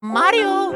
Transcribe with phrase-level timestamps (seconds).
[0.00, 0.70] Mario!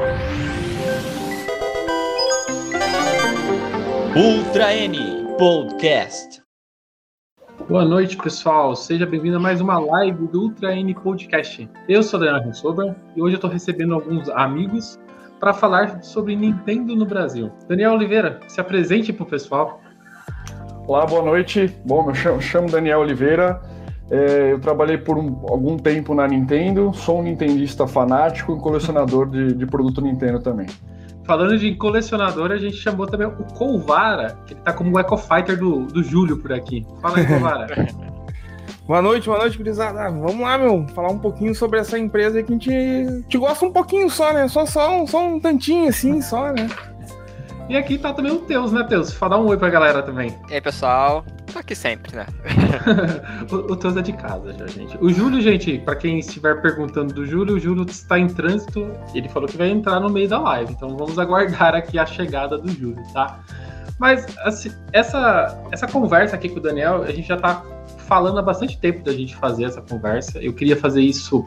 [4.17, 4.99] Ultra N
[5.39, 6.43] Podcast.
[7.69, 8.75] Boa noite, pessoal.
[8.75, 11.71] Seja bem-vindo a mais uma live do Ultra N Podcast.
[11.89, 14.99] Eu sou Daniel Rensober e hoje eu estou recebendo alguns amigos
[15.39, 17.53] para falar sobre Nintendo no Brasil.
[17.69, 19.81] Daniel Oliveira, se apresente para o pessoal.
[20.85, 21.73] Olá, boa noite.
[21.85, 23.63] Bom, eu chamo, chamo Daniel Oliveira.
[24.13, 29.27] É, eu trabalhei por um, algum tempo na Nintendo, sou um nintendista fanático e colecionador
[29.27, 30.67] de, de produto Nintendo também.
[31.25, 35.17] Falando de colecionador, a gente chamou também o Colvara, que ele tá como o Eco
[35.17, 36.87] Fighter do, do Júlio por aqui.
[37.01, 37.89] Fala aí, Colvara.
[38.87, 40.11] boa noite, boa noite, gurizada.
[40.11, 43.73] Vamos lá, meu, falar um pouquinho sobre essa empresa que a gente, te gosta um
[43.73, 44.47] pouquinho só, né?
[44.47, 46.69] Só, só, um, só um tantinho assim, só, né?
[47.73, 49.15] E aqui tá também o Teus, né, Teus?
[49.15, 50.37] Fala um oi pra galera também.
[50.51, 51.25] E aí, pessoal?
[51.51, 52.27] Tô aqui sempre, né?
[53.51, 54.95] o, o Teus é de casa já, gente.
[55.01, 58.93] O Júlio, gente, pra quem estiver perguntando do Júlio, o Júlio está em trânsito.
[59.15, 60.71] Ele falou que vai entrar no meio da live.
[60.71, 63.41] Então vamos aguardar aqui a chegada do Júlio, tá?
[63.99, 67.65] Mas assim, essa, essa conversa aqui com o Daniel, a gente já tá
[68.07, 70.39] falando há bastante tempo da gente fazer essa conversa.
[70.43, 71.47] Eu queria fazer isso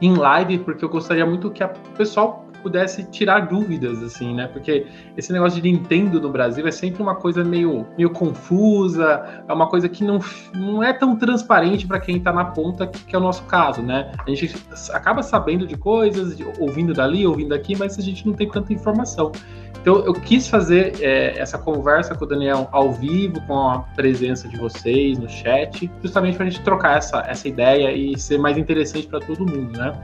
[0.00, 4.46] em live, porque eu gostaria muito que o pessoal pudesse tirar dúvidas, assim, né?
[4.46, 9.52] Porque esse negócio de Nintendo no Brasil é sempre uma coisa meio, meio confusa, é
[9.52, 10.18] uma coisa que não,
[10.54, 13.80] não é tão transparente para quem está na ponta, que, que, é o nosso caso,
[13.80, 14.12] né?
[14.18, 14.54] A gente
[14.92, 18.70] acaba sabendo de coisas, de, ouvindo dali, ouvindo aqui, mas a gente não tem tanta
[18.70, 19.32] informação.
[19.80, 24.46] Então eu quis fazer é, essa conversa com o Daniel ao vivo, com a presença
[24.46, 28.58] de vocês no chat, justamente para a gente trocar essa, essa ideia e ser mais
[28.58, 29.96] interessante para todo mundo, né?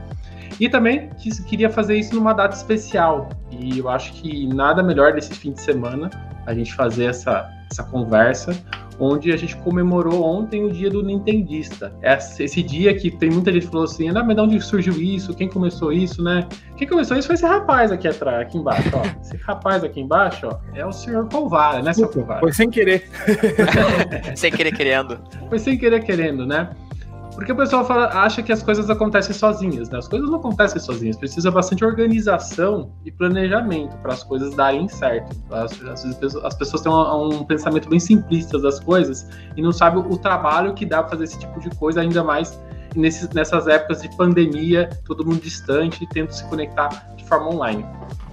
[0.59, 3.29] E também quis, queria fazer isso numa data especial.
[3.51, 6.09] E eu acho que nada melhor desse fim de semana
[6.45, 8.55] a gente fazer essa, essa conversa,
[8.99, 11.93] onde a gente comemorou ontem o dia do Nintendista.
[12.01, 14.93] Esse, esse dia que tem muita gente que falou assim, ah, mas de onde surgiu
[14.93, 15.33] isso?
[15.33, 16.47] Quem começou isso, né?
[16.77, 19.01] Quem começou isso foi esse rapaz aqui atrás, aqui embaixo, ó.
[19.21, 22.39] Esse rapaz aqui embaixo, ó, é o senhor Colvara, né, seu Colvara?
[22.39, 23.09] Foi sem querer.
[24.35, 25.19] sem querer querendo.
[25.49, 26.69] Foi sem querer querendo, né?
[27.35, 29.99] Porque o pessoal fala, acha que as coisas acontecem sozinhas, né?
[29.99, 35.35] As coisas não acontecem sozinhas, precisa bastante organização e planejamento para as coisas darem certo.
[35.51, 40.01] As, as, as pessoas têm um, um, pensamento bem simplista das coisas e não sabem
[40.01, 42.57] o, trabalho que dá para fazer esse tipo de coisa, ainda mais
[42.95, 47.85] nesses, nessas épocas de pandemia, todo mundo distante, tendo se conectar de forma online.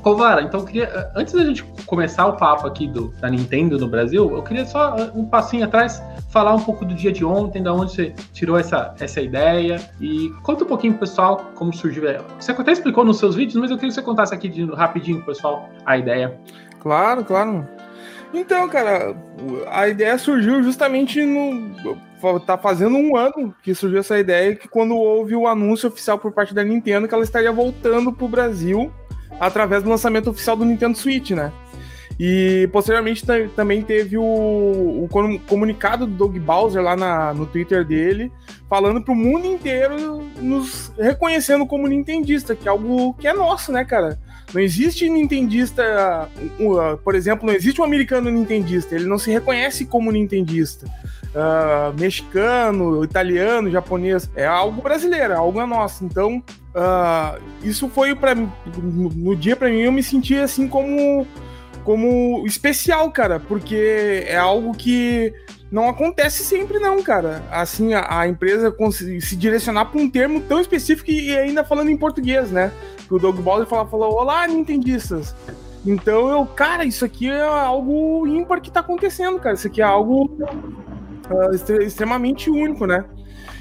[0.03, 3.87] Covara, então eu queria, antes da gente começar o papo aqui do, da Nintendo no
[3.87, 7.73] Brasil, eu queria só um passinho atrás falar um pouco do dia de ontem, da
[7.73, 12.27] onde você tirou essa, essa ideia e conta um pouquinho pro pessoal como surgiu ela.
[12.41, 15.19] Você até explicou nos seus vídeos, mas eu queria que você contasse aqui de, rapidinho
[15.19, 16.37] pro pessoal a ideia.
[16.81, 17.69] Claro, claro.
[18.35, 19.15] Então, cara,
[19.71, 22.01] a ideia surgiu justamente no.
[22.47, 26.31] Tá fazendo um ano que surgiu essa ideia, que quando houve o anúncio oficial por
[26.31, 28.93] parte da Nintendo que ela estaria voltando pro Brasil
[29.41, 31.53] através do lançamento oficial do Nintendo Switch, né?
[32.19, 33.25] E posteriormente
[33.57, 35.09] também teve o, o,
[35.49, 38.31] comunicado do Doug Bowser lá na, no Twitter dele,
[38.69, 43.85] falando pro mundo inteiro, nos reconhecendo como nintendista, que é algo que é nosso, né,
[43.85, 44.19] cara?
[44.53, 46.29] Não existe nintendista,
[47.03, 50.87] por exemplo, não existe um americano nintendista, ele não se reconhece como nintendista.
[51.35, 56.05] Uh, mexicano, italiano, japonês, é algo brasileiro, é algo nosso.
[56.05, 56.43] Então,
[56.75, 61.27] uh, isso foi para no dia para mim eu me senti assim como
[61.85, 65.33] como especial, cara, porque é algo que
[65.71, 67.43] não acontece sempre, não, cara.
[67.51, 68.75] Assim, a, a empresa
[69.21, 72.71] se direcionar para um termo tão específico e ainda falando em português, né?
[73.09, 75.35] Que o Doug Bowser falou, falou Olá, Nintendistas.
[75.85, 79.55] Então eu, cara, isso aqui é algo ímpar que tá acontecendo, cara.
[79.55, 80.31] Isso aqui é algo
[81.31, 83.05] uh, extremamente único, né?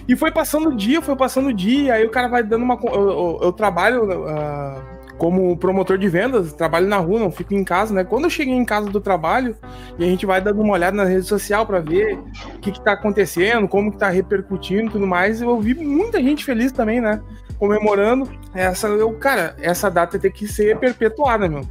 [0.07, 2.79] E foi passando o dia, foi passando o dia, aí o cara vai dando uma.
[2.83, 4.03] Eu, eu, eu trabalho.
[4.03, 8.03] Uh, como promotor de vendas, trabalho na rua, não fico em casa, né?
[8.03, 9.55] Quando eu cheguei em casa do trabalho,
[9.99, 12.17] e a gente vai dando uma olhada na rede social para ver
[12.55, 16.19] o que, que tá acontecendo, como que tá repercutindo e tudo mais, eu vi muita
[16.19, 17.22] gente feliz também, né?
[17.59, 21.61] Comemorando essa, eu, cara, essa data tem que ser perpetuada, meu.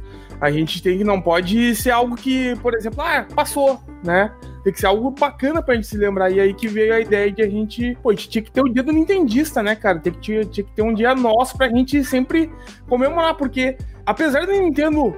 [0.41, 4.33] A gente tem que não pode ser algo que, por exemplo, ah, passou, né?
[4.63, 6.31] Tem que ser algo bacana pra gente se lembrar.
[6.31, 7.95] E aí que veio a ideia de a gente.
[8.01, 9.99] Pô, a gente tinha que ter o dia do Nintendista, né, cara?
[9.99, 12.51] Tem que, tinha, tinha que ter um dia nosso pra gente sempre
[12.89, 15.15] comemorar, porque apesar da Nintendo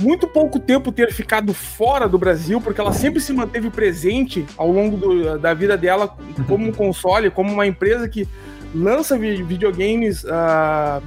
[0.00, 4.70] muito pouco tempo ter ficado fora do Brasil, porque ela sempre se manteve presente ao
[4.70, 6.16] longo do, da vida dela
[6.48, 8.26] como um console, como uma empresa que
[8.74, 11.02] lança videogames uh,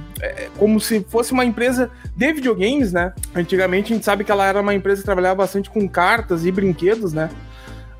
[0.58, 3.12] como se fosse uma empresa de videogames, né?
[3.34, 6.52] Antigamente a gente sabe que ela era uma empresa que trabalhava bastante com cartas e
[6.52, 7.30] brinquedos, né?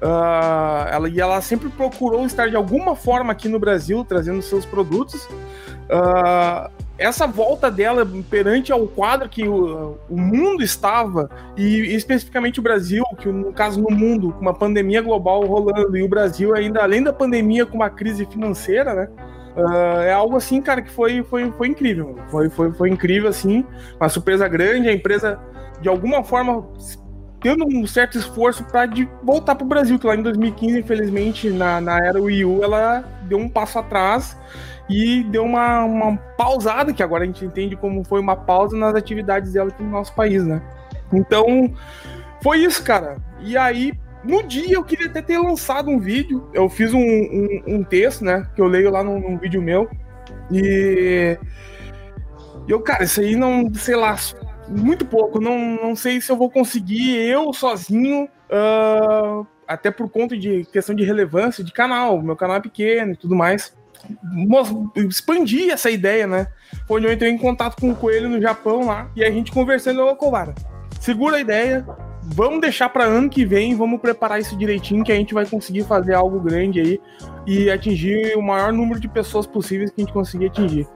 [0.00, 4.64] Uh, ela, e ela sempre procurou estar de alguma forma aqui no Brasil, trazendo seus
[4.66, 5.24] produtos.
[5.24, 12.62] Uh, essa volta dela perante ao quadro que o, o mundo estava, e especificamente o
[12.62, 16.82] Brasil, que no caso no mundo, com uma pandemia global rolando, e o Brasil ainda,
[16.82, 19.08] além da pandemia, com uma crise financeira, né?
[19.56, 22.18] Uh, é algo assim, cara, que foi, foi, foi incrível.
[22.30, 23.64] Foi, foi, foi incrível, assim.
[23.98, 24.88] Uma surpresa grande.
[24.88, 25.38] A empresa,
[25.80, 26.66] de alguma forma,
[27.40, 28.88] tendo um certo esforço para
[29.22, 33.04] voltar para o Brasil, que lá em 2015, infelizmente, na, na era Wii U, ela
[33.22, 34.36] deu um passo atrás
[34.88, 38.94] e deu uma, uma pausada, que agora a gente entende como foi uma pausa nas
[38.94, 40.60] atividades dela aqui no nosso país, né?
[41.12, 41.72] Então,
[42.42, 43.16] foi isso, cara.
[43.40, 43.92] E aí,
[44.26, 46.48] no dia, eu queria até ter lançado um vídeo.
[46.52, 48.48] Eu fiz um, um, um texto, né?
[48.54, 49.88] Que eu leio lá num, num vídeo meu.
[50.50, 51.38] E.
[52.68, 54.16] Eu, cara, isso aí não, sei lá,
[54.68, 55.40] muito pouco.
[55.40, 60.94] Não, não sei se eu vou conseguir eu sozinho, uh, até por conta de questão
[60.94, 62.20] de relevância de canal.
[62.20, 63.76] Meu canal é pequeno e tudo mais.
[64.96, 66.48] Expandir essa ideia, né?
[66.88, 69.52] Foi onde eu entrei em contato com o Coelho no Japão lá e a gente
[69.52, 70.54] conversando, ô Covara,
[71.00, 71.86] segura a ideia,
[72.26, 75.84] vamos deixar para ano que vem, vamos preparar isso direitinho que a gente vai conseguir
[75.84, 77.00] fazer algo grande aí
[77.46, 80.86] e atingir o maior número de pessoas possíveis que a gente conseguir atingir.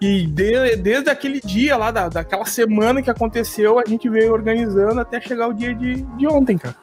[0.00, 5.00] E de, desde aquele dia lá, da, daquela semana que aconteceu, a gente veio organizando
[5.00, 6.76] até chegar o dia de, de ontem, cara.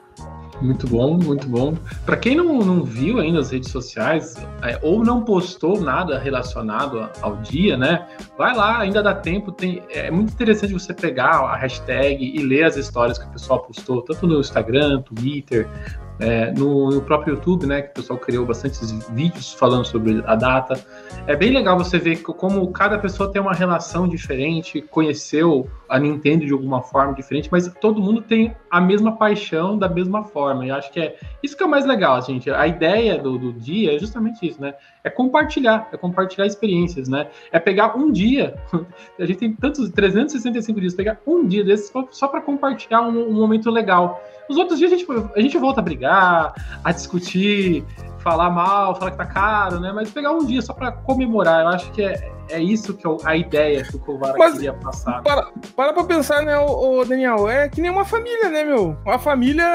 [0.62, 1.76] Muito bom, muito bom.
[2.06, 7.10] Para quem não, não viu ainda as redes sociais é, ou não postou nada relacionado
[7.22, 8.08] ao dia, né?
[8.38, 9.52] Vai lá, ainda dá tempo.
[9.52, 13.60] Tem, é muito interessante você pegar a hashtag e ler as histórias que o pessoal
[13.60, 15.70] postou, tanto no Instagram, Twitter,
[16.20, 20.36] é, no, no, próprio YouTube, né, que o pessoal criou bastantes vídeos falando sobre a
[20.36, 20.80] data.
[21.28, 26.46] É bem legal você ver como cada pessoa tem uma relação diferente, conheceu a Nintendo
[26.46, 30.66] de alguma forma diferente, mas todo mundo tem a mesma paixão da mesma forma.
[30.66, 32.50] E acho que é isso que é o mais legal, gente.
[32.50, 34.74] A ideia do, do dia é justamente isso, né?
[35.04, 37.28] É compartilhar, é compartilhar experiências, né?
[37.52, 38.56] É pegar um dia,
[39.20, 43.34] a gente tem tantos 365 dias, pegar um dia desses só para compartilhar um, um
[43.34, 44.22] momento legal.
[44.50, 46.54] Os outros dias a gente, a gente volta a brigar,
[46.84, 47.86] a discutir,
[48.20, 49.92] falar mal, falar que tá caro, né?
[49.94, 53.18] Mas pegar um dia só para comemorar, eu acho que é, é isso que eu,
[53.24, 55.22] a ideia que o Kovara Mas, queria passar.
[55.22, 57.50] Para, para pra pensar, né, o, o, Daniel?
[57.50, 58.98] É que nem uma família, né, meu?
[59.06, 59.66] Uma família,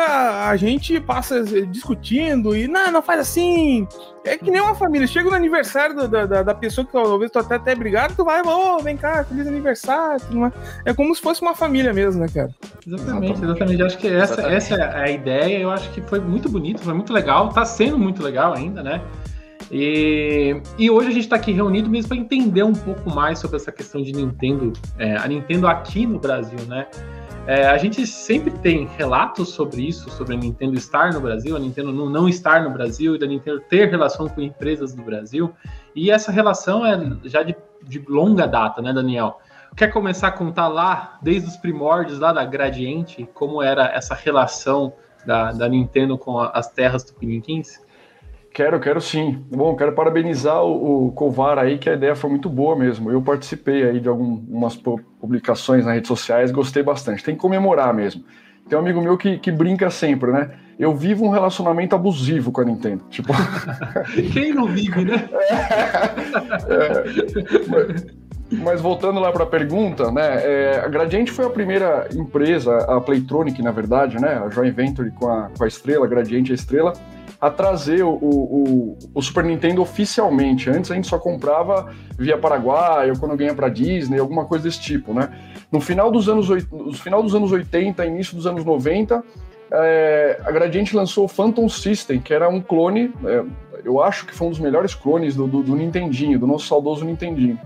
[0.48, 3.86] a gente passa discutindo e, não, não faz assim.
[4.24, 5.06] É que nem uma família.
[5.06, 8.40] Chega no aniversário da, da, da pessoa que talvez tu até até brigado, tu vai,
[8.42, 10.22] ô, oh, vem cá, feliz aniversário.
[10.84, 12.50] É como se fosse uma família mesmo, né, cara?
[12.86, 13.82] Exatamente, exatamente.
[13.82, 15.58] Acho que essa, essa é a ideia.
[15.58, 17.48] Eu acho que foi muito bonito, foi muito legal.
[17.50, 19.00] Tá sendo muito legal ainda, né?
[19.72, 23.56] E, e hoje a gente está aqui reunido mesmo para entender um pouco mais sobre
[23.56, 26.86] essa questão de Nintendo, é, a Nintendo aqui no Brasil, né?
[27.46, 31.58] É, a gente sempre tem relatos sobre isso, sobre a Nintendo estar no Brasil, a
[31.58, 35.52] Nintendo não, estar no Brasil e da Nintendo ter relação com empresas do Brasil.
[35.96, 39.40] E essa relação é já de, de longa data, né, Daniel?
[39.74, 44.92] Quer começar a contar lá, desde os primórdios, lá da Gradiente, como era essa relação
[45.26, 47.80] da, da Nintendo com as terras tupiniquins?
[48.52, 49.42] Quero, quero sim.
[49.50, 53.10] Bom, quero parabenizar o, o Covar aí, que a ideia foi muito boa mesmo.
[53.10, 57.24] Eu participei aí de algumas publicações nas redes sociais, gostei bastante.
[57.24, 58.22] Tem que comemorar mesmo.
[58.68, 60.50] Tem um amigo meu que, que brinca sempre, né?
[60.78, 63.04] Eu vivo um relacionamento abusivo com a Nintendo.
[63.08, 63.32] Tipo...
[64.32, 65.28] Quem não vive, né?
[66.68, 70.40] É, mas voltando lá para a pergunta, né?
[70.44, 74.42] É, a Gradiente foi a primeira empresa, a Playtronic, na verdade, né?
[74.44, 76.92] A Joint Venture com a, com a Estrela, a Gradiente a Estrela,
[77.40, 80.70] a trazer o, o, o, Super Nintendo oficialmente.
[80.70, 84.80] Antes a gente só comprava via Paraguai ou quando ganha para Disney, alguma coisa desse
[84.80, 85.28] tipo, né?
[85.70, 89.24] No final dos anos, no final dos anos 80, início dos anos 90,
[89.72, 93.42] é, a Gradiente lançou o Phantom System, que era um clone, é,
[93.84, 97.04] eu acho que foi um dos melhores clones do, do, do Nintendinho, do nosso saudoso
[97.04, 97.58] Nintendinho.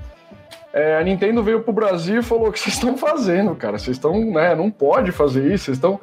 [0.76, 3.78] É, a Nintendo veio pro Brasil e falou: o que vocês estão fazendo, cara?
[3.78, 4.54] Vocês estão, né?
[4.54, 5.98] Não pode fazer isso, vocês estão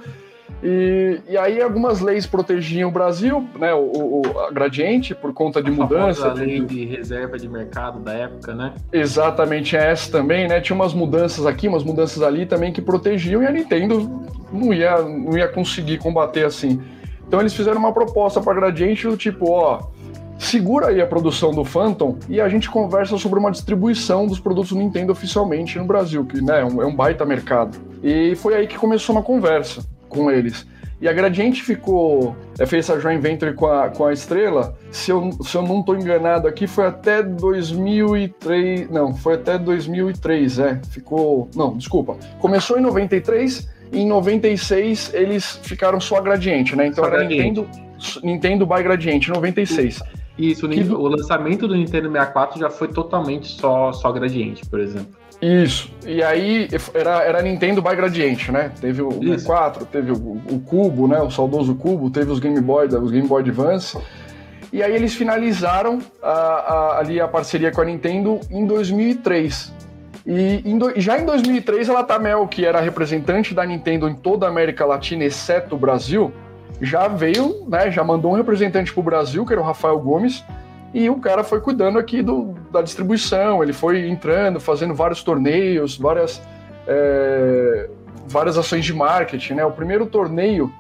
[0.63, 5.62] e, e aí algumas leis protegiam o Brasil, né, o, o a gradiente, por conta
[5.62, 6.30] de a mudança.
[6.30, 8.74] A lei de reserva de mercado da época, né?
[8.92, 10.62] Exatamente, é essa também, né?
[10.62, 15.01] Tinha umas mudanças aqui, umas mudanças ali também que protegiam e a Nintendo não ia,
[15.01, 16.82] não ia conseguir combater assim.
[17.27, 19.82] Então eles fizeram uma proposta para a Gradiente do tipo, ó,
[20.43, 24.71] segura aí a produção do Phantom e a gente conversa sobre uma distribuição dos produtos
[24.71, 27.77] Nintendo oficialmente no Brasil, que né, é um, é um baita mercado.
[28.03, 30.65] E foi aí que começou uma conversa com eles.
[31.03, 35.12] E a Gradiente ficou, é, fez essa joint venture com a, com a Estrela, se
[35.12, 40.79] eu, se eu não estou enganado aqui, foi até 2003, não, foi até 2003, é,
[40.89, 46.88] ficou, não, desculpa, começou em 93, e em 96 eles ficaram só a Gradiente, né,
[46.88, 47.67] então só era Nintendo,
[48.23, 50.01] Nintendo by Gradiente, 96.
[50.37, 50.81] Isso, que...
[50.81, 55.09] o lançamento do Nintendo 64 já foi totalmente só, só Gradiente, por exemplo.
[55.41, 55.91] Isso.
[56.07, 58.71] E aí era, era Nintendo by Gradiente, né?
[58.79, 59.39] Teve o Isso.
[59.45, 60.15] 64, teve o,
[60.49, 61.21] o Cubo, né?
[61.21, 63.97] O saudoso Cubo, teve os Game Boy, os Game Boy Advance.
[64.71, 69.71] E aí eles finalizaram a- a- ali a parceria com a Nintendo em 2003.
[70.25, 74.45] E em do- já em 2003, a Latamel, que era representante da Nintendo em toda
[74.45, 76.31] a América Latina, exceto o Brasil,
[76.82, 77.92] já veio, né?
[77.92, 80.44] Já mandou um representante para o Brasil, que era o Rafael Gomes,
[80.94, 85.98] e o cara foi cuidando aqui do, da distribuição, ele foi entrando, fazendo vários torneios,
[85.98, 86.42] várias,
[86.88, 87.89] é,
[88.27, 89.65] várias ações de marketing, né?
[89.65, 90.72] O primeiro torneio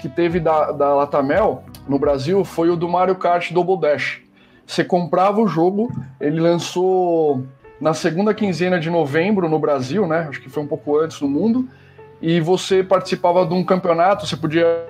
[0.00, 4.20] que teve da, da Latamel no Brasil foi o do Mario Kart Double Dash.
[4.66, 5.90] Você comprava o jogo,
[6.20, 7.44] ele lançou
[7.80, 10.26] na segunda quinzena de novembro no Brasil, né?
[10.28, 11.68] Acho que foi um pouco antes no mundo.
[12.20, 14.86] E você participava de um campeonato, você podia,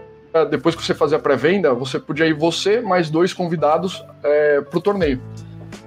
[0.50, 4.78] depois que você fazia a pré-venda, você podia ir você mais dois convidados é, para
[4.78, 5.20] o torneio.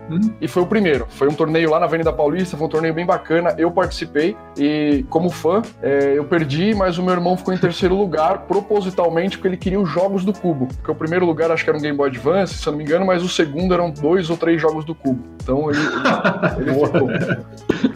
[0.10, 0.34] Hum.
[0.42, 1.08] E foi o primeiro.
[1.10, 3.56] Foi um torneio lá na Avenida Paulista, foi um torneio bem bacana.
[3.58, 7.96] Eu participei e, como fã, é, eu perdi, mas o meu irmão ficou em terceiro
[7.96, 10.68] lugar, propositalmente, porque ele queria os jogos do Cubo.
[10.68, 12.84] Porque o primeiro lugar acho que era um Game Boy Advance, se eu não me
[12.84, 15.24] engano, mas o segundo eram dois ou três jogos do Cubo.
[15.42, 15.80] Então ele,
[16.58, 17.94] ele, ele ficou.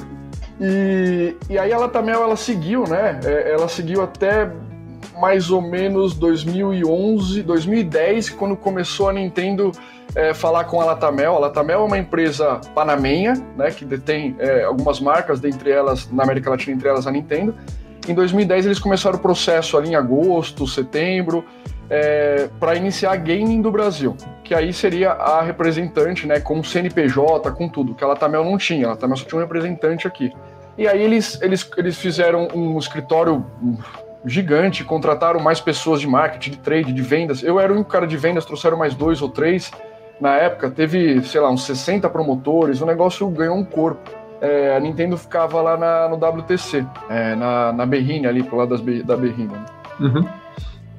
[0.60, 3.20] E, e aí ela também ela seguiu, né?
[3.24, 4.52] É, Ela seguiu até
[5.20, 9.72] mais ou menos 2011, 2010, quando começou a Nintendo
[10.16, 11.36] é, falar com a Latamel.
[11.36, 16.24] A Latamel é uma empresa panamenha, né, que detém é, algumas marcas, dentre elas, na
[16.24, 17.56] América Latina, entre elas a Nintendo.
[18.08, 21.44] Em 2010 eles começaram o processo ali em agosto, setembro,
[21.90, 27.52] é, para iniciar a gaming do Brasil, que aí seria a representante, né, com CNPJ,
[27.52, 30.32] com tudo, que a Latamel não tinha, a Latamel só tinha um representante aqui.
[30.78, 33.44] E aí eles, eles, eles fizeram um escritório
[34.26, 37.44] gigante, contrataram mais pessoas de marketing, de trade, de vendas.
[37.44, 39.72] Eu era o único cara de vendas, trouxeram mais dois ou três.
[40.20, 44.10] Na época, teve, sei lá, uns 60 promotores, o negócio ganhou um corpo.
[44.42, 48.70] É, a Nintendo ficava lá na- no WTC, é, na, na Berrine, ali pro lado
[48.70, 49.50] das, da Berrine.
[49.50, 49.66] né?
[50.00, 50.26] Uhum.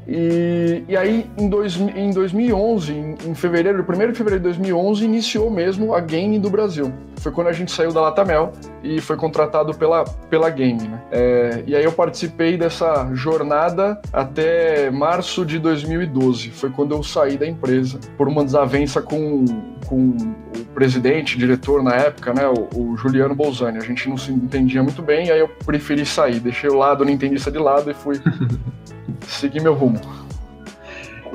[0.06, 5.04] E, e aí, em, dois, em 2011, em, em fevereiro, 1 de fevereiro de 2011,
[5.04, 6.92] iniciou mesmo a Game do Brasil.
[7.20, 10.82] Foi quando a gente saiu da Latamel e foi contratado pela, pela Game.
[10.86, 11.02] Né?
[11.10, 16.50] É, e aí eu participei dessa jornada até março de 2012.
[16.50, 19.44] Foi quando eu saí da empresa por uma desavença com,
[19.86, 20.16] com
[20.56, 23.78] o presidente, diretor na época, né, o, o Juliano Bolzani.
[23.78, 26.40] A gente não se entendia muito bem, e aí eu preferi sair.
[26.40, 28.20] Deixei o lado, não entendista de lado e fui
[29.26, 30.00] seguir meu rumo.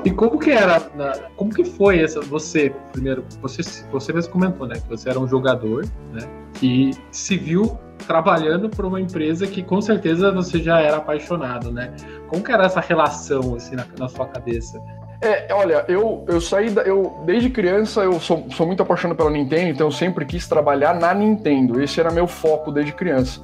[0.04, 4.66] E como que era, na- como que foi essa, você, primeiro, você, você mesmo comentou,
[4.66, 6.20] né, que você era um jogador, né,
[6.54, 11.94] que se viu trabalhando para uma empresa que com certeza você já era apaixonado, né?
[12.28, 14.78] Como que era essa relação, assim, na, na sua cabeça?
[15.22, 16.82] É, olha, eu, eu saí da.
[16.82, 20.94] Eu, desde criança eu sou, sou muito apaixonado pela Nintendo, então eu sempre quis trabalhar
[20.94, 21.80] na Nintendo.
[21.80, 23.40] Esse era meu foco desde criança.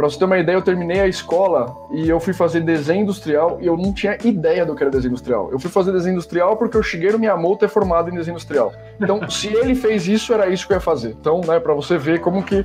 [0.00, 3.58] Pra você ter uma ideia, eu terminei a escola e eu fui fazer desenho industrial
[3.60, 5.50] e eu não tinha ideia do que era desenho industrial.
[5.52, 8.72] Eu fui fazer desenho industrial porque o Shigeru Miyamoto é formado em desenho industrial.
[8.98, 11.10] Então, se ele fez isso, era isso que eu ia fazer.
[11.20, 12.64] Então, né, pra você ver como que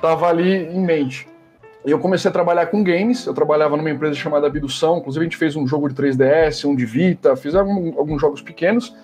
[0.00, 1.28] tava ali em mente.
[1.84, 5.28] E eu comecei a trabalhar com games, eu trabalhava numa empresa chamada Bidução, inclusive a
[5.28, 8.96] gente fez um jogo de 3DS, um de Vita, fiz algum- alguns jogos pequenos.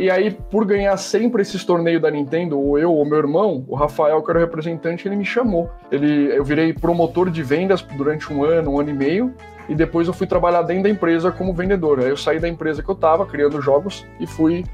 [0.00, 3.74] E aí, por ganhar sempre esses torneios da Nintendo, ou eu ou meu irmão, o
[3.74, 5.68] Rafael, que era o representante, ele me chamou.
[5.92, 9.34] Ele, eu virei promotor de vendas durante um ano, um ano e meio,
[9.68, 12.00] e depois eu fui trabalhar dentro da empresa como vendedor.
[12.00, 14.64] Aí eu saí da empresa que eu tava, criando jogos, e fui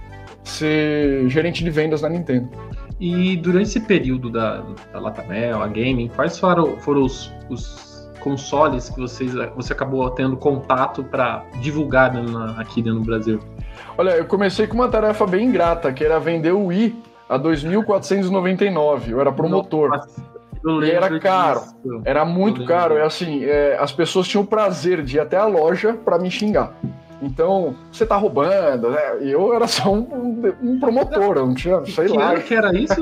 [0.44, 2.48] ser gerente de vendas na Nintendo.
[3.00, 8.90] E durante esse período da, da Latamel, a gaming, quais foram, foram os, os consoles
[8.90, 13.40] que vocês, você acabou tendo contato para divulgar na- aqui dentro do Brasil?
[13.96, 19.08] Olha, eu comecei com uma tarefa bem ingrata, que era vender o Wii a 2.499.
[19.08, 19.90] Eu era promotor.
[19.90, 20.22] Nossa,
[20.64, 21.60] eu E era caro.
[21.60, 22.02] disso.
[22.04, 22.96] Era muito caro.
[22.96, 26.30] É assim, é, as pessoas tinham o prazer de ir até a loja para me
[26.30, 26.74] xingar.
[27.22, 29.00] Então, você tá roubando, né?
[29.22, 32.34] Eu era só um, um promotor, eu não tinha, sei que lá.
[32.38, 32.94] que era isso,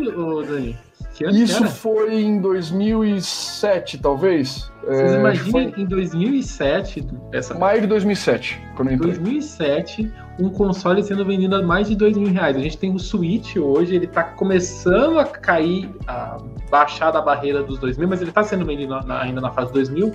[0.42, 0.78] Dani?
[1.14, 4.70] Que ano Isso que foi em 2007, talvez.
[4.82, 9.12] Vocês É, imaginem foi em 2007, essa, maio de 2007, quando eu entrei.
[9.12, 12.56] 2007, um console sendo vendido a mais de dois mil reais.
[12.56, 16.36] A gente tem o Switch hoje, ele tá começando a cair, a
[16.68, 19.72] baixar da barreira dos dois mil, mas ele tá sendo vendido na- ainda na fase
[19.72, 20.12] 2000.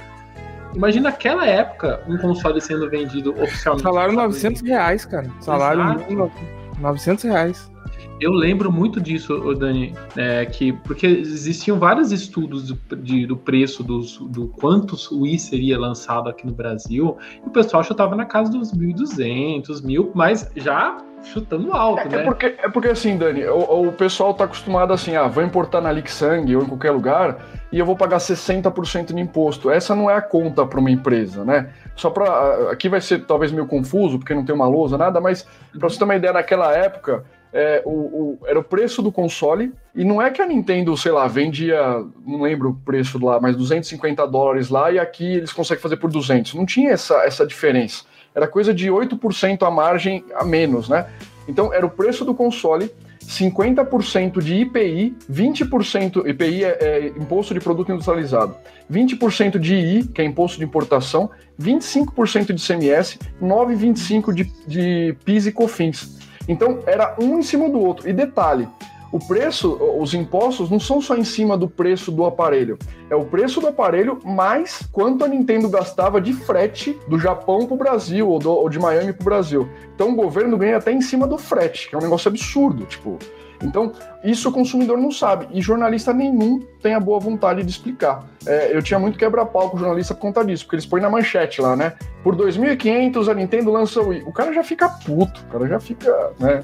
[0.75, 3.84] Imagina naquela época um console sendo vendido oficialmente.
[3.84, 5.27] Salário na 900 reais, cara.
[5.39, 6.39] Salário Exato.
[6.80, 7.72] Mínimo, 900 reais.
[8.20, 13.82] Eu lembro muito disso, Dani, é, que porque existiam vários estudos do, de- do preço
[13.82, 18.26] dos, do quanto o Wii seria lançado aqui no Brasil, e o pessoal chutava na
[18.26, 22.18] casa dos 1.200, mil, mas já chutando alto, é, né?
[22.22, 25.82] É porque, é porque assim, Dani, o, o pessoal tá acostumado assim, ah, vou importar
[25.82, 27.38] na Lixang ou em qualquer lugar
[27.72, 29.70] e eu vou pagar 60% de imposto.
[29.70, 31.70] Essa não é a conta para uma empresa, né?
[32.00, 35.46] Só para aqui vai ser talvez meio confuso porque não tem uma lousa nada, mas
[35.77, 39.74] para você ter uma ideia, naquela época é, o, o, era o preço do console,
[39.94, 41.77] e não é que a Nintendo, sei lá, vendia,
[42.25, 46.10] não lembro o preço lá, mas 250 dólares lá, e aqui eles conseguem fazer por
[46.10, 46.53] 200.
[46.53, 48.06] Não tinha essa, essa diferença.
[48.34, 51.08] Era coisa de 8% a margem a menos, né?
[51.50, 52.89] Então, era o preço do console,
[53.30, 58.56] 50% de IPI, 20% IPI é, é, imposto de produto industrializado,
[58.92, 61.30] 20% de I, que é imposto de importação,
[61.62, 66.18] 25% de CMS, 9,25% de, de PIS e COFINS.
[66.48, 68.10] Então era um em cima do outro.
[68.10, 68.68] E detalhe,
[69.12, 72.78] o preço, os impostos não são só em cima do preço do aparelho,
[73.10, 77.74] é o preço do aparelho mais quanto a Nintendo gastava de frete do Japão para
[77.74, 79.70] o Brasil ou, do, ou de Miami para o Brasil.
[79.96, 83.18] Então o governo ganha até em cima do frete, que é um negócio absurdo, tipo.
[83.62, 83.92] Então,
[84.24, 85.48] isso o consumidor não sabe.
[85.51, 88.25] E jornalista nenhum tem a boa vontade de explicar.
[88.46, 91.62] É, eu tinha muito quebra-pau com jornalista por conta disso, porque eles põem na manchete
[91.62, 91.94] lá, né?
[92.24, 94.24] Por 2.500 a Nintendo lança o Wii.
[94.24, 96.63] O cara já fica puto, o cara já fica, né?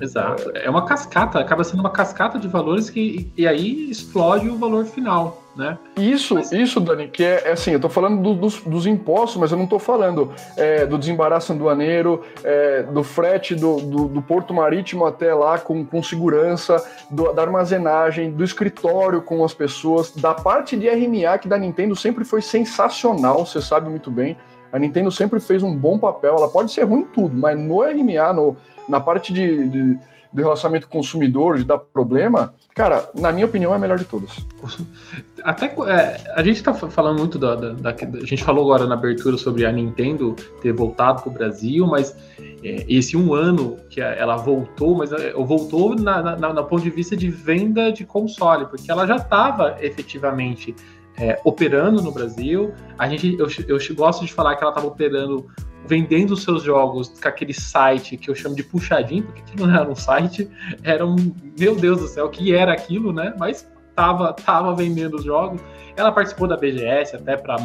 [0.00, 0.50] Exato.
[0.54, 4.84] É uma cascata, acaba sendo uma cascata de valores que e aí explode o valor
[4.84, 5.78] final, né?
[5.96, 6.52] Isso, mas...
[6.52, 9.58] isso, Dani, que é, é, assim, eu tô falando do, dos, dos, impostos, mas eu
[9.58, 15.06] não tô falando é, do desembaraço aduaneiro, é, do frete do, do, do, porto marítimo
[15.06, 20.76] até lá com, com segurança, do, da armazenagem, do escritório com as pessoas, da parte
[20.76, 24.36] de RMA que da Nintendo sempre foi sensacional, você sabe muito bem.
[24.72, 27.80] A Nintendo sempre fez um bom papel, ela pode ser ruim em tudo, mas no
[27.80, 28.56] RMA, no
[28.88, 29.98] na parte de, de,
[30.32, 34.30] de relacionamento consumidor, de dar problema, cara, na minha opinião, é a melhor de todas.
[35.42, 38.94] Até é, a gente tá falando muito da, da, da, A gente falou agora na
[38.94, 42.16] abertura sobre a Nintendo ter voltado para o Brasil, mas
[42.62, 46.90] é, esse um ano que ela voltou, mas é, voltou na, na, na ponto de
[46.90, 50.74] vista de venda de console, porque ela já estava efetivamente
[51.18, 52.72] é, operando no Brasil.
[52.98, 55.46] A gente, eu, eu gosto de falar que ela estava operando
[55.86, 59.74] vendendo os seus jogos com aquele site que eu chamo de puxadinho, porque aquilo não
[59.76, 60.50] era um site,
[60.82, 61.16] era um.
[61.58, 63.34] Meu Deus do céu, o que era aquilo, né?
[63.38, 65.60] Mas tava, tava vendendo os jogos.
[65.96, 67.56] Ela participou da BGS até para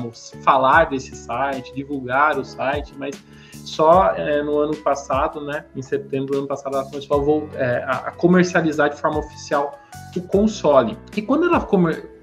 [0.41, 3.21] falar desse site, divulgar o site, mas
[3.65, 7.83] só é, no ano passado, né, em setembro do ano passado, ela começou a, é,
[7.83, 9.79] a comercializar de forma oficial
[10.15, 10.97] o console.
[11.15, 11.59] E quando ela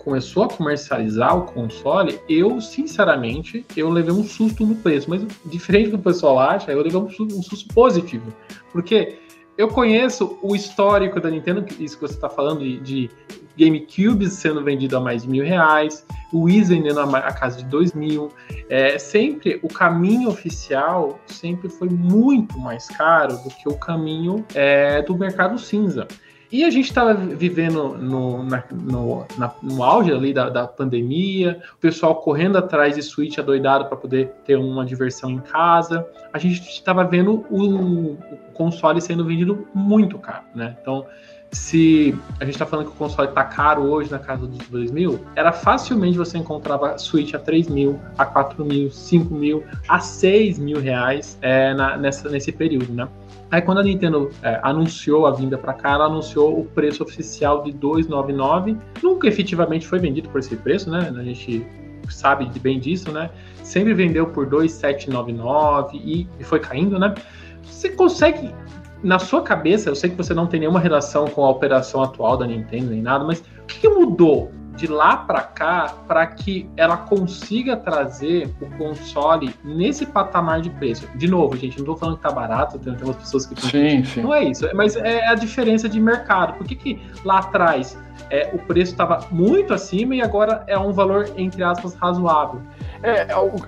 [0.09, 5.11] começou a comercializar o console, eu, sinceramente, eu levei um susto no preço.
[5.11, 8.33] Mas diferente do pessoal acha, eu levei um susto, um susto positivo.
[8.73, 9.19] Porque
[9.59, 13.11] eu conheço o histórico da Nintendo, isso que você está falando de, de
[13.59, 17.67] GameCube sendo vendido a mais de mil reais, o Wii vendendo a, a casa de
[17.67, 18.31] dois mil.
[18.71, 25.03] É, sempre o caminho oficial sempre foi muito mais caro do que o caminho é,
[25.03, 26.09] do mercado cinza.
[26.51, 31.61] E a gente estava vivendo no, na, no, na, no, auge ali da, da, pandemia,
[31.75, 36.07] o pessoal correndo atrás de Switch adoidado para poder ter uma diversão em casa.
[36.33, 38.19] A gente estava vendo o, o,
[38.55, 40.75] console sendo vendido muito caro, né?
[40.81, 41.07] Então,
[41.53, 44.91] se a gente está falando que o console está caro hoje na casa dos 2
[44.91, 50.01] mil, era facilmente você encontrava Switch a 3 mil, a 4 mil, 5 mil, a
[50.01, 53.07] 6 mil reais é, na, nessa, nesse período, né?
[53.51, 57.63] Aí quando a Nintendo é, anunciou a vinda para cá, ela anunciou o preço oficial
[57.63, 58.77] de 299.
[59.03, 61.13] Nunca efetivamente foi vendido por esse preço, né?
[61.17, 61.67] A gente
[62.11, 63.31] sabe bem disso, né?
[63.63, 67.15] Sempre vendeu por 2,799 e, e foi caindo, né?
[67.63, 68.55] Você consegue
[69.03, 72.37] na sua cabeça, eu sei que você não tem nenhuma relação com a operação atual
[72.37, 76.97] da Nintendo nem nada, mas o que mudou de lá para cá para que ela
[76.97, 81.09] consiga trazer o console nesse patamar de preço.
[81.17, 84.05] De novo, gente, não estou falando que tá barato, tem, tem umas pessoas que sim,
[84.05, 84.23] sim.
[84.23, 86.57] não é isso, mas é a diferença de mercado.
[86.57, 87.99] Por que, que lá atrás
[88.31, 92.61] é, o preço estava muito acima e agora é um valor entre aspas razoável?
[93.03, 93.25] É,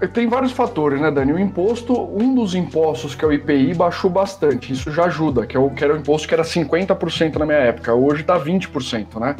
[0.06, 1.32] tem vários fatores, né, Dani?
[1.32, 4.72] O imposto, um dos impostos, que é o IPI, baixou bastante.
[4.72, 7.58] Isso já ajuda, que, é o, que era o imposto que era 50% na minha
[7.58, 7.94] época.
[7.94, 9.36] Hoje está 20%, né?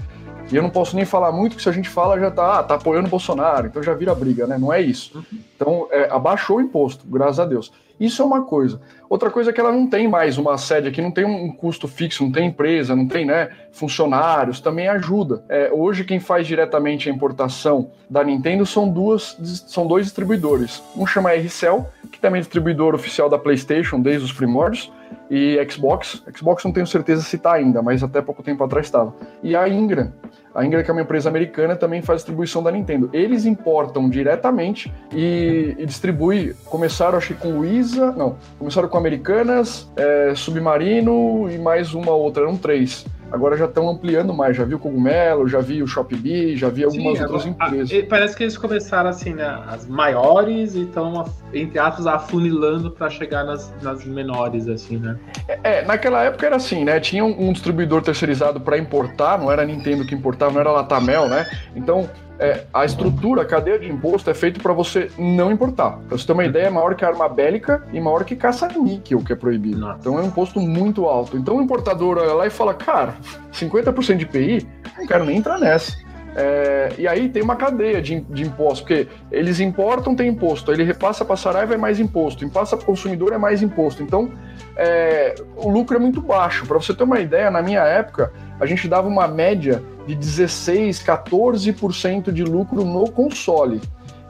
[0.50, 2.62] E eu não posso nem falar muito, que se a gente fala já tá, ah,
[2.62, 4.58] tá apoiando o Bolsonaro, então já vira briga, né?
[4.58, 5.16] Não é isso.
[5.16, 5.38] Uhum.
[5.54, 7.72] Então, é, abaixou o imposto, graças a Deus.
[8.00, 8.80] Isso é uma coisa.
[9.10, 11.88] Outra coisa é que ela não tem mais uma sede aqui, não tem um custo
[11.88, 15.42] fixo, não tem empresa, não tem né, funcionários, também ajuda.
[15.48, 20.80] É, hoje, quem faz diretamente a importação da Nintendo são, duas, são dois distribuidores.
[20.96, 24.92] Um chama RCell, que também é distribuidor oficial da PlayStation desde os primórdios,
[25.30, 26.22] e Xbox.
[26.36, 29.14] Xbox não tenho certeza se está ainda, mas até pouco tempo atrás estava.
[29.42, 30.12] E a Ingram.
[30.52, 33.08] A Ingram, que é uma empresa americana, também faz distribuição da Nintendo.
[33.12, 36.52] Eles importam diretamente e, e distribuem.
[36.64, 42.12] Começaram, acho que com o ISA, não, começaram com Americanas, é, Submarino e mais uma
[42.12, 44.56] outra, eram três agora já estão ampliando mais.
[44.56, 48.04] Já vi o Cogumelo, já vi o Shopee, já vi algumas Sim, outras agora, empresas.
[48.04, 49.62] A, parece que eles começaram assim, né?
[49.68, 55.16] As maiores e estão, entre aspas, afunilando para chegar nas, nas menores, assim, né?
[55.48, 56.98] É, é, naquela época era assim, né?
[57.00, 60.70] Tinha um, um distribuidor terceirizado para importar, não era a Nintendo que importava, não era
[60.70, 61.46] a Latamel, né?
[61.74, 62.08] Então
[62.40, 65.98] é, a estrutura, a cadeia de imposto é feita para você não importar.
[66.08, 69.32] Pra você ter uma ideia, é maior que arma bélica e maior que caça-níquel, que
[69.32, 69.78] é proibido.
[69.78, 69.98] Nossa.
[70.00, 71.36] Então é um imposto muito alto.
[71.36, 73.14] Então o importador olha lá e fala, cara,
[73.52, 74.66] 50% de IPI,
[74.98, 75.94] não quero nem entrar nessa.
[76.36, 80.76] É, e aí tem uma cadeia de, de impostos, porque eles importam, tem imposto, aí
[80.76, 84.02] ele repassa para a Saraiva é mais imposto, passa para o consumidor é mais imposto.
[84.02, 84.30] Então
[84.76, 86.66] é, o lucro é muito baixo.
[86.66, 91.02] Para você ter uma ideia, na minha época, a gente dava uma média de 16,
[91.02, 93.80] 14% de lucro no console.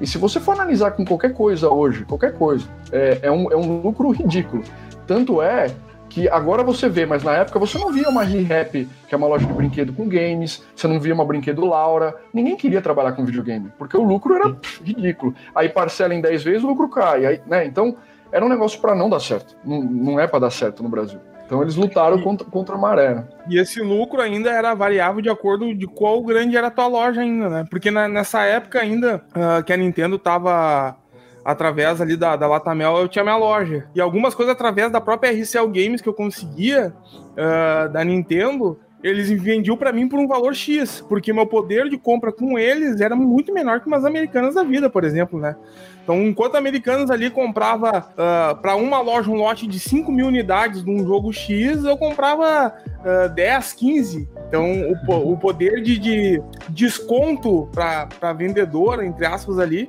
[0.00, 3.56] E se você for analisar com qualquer coisa hoje, qualquer coisa, é, é, um, é
[3.56, 4.62] um lucro ridículo.
[5.06, 5.66] Tanto é
[6.10, 9.28] que agora você vê, mas na época você não via uma ReHap, que é uma
[9.28, 13.24] loja de brinquedo com games, você não via uma brinquedo Laura, ninguém queria trabalhar com
[13.24, 15.34] videogame, porque o lucro era ridículo.
[15.54, 17.24] Aí parcela em 10 vezes, o lucro cai.
[17.24, 17.64] Aí, né?
[17.64, 17.96] Então,
[18.32, 19.56] era um negócio para não dar certo.
[19.64, 21.20] Não, não é para dar certo no Brasil.
[21.46, 23.14] Então eles lutaram e, contra, contra a maré.
[23.14, 23.24] Né?
[23.48, 27.22] E esse lucro ainda era variável de acordo de qual grande era a tua loja
[27.22, 27.66] ainda, né?
[27.68, 30.96] Porque na, nessa época ainda uh, que a Nintendo tava
[31.50, 33.86] através ali da, da Latamel, eu tinha minha loja.
[33.94, 36.92] E algumas coisas através da própria RCL Games que eu conseguia
[37.32, 41.96] uh, da Nintendo, eles vendiam para mim por um valor X, porque meu poder de
[41.96, 45.56] compra com eles era muito menor que umas americanas da vida, por exemplo, né?
[46.02, 50.26] Então, enquanto americanos ali comprava uh, ah, para uma loja um lote de 5 mil
[50.26, 54.28] unidades de um jogo X, eu comprava uh, 10, 15.
[54.48, 54.66] Então,
[55.06, 59.88] o, o poder de, de desconto para vendedora, entre aspas, ali,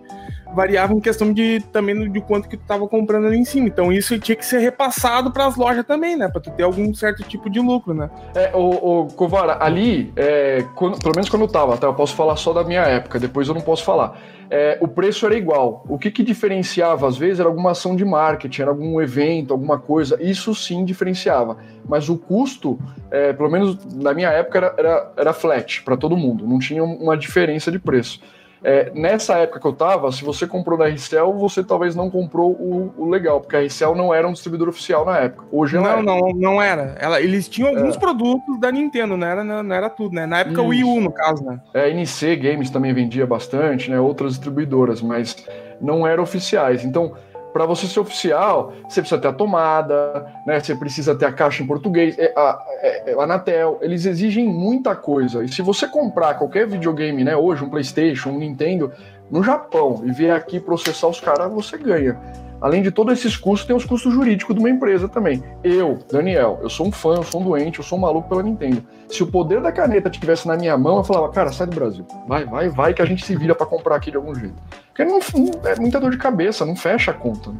[0.53, 3.67] variava em questão de também de quanto que tu estava comprando ali em cima.
[3.67, 6.27] Então isso tinha que ser repassado para as lojas também, né?
[6.27, 8.09] Para tu ter algum certo tipo de lucro, né?
[8.35, 11.87] É, o, o Covara, ali, é, quando, pelo menos quando eu tava, tá?
[11.87, 14.19] Eu posso falar só da minha época, depois eu não posso falar.
[14.53, 15.85] É, o preço era igual.
[15.87, 19.79] O que, que diferenciava, às vezes, era alguma ação de marketing, era algum evento, alguma
[19.79, 20.21] coisa.
[20.21, 21.55] Isso sim diferenciava.
[21.87, 22.77] Mas o custo,
[23.09, 26.45] é, pelo menos na minha época, era, era, era flat para todo mundo.
[26.45, 28.19] Não tinha uma diferença de preço.
[28.63, 32.51] É, nessa época que eu tava, se você comprou da RCL, você talvez não comprou
[32.51, 35.45] o, o, legal, porque a RCL não era um distribuidor oficial na época.
[35.51, 36.01] Hoje não, é.
[36.01, 36.95] não, não era.
[36.99, 37.99] Ela, eles tinham alguns é.
[37.99, 40.27] produtos da Nintendo, não era, não, não era tudo, né?
[40.27, 41.59] Na época o Wii U, no caso, né?
[41.73, 43.99] É, a NC Games também vendia bastante, né?
[43.99, 45.35] Outras distribuidoras, mas
[45.81, 46.85] não eram oficiais.
[46.85, 47.15] Então,
[47.51, 50.59] para você ser oficial, você precisa ter a tomada, né?
[50.59, 54.95] Você precisa ter a caixa em português, é, a, é, a Anatel, eles exigem muita
[54.95, 55.43] coisa.
[55.43, 58.91] E se você comprar qualquer videogame, né, hoje um PlayStation, um Nintendo,
[59.29, 62.19] no Japão e vier aqui processar os caras, você ganha.
[62.61, 65.43] Além de todos esses custos, tem os custos jurídicos de uma empresa também.
[65.63, 68.43] Eu, Daniel, eu sou um fã, eu sou um doente, eu sou um maluco pela
[68.43, 68.83] Nintendo.
[69.09, 72.05] Se o poder da caneta estivesse na minha mão, eu falava, cara, sai do Brasil.
[72.27, 74.55] Vai, vai, vai, que a gente se vira para comprar aqui de algum jeito.
[74.87, 75.19] Porque não,
[75.65, 77.49] é muita dor de cabeça, não fecha a conta.
[77.49, 77.57] Né?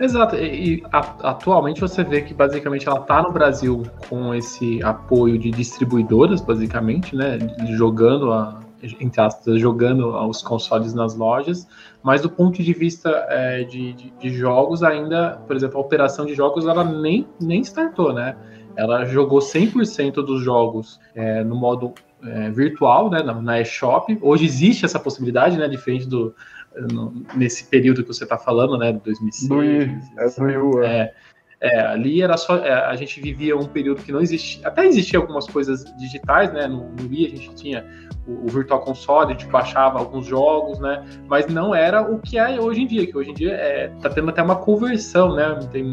[0.00, 4.82] Exato, e, e a, atualmente você vê que basicamente ela está no Brasil com esse
[4.82, 7.38] apoio de distribuidoras, basicamente, né?
[7.76, 8.60] Jogando a,
[9.00, 11.68] entre aspas, jogando os consoles nas lojas,
[12.02, 16.26] mas do ponto de vista é, de, de, de, jogos, ainda, por exemplo, a operação
[16.26, 18.36] de jogos, ela nem, nem startou, né?
[18.76, 21.92] Ela jogou 100% dos jogos é, no modo
[22.24, 24.18] é, virtual, né, na, na eShop.
[24.20, 26.34] Hoje existe essa possibilidade, né, diferente do
[26.74, 29.48] no, nesse período que você está falando, né, de 2006.
[29.48, 31.14] Do I, é, do I, é.
[31.62, 32.56] É ali era só.
[32.56, 34.66] É, a gente vivia um período que não existia.
[34.66, 36.66] Até existia algumas coisas digitais, né?
[36.66, 37.86] No, no Wii a gente tinha
[38.26, 41.04] o, o, Virtual Console, a gente baixava alguns jogos, né?
[41.28, 44.10] Mas não era o que é hoje em dia, que hoje em dia é, tá
[44.10, 45.56] tendo até uma conversão, né?
[45.70, 45.84] Tem,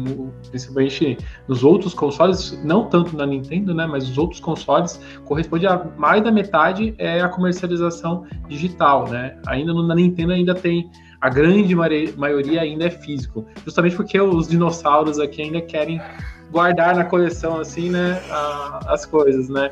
[0.50, 3.86] principalmente nos outros consoles, não tanto na Nintendo, né?
[3.86, 9.38] Mas os outros consoles corresponde a mais da metade é a comercialização digital, né?
[9.46, 11.74] Ainda no, na Nintendo ainda tem a grande
[12.16, 16.00] maioria ainda é físico, justamente porque os dinossauros aqui ainda querem
[16.50, 19.70] guardar na coleção assim, né, a, as coisas, né?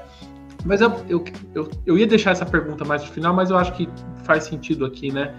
[0.64, 3.72] Mas eu, eu, eu, eu, ia deixar essa pergunta mais no final, mas eu acho
[3.72, 3.88] que
[4.24, 5.34] faz sentido aqui, né?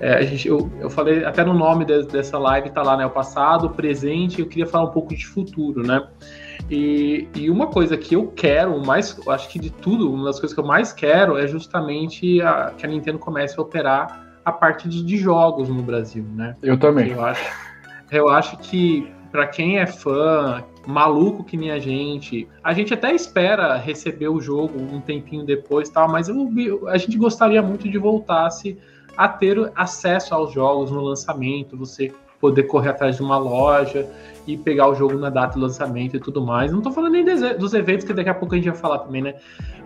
[0.00, 3.06] É, a gente, eu, eu falei até no nome de, dessa live, tá lá, né?
[3.06, 6.06] O passado, o presente, eu queria falar um pouco de futuro, né?
[6.68, 10.54] E, e uma coisa que eu quero, mais, acho que de tudo, uma das coisas
[10.54, 14.88] que eu mais quero é justamente a, que a Nintendo comece a operar a parte
[14.88, 16.56] de, de jogos no Brasil, né?
[16.62, 17.10] Eu também.
[17.10, 17.44] Eu acho,
[18.10, 23.14] eu acho que para quem é fã, maluco que nem a gente, a gente até
[23.14, 27.98] espera receber o jogo um tempinho depois, tal, mas eu, a gente gostaria muito de
[27.98, 28.78] voltasse
[29.16, 34.08] a ter acesso aos jogos no lançamento, você poder correr atrás de uma loja
[34.46, 36.72] e pegar o jogo na data de lançamento e tudo mais.
[36.72, 39.20] Não tô falando nem dos eventos, que daqui a pouco a gente vai falar também,
[39.20, 39.34] né?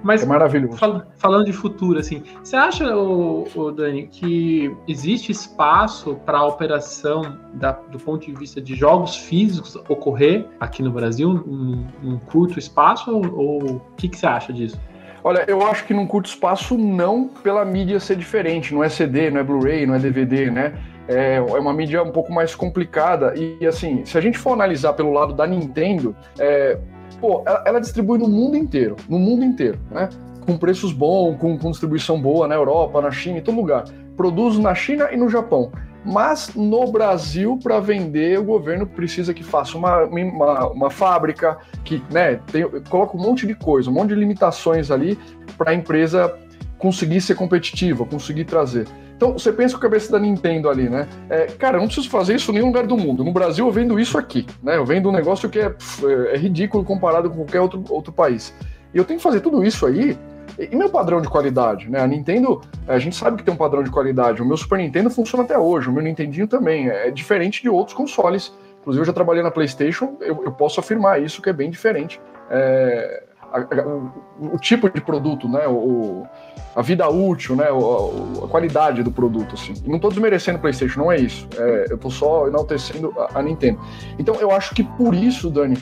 [0.03, 0.79] Mas é maravilhoso.
[0.79, 6.47] Fal falando de futuro, assim, você acha, o, o Dani, que existe espaço para a
[6.47, 12.19] operação da, do ponto de vista de jogos físicos ocorrer aqui no Brasil, num, num
[12.19, 14.81] curto espaço, ou o que, que você acha disso?
[15.25, 19.31] Olha, eu acho que num curto espaço não pela mídia ser diferente, não é CD,
[19.31, 20.75] não é Blu-ray, não é DVD, né?
[21.13, 24.93] É, é uma mídia um pouco mais complicada e assim, se a gente for analisar
[24.95, 26.79] pelo lado da Nintendo, é,
[27.21, 30.09] pô, ela, ela, distribui no mundo inteiro, no mundo inteiro, né?
[30.47, 33.85] Com preços bons, com, com distribuição boa na Europa, na China, em todo lugar.
[34.17, 35.71] Produz na China e no Japão.
[36.05, 42.03] Mas no Brasil, para vender, o governo precisa que faça uma, uma, uma fábrica, que
[42.11, 45.17] né, tem, coloca um monte de coisa, um monte de limitações ali
[45.57, 46.37] para a empresa
[46.77, 48.89] conseguir ser competitiva, conseguir trazer.
[49.23, 51.07] Então, você pensa com a cabeça da Nintendo ali, né?
[51.31, 53.23] É, cara, eu não preciso fazer isso em nenhum lugar do mundo.
[53.23, 54.77] No Brasil, eu vendo isso aqui, né?
[54.77, 55.67] Eu vendo um negócio que é,
[56.03, 58.53] é, é ridículo comparado com qualquer outro, outro país.
[58.93, 60.19] E eu tenho que fazer tudo isso aí
[60.59, 62.01] e meu padrão de qualidade, né?
[62.01, 64.43] A Nintendo, a gente sabe que tem um padrão de qualidade.
[64.43, 66.89] O meu Super Nintendo funciona até hoje, o meu Nintendinho também.
[66.89, 68.53] É diferente de outros consoles.
[68.81, 72.21] Inclusive, eu já trabalhei na PlayStation, eu, eu posso afirmar isso, que é bem diferente.
[72.51, 75.69] É, a, a, o, o, tipo de produto, né?
[75.69, 76.27] O,
[76.75, 77.67] a vida útil, né?
[77.67, 79.75] a qualidade do produto, assim.
[79.87, 81.47] Não estou desmerecendo o PlayStation, não é isso.
[81.57, 83.81] É, eu estou só enaltecendo a, a Nintendo.
[84.19, 85.77] Então, eu acho que por isso, Dani,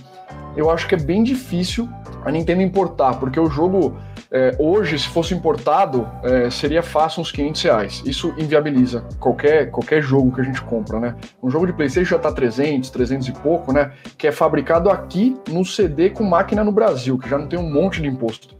[0.57, 1.89] eu acho que é bem difícil
[2.25, 3.97] a Nintendo importar, porque o jogo
[4.33, 8.03] é, hoje, se fosse importado, é, seria fácil uns 500 reais.
[8.07, 11.17] Isso inviabiliza qualquer, qualquer jogo que a gente compra, né?
[11.43, 13.93] Um jogo de PlayStation já tá 300, 300 e pouco, né?
[14.17, 17.69] Que é fabricado aqui no CD com máquina no Brasil, que já não tem um
[17.69, 18.55] monte de imposto.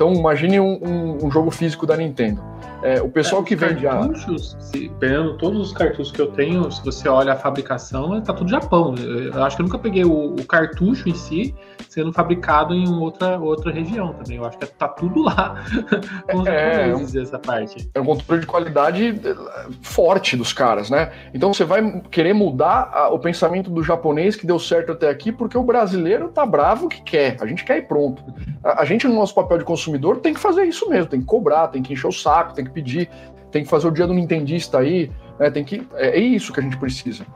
[0.00, 2.42] Então, imagine um, um, um jogo físico da Nintendo.
[2.82, 4.60] É, o pessoal é, que vende cartuchos, a.
[4.60, 8.50] Se, pegando todos os cartuchos que eu tenho, se você olha a fabricação, tá tudo
[8.50, 8.94] Japão.
[8.96, 11.54] Eu acho que eu nunca peguei o, o cartucho em si
[11.90, 14.36] sendo fabricado em outra, outra região também.
[14.36, 15.62] Eu acho que tá tudo lá
[16.46, 17.90] é, japoneses, essa parte.
[17.92, 19.36] É um controle de qualidade eh,
[19.82, 21.10] forte dos caras, né?
[21.34, 25.32] Então você vai querer mudar a, o pensamento do japonês que deu certo até aqui,
[25.32, 27.36] porque o brasileiro tá bravo que quer.
[27.40, 28.22] A gente quer ir pronto.
[28.62, 31.26] A, a gente, no nosso papel de consumidor, tem que fazer isso mesmo, tem que
[31.26, 33.08] cobrar, tem que encher o saco, tem que pedir,
[33.50, 35.50] tem que fazer o dia do Nintendista aí, né?
[35.50, 35.86] Tem que.
[35.94, 37.26] É, é isso que a gente precisa.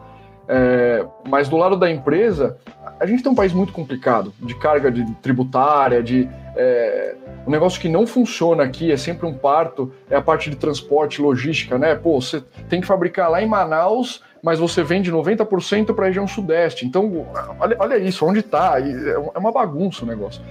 [0.46, 2.58] É, mas do lado da empresa,
[3.00, 7.14] a gente tem um país muito complicado, de carga de tributária, de é,
[7.46, 11.20] um negócio que não funciona aqui, é sempre um parto, é a parte de transporte,
[11.20, 11.94] logística, né?
[11.94, 16.28] Pô, você tem que fabricar lá em Manaus, mas você vende 90% para a região
[16.28, 16.86] sudeste.
[16.86, 17.26] Então,
[17.58, 18.78] olha, olha isso, onde está?
[18.78, 20.42] É uma bagunça o negócio.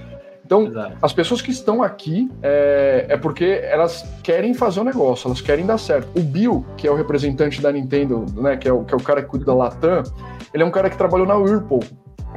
[0.44, 0.96] Então, Exato.
[1.00, 5.40] as pessoas que estão aqui é, é, porque elas querem fazer o um negócio, elas
[5.40, 6.08] querem dar certo.
[6.18, 9.00] O Bill, que é o representante da Nintendo, né, que é o, que é o
[9.00, 10.02] cara que cuida da Latam,
[10.52, 11.82] ele é um cara que trabalhou na Whirlpool,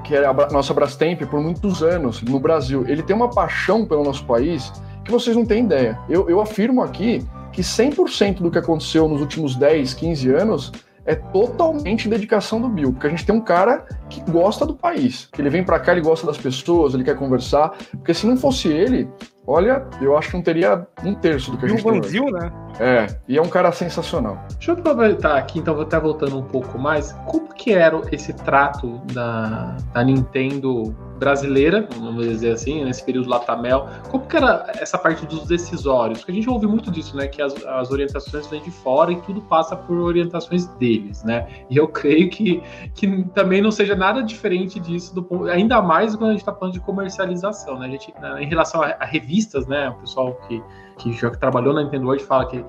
[0.03, 2.85] que é a nossa Brastemp por muitos anos no Brasil.
[2.87, 4.71] Ele tem uma paixão pelo nosso país
[5.03, 5.99] que vocês não têm ideia.
[6.09, 10.71] Eu, eu afirmo aqui que 100% do que aconteceu nos últimos 10, 15 anos
[11.07, 15.27] é totalmente dedicação do Bill, porque a gente tem um cara que gosta do país,
[15.31, 18.35] que ele vem para cá, ele gosta das pessoas, ele quer conversar, porque se não
[18.35, 19.09] fosse ele,
[19.47, 21.99] olha, eu acho que não teria um terço do que a gente tem.
[21.99, 22.51] Brasil, né?
[22.79, 24.37] É, e é um cara sensacional.
[24.57, 27.13] Deixa eu aproveitar aqui, então vou estar voltando um pouco mais.
[27.25, 33.87] Como que era esse trato da, da Nintendo brasileira, vamos dizer assim, nesse período Latamel,
[34.09, 36.19] como que era essa parte dos decisórios?
[36.19, 37.27] Porque a gente ouve muito disso, né?
[37.27, 41.47] Que as, as orientações vêm de fora e tudo passa por orientações deles, né?
[41.69, 42.61] E eu creio que,
[42.93, 46.73] que também não seja nada diferente disso, do, ainda mais quando a gente está falando
[46.73, 47.87] de comercialização, né?
[47.87, 49.89] A gente, em relação a, a revistas, né?
[49.89, 50.63] O pessoal que,
[50.97, 52.63] que já trabalhou na Nintendo World fala que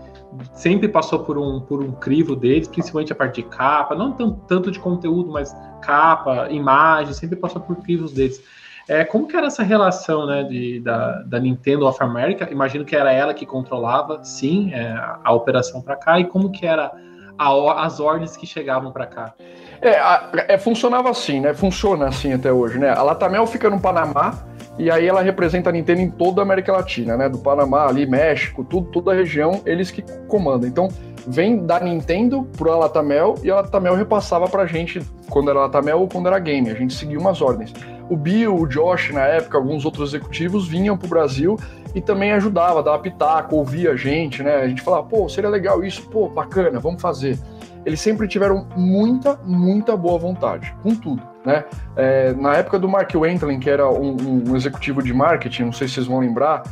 [0.52, 4.40] sempre passou por um, por um crivo deles, principalmente a parte de capa, não tanto,
[4.46, 8.42] tanto de conteúdo, mas capa, imagem, sempre passou por crivos deles.
[8.88, 12.48] É, como que era essa relação né, de, da, da Nintendo of America?
[12.50, 16.66] Imagino que era ela que controlava, sim, é, a operação para cá, e como que
[16.66, 16.90] era
[17.38, 19.34] a, as ordens que chegavam para cá?
[19.80, 21.54] É, é, funcionava assim, né?
[21.54, 22.90] Funciona assim até hoje, né?
[22.90, 24.38] A Latamel fica no Panamá,
[24.78, 27.28] e aí ela representa a Nintendo em toda a América Latina, né?
[27.28, 30.68] Do Panamá, ali, México, tudo, toda a região, eles que comandam.
[30.68, 30.88] Então,
[31.26, 36.08] vem da Nintendo pro Latamel e a Latamel repassava pra gente quando era Latamel ou
[36.08, 36.70] quando era game.
[36.70, 37.72] A gente seguia umas ordens.
[38.08, 41.58] O Bill, o Josh, na época, alguns outros executivos vinham pro Brasil
[41.94, 44.56] e também ajudava, dava pitaco, ouvia a gente, né?
[44.56, 47.38] A gente falava, pô, seria legal isso, pô, bacana, vamos fazer.
[47.84, 51.64] Eles sempre tiveram muita, muita boa vontade, com tudo né?
[51.96, 55.88] É, na época do Mark Wendling, que era um, um, executivo de marketing, não sei
[55.88, 56.62] se vocês vão lembrar,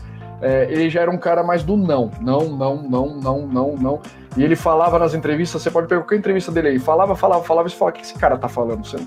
[0.43, 4.01] é, ele já era um cara mais do não, não, não, não, não, não, não.
[4.37, 7.69] E ele falava nas entrevistas, você pode pegar qualquer entrevista dele aí, falava, falava, falava,
[7.69, 8.87] e você fala, o que esse cara tá falando?
[8.87, 8.99] Você,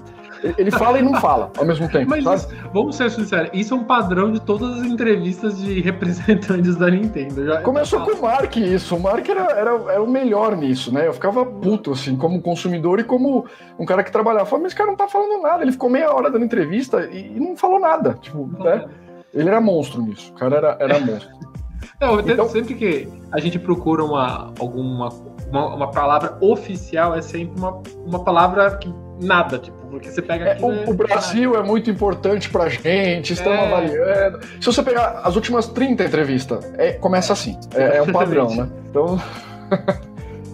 [0.58, 2.10] ele fala e não fala ao mesmo tempo.
[2.10, 6.76] Mas isso, vamos ser sinceros, isso é um padrão de todas as entrevistas de representantes
[6.76, 7.46] da Nintendo.
[7.46, 8.96] Já, Começou com o Mark isso.
[8.96, 11.08] O Mark era, era, era, o melhor nisso, né?
[11.08, 13.46] Eu ficava puto, assim, como consumidor e como
[13.78, 14.44] um cara que trabalhava.
[14.44, 15.64] Eu falei, mas esse cara não tá falando nada.
[15.64, 18.18] Ele ficou meia hora dando entrevista e, e não falou nada.
[18.22, 18.86] Tipo, né?
[19.34, 20.32] Ele era monstro nisso.
[20.32, 21.40] O cara era, era monstro.
[22.00, 25.10] Não, então, sempre que a gente procura uma, alguma
[25.50, 30.52] uma, uma, palavra oficial, é sempre uma, uma palavra que nada, tipo, porque você pega
[30.52, 33.66] aqui, é, o, né, o, Brasil é muito importante pra gente, estamos é.
[33.66, 34.40] avaliando.
[34.60, 37.60] Se você pegar as últimas 30 entrevistas, é, começa assim.
[37.74, 38.70] É, é um padrão, né?
[38.90, 39.20] Então.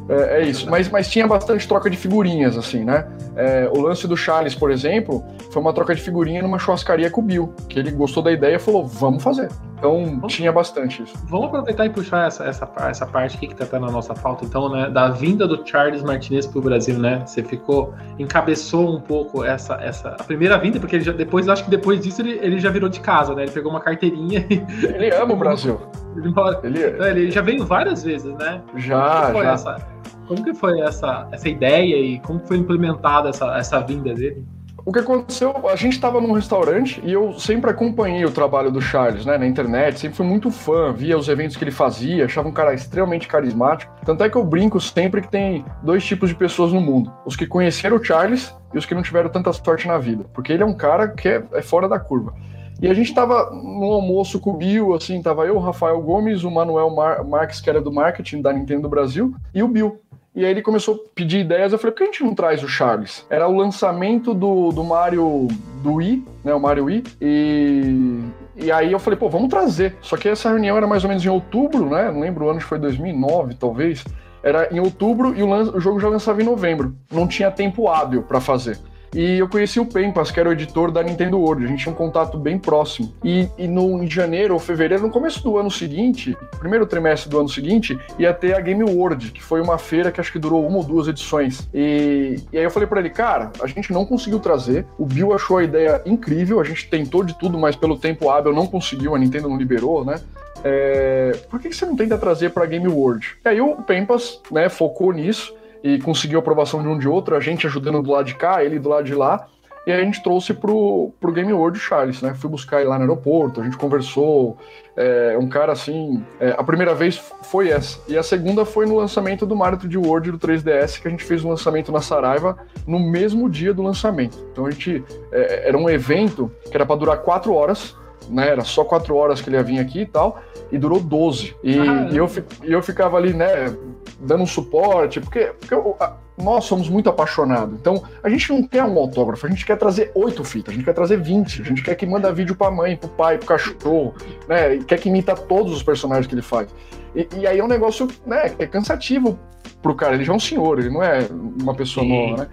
[0.07, 3.07] É, é, isso, mas, mas tinha bastante troca de figurinhas, assim, né?
[3.35, 7.21] É, o lance do Charles, por exemplo, foi uma troca de figurinha numa churrascaria com
[7.21, 9.49] o Bill, que ele gostou da ideia e falou, vamos fazer.
[9.85, 11.15] Então vamos, tinha bastante isso.
[11.27, 14.67] Vamos aproveitar e puxar essa, essa, essa parte aqui que tá na nossa falta, então,
[14.69, 14.89] né?
[14.89, 17.23] Da vinda do Charles Martinez pro Brasil, né?
[17.25, 21.63] Você ficou, encabeçou um pouco essa, essa a primeira vinda, porque ele já, depois, acho
[21.65, 23.43] que depois disso ele, ele já virou de casa, né?
[23.43, 24.65] Ele pegou uma carteirinha e...
[24.95, 25.79] Ele ama o Brasil.
[26.63, 28.61] Ele, ele, ele já veio várias vezes, né?
[28.77, 29.51] Já, já.
[29.51, 29.87] Essa,
[30.27, 34.45] como que foi essa, essa ideia e como foi implementada essa, essa vinda dele?
[34.85, 38.79] O que aconteceu, a gente estava num restaurante e eu sempre acompanhei o trabalho do
[38.79, 42.47] Charles, né, na internet, sempre fui muito fã, via os eventos que ele fazia, achava
[42.47, 43.91] um cara extremamente carismático.
[44.05, 47.35] Tanto é que eu brinco sempre que tem dois tipos de pessoas no mundo: os
[47.35, 50.61] que conheceram o Charles e os que não tiveram tanta sorte na vida, porque ele
[50.61, 52.35] é um cara que é, é fora da curva.
[52.79, 56.43] E a gente estava no almoço com o Bill, assim, tava eu, o Rafael Gomes,
[56.43, 60.01] o Manuel Mar Marques, que era do marketing da Nintendo Brasil, e o Bill.
[60.35, 61.71] E aí ele começou a pedir ideias.
[61.71, 63.25] Eu falei, por que a gente não traz o Charles?
[63.29, 65.47] Era o lançamento do, do Mario
[65.81, 66.53] do Wii, né?
[66.53, 67.03] O Mario Wii.
[67.21, 68.19] E,
[68.57, 69.95] e aí eu falei, pô, vamos trazer.
[70.01, 72.11] Só que essa reunião era mais ou menos em outubro, né?
[72.11, 74.03] Não lembro o ano, foi 2009, talvez.
[74.43, 76.93] Era em outubro e o, o jogo já lançava em novembro.
[77.09, 78.77] Não tinha tempo hábil para fazer.
[79.13, 81.65] E eu conheci o Pempas, que era o editor da Nintendo World.
[81.65, 83.13] A gente tinha um contato bem próximo.
[83.23, 87.39] E, e no, em janeiro ou fevereiro, no começo do ano seguinte, primeiro trimestre do
[87.39, 90.65] ano seguinte, ia ter a Game World, que foi uma feira que acho que durou
[90.67, 91.67] uma ou duas edições.
[91.73, 94.85] E, e aí eu falei para ele, cara, a gente não conseguiu trazer.
[94.97, 96.59] O Bill achou a ideia incrível.
[96.59, 99.15] A gente tentou de tudo, mas pelo tempo hábil não conseguiu.
[99.15, 100.15] A Nintendo não liberou, né?
[100.63, 103.37] É, por que você não tenta trazer para Game World?
[103.45, 105.53] E aí o Pempas né, focou nisso
[105.85, 108.79] e conseguiu aprovação de um de outro, a gente ajudando do lado de cá, ele
[108.79, 109.45] do lado de lá.
[109.85, 112.33] E a gente trouxe pro, pro Game World Charles, né?
[112.33, 114.57] Fui buscar ele lá no aeroporto, a gente conversou.
[114.97, 116.25] É, um cara assim.
[116.39, 117.99] É, a primeira vez foi essa.
[118.07, 121.23] E a segunda foi no lançamento do Mario 3D World do 3DS, que a gente
[121.23, 124.43] fez o um lançamento na Saraiva no mesmo dia do lançamento.
[124.51, 125.03] Então a gente.
[125.31, 127.95] É, era um evento que era para durar quatro horas
[128.29, 128.49] né?
[128.49, 131.55] Era só quatro horas que ele ia vir aqui e tal, e durou 12.
[131.63, 132.29] E, ah, e eu,
[132.63, 133.75] e eu ficava ali, né,
[134.19, 137.77] dando um suporte, porque, porque eu, a, nós somos muito apaixonados.
[137.79, 140.85] Então, a gente não quer um autógrafo, a gente quer trazer oito fitas, a gente
[140.85, 144.13] quer trazer 20, a gente quer que manda vídeo pra mãe, pro pai, pro cachorro,
[144.47, 144.75] né?
[144.75, 146.67] E quer que imita todos os personagens que ele faz.
[147.15, 149.39] E, e aí é um negócio, né, é cansativo
[149.81, 151.27] pro cara, ele já é um senhor, ele não é
[151.61, 152.29] uma pessoa Sim.
[152.29, 152.49] nova, né?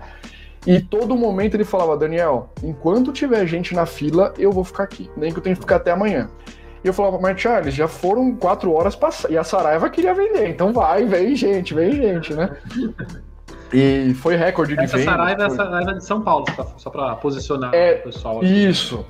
[0.67, 5.11] E todo momento ele falava, Daniel, enquanto tiver gente na fila, eu vou ficar aqui,
[5.17, 6.29] nem que eu tenha que ficar até amanhã.
[6.85, 9.31] E eu falava, mas Charles, já foram quatro horas passadas.
[9.31, 12.57] E a Saraiva queria vender, então vai, vem gente, vem gente, né?
[13.73, 15.13] E foi recorde de Essa venda.
[15.13, 16.45] Saraiva é a Saraiva de São Paulo,
[16.77, 18.45] só para posicionar é, o pessoal.
[18.45, 19.05] Isso.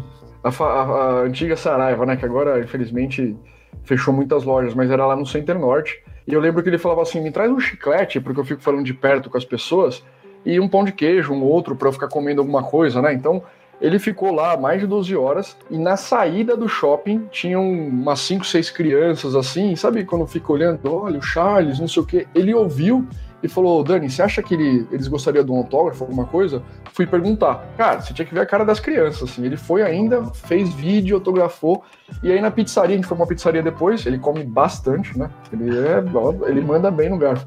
[0.45, 2.17] A, a, a, antiga Saraiva, né?
[2.17, 3.37] Que agora, infelizmente,
[3.83, 6.01] fechou muitas lojas, mas era lá no Center Norte.
[6.29, 8.85] E eu lembro que ele falava assim: me traz um chiclete, porque eu fico falando
[8.85, 10.05] de perto com as pessoas,
[10.45, 13.13] e um pão de queijo, um outro, para eu ficar comendo alguma coisa, né?
[13.13, 13.43] Então
[13.81, 18.47] ele ficou lá mais de 12 horas e na saída do shopping tinham umas 5,
[18.47, 22.29] 6 crianças assim, sabe quando fica olhando, olha o Charles, não sei o que.
[22.35, 23.07] Ele ouviu
[23.43, 26.63] e falou: Dani, você acha que ele, eles gostariam de um autógrafo, alguma coisa?
[26.93, 27.67] Fui perguntar.
[27.77, 29.45] Cara, você tinha que ver a cara das crianças, assim.
[29.45, 31.83] Ele foi ainda, fez vídeo, autografou.
[32.23, 35.29] E aí na pizzaria, a gente foi uma pizzaria depois, ele come bastante, né?
[35.53, 36.05] Ele, é,
[36.49, 37.47] ele manda bem no garfo.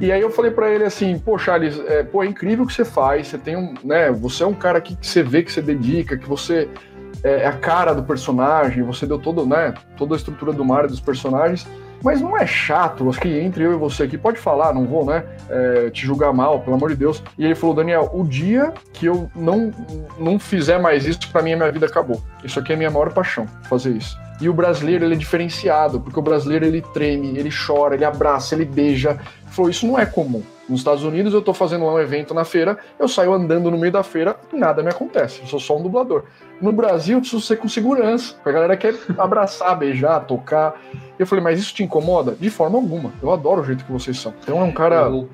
[0.00, 2.74] E aí eu falei para ele assim, pô, Charles, é, pô, é incrível o que
[2.74, 5.50] você faz, você tem um, né, você é um cara que, que você vê que
[5.50, 6.68] você dedica, que você
[7.24, 10.86] é, é a cara do personagem, você deu todo, né, toda a estrutura do mar
[10.86, 11.66] dos personagens,
[12.02, 15.04] mas não é chato, acho que entre eu e você aqui, pode falar, não vou,
[15.04, 17.22] né, é, te julgar mal, pelo amor de Deus.
[17.38, 19.70] E ele falou, Daniel, o dia que eu não,
[20.18, 22.20] não fizer mais isso, para mim a minha vida acabou.
[22.42, 24.18] Isso aqui é a minha maior paixão, fazer isso.
[24.40, 28.56] E o brasileiro, ele é diferenciado, porque o brasileiro, ele treme, ele chora, ele abraça,
[28.56, 29.20] ele beija.
[29.52, 30.42] Falou, isso não é comum.
[30.68, 33.76] Nos Estados Unidos, eu tô fazendo lá um evento na feira, eu saio andando no
[33.76, 35.40] meio da feira nada me acontece.
[35.42, 36.24] Eu sou só um dublador.
[36.60, 38.36] No Brasil, eu preciso ser com segurança.
[38.44, 40.80] A galera quer abraçar, beijar, tocar.
[41.18, 42.34] Eu falei, mas isso te incomoda?
[42.40, 43.12] De forma alguma.
[43.22, 44.32] Eu adoro o jeito que vocês são.
[44.42, 44.96] Então é um cara.
[45.02, 45.28] Eu,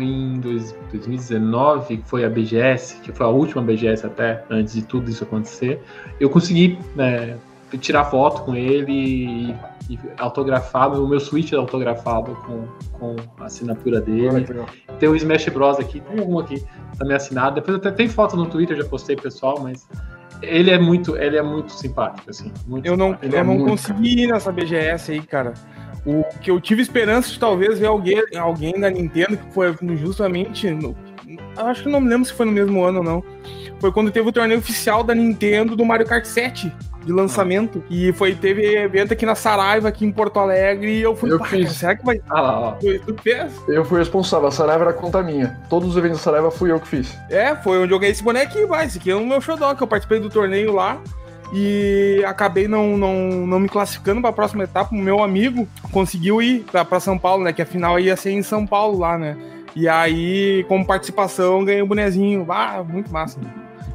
[0.00, 4.82] em dois- 2019, que foi a BGS, que foi a última BGS até, antes de
[4.82, 5.82] tudo isso acontecer,
[6.18, 7.36] eu consegui né,
[7.78, 9.54] tirar foto com ele e,
[9.90, 12.66] e autografar, o meu Switch é autografado com,
[12.98, 14.46] com a assinatura Olha dele.
[14.46, 14.66] legal.
[14.98, 16.64] Tem o Smash Bros aqui, tem algum aqui
[16.98, 17.56] também assinado.
[17.56, 19.88] Depois até tem foto no Twitter, já postei pessoal, mas
[20.42, 22.52] ele é muito, ele é muito simpático, assim.
[22.66, 23.26] muito Eu não, simpático.
[23.26, 25.54] Ele é eu não muito, consegui ir nessa BGS aí, cara.
[26.06, 30.70] O que eu tive esperança de talvez ver alguém, alguém da Nintendo que foi justamente.
[30.70, 30.94] No,
[31.26, 33.24] eu acho que não me lembro se foi no mesmo ano ou não.
[33.84, 36.72] Foi quando teve o torneio oficial da Nintendo do Mario Kart 7
[37.04, 37.84] de lançamento.
[37.90, 41.30] E foi, teve evento aqui na Saraiva, aqui em Porto Alegre, e eu fui.
[41.30, 41.72] Eu "Pá, fiz.
[41.72, 42.18] será que vai.
[42.30, 42.70] Ah lá, ó.
[42.72, 43.52] Tu fez?
[43.68, 45.60] Eu fui responsável, a Saraiva era conta minha.
[45.68, 47.14] Todos os eventos da Saraiva fui eu que fiz.
[47.28, 48.86] É, foi onde eu ganhei esse bonequinho, vai.
[48.86, 50.98] Esse aqui é o meu xodó, que eu participei do torneio lá.
[51.52, 53.14] E acabei não, não,
[53.46, 54.94] não me classificando para a próxima etapa.
[54.94, 57.52] O meu amigo conseguiu ir para São Paulo, né?
[57.52, 59.36] Que a final ia ser em São Paulo lá, né?
[59.76, 62.46] E aí, como participação, ganhei o bonezinho.
[62.48, 63.38] Ah, muito massa.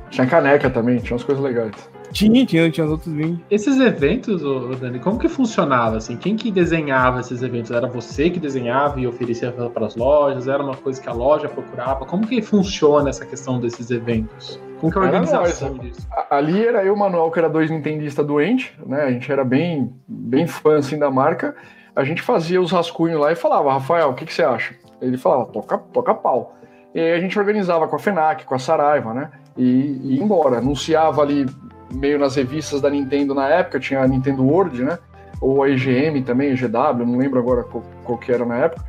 [0.10, 1.90] Tinha caneca também, tinha umas coisas legais.
[2.12, 3.40] Tinha, tinha, tinha os outros vinhos.
[3.52, 6.18] Esses eventos, ô, ô, Dani, como que funcionava assim?
[6.18, 7.70] Quem que desenhava esses eventos?
[7.72, 10.48] Era você que desenhava e oferecia para as lojas?
[10.48, 12.06] Era uma coisa que a loja procurava?
[12.06, 14.60] Como que funciona essa questão desses eventos?
[14.80, 16.08] Como que é a Era organização disso?
[16.30, 19.04] Ali era eu, e o Manuel, que era dois nintendistas doentes, né?
[19.04, 21.56] A gente era bem, bem fã assim da marca.
[21.96, 24.74] A gente fazia os rascunhos lá e falava, Rafael, o que, que você acha?
[25.02, 26.56] Ele falava, toca, toca pau.
[26.94, 29.30] E aí a gente organizava com a FENAC, com a Saraiva, né?
[29.60, 30.58] E, e ia embora.
[30.58, 31.46] Anunciava ali
[31.94, 34.98] meio nas revistas da Nintendo na época, tinha a Nintendo World, né?
[35.42, 38.84] Ou a EGM também, EGW, não lembro agora qual, qual que era na época.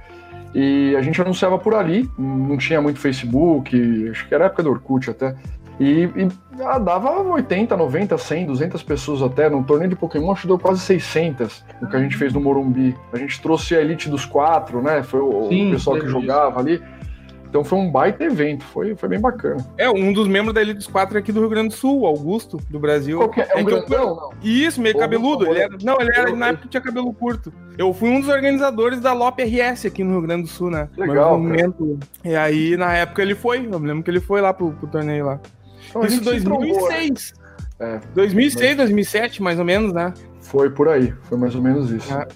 [0.55, 4.63] E a gente anunciava por ali, não tinha muito Facebook, acho que era a época
[4.63, 5.35] do Orkut até.
[5.79, 6.29] E, e
[6.63, 9.49] ah, dava 80, 90, 100, 200 pessoas até.
[9.49, 12.41] No torneio de Pokémon, acho que deu quase 600 no que a gente fez no
[12.41, 12.95] Morumbi.
[13.13, 15.03] A gente trouxe a Elite dos Quatro, né?
[15.03, 16.83] Foi o, o Sim, pessoal que jogava ali.
[17.51, 19.67] Então foi um baita evento, foi, foi bem bacana.
[19.77, 22.59] É, um dos membros da Elite dos Quatro aqui do Rio Grande do Sul, Augusto,
[22.71, 23.19] do Brasil.
[23.19, 23.49] Qual que é?
[23.51, 24.31] É um eu- grandão, não?
[24.41, 25.47] Isso, meio Ô, cabeludo.
[25.47, 27.53] Ele era, não, ele era, Eu- na época tinha cabelo curto.
[27.77, 30.89] Eu fui um dos organizadores da LOP RS aqui no Rio Grande do Sul, né?
[30.97, 31.41] Legal.
[32.25, 33.67] E aí, na época, ele foi.
[33.67, 35.41] Eu me lembro que ele foi lá pro, pro torneio lá.
[35.89, 36.73] Então, Isso em se trombou, né?
[36.73, 37.35] 2006.
[37.81, 37.99] É.
[38.15, 40.15] 2006, 2007, mais ou menos, né?
[40.41, 42.13] Foi por aí, foi mais ou menos isso.
[42.15, 42.29] Ah.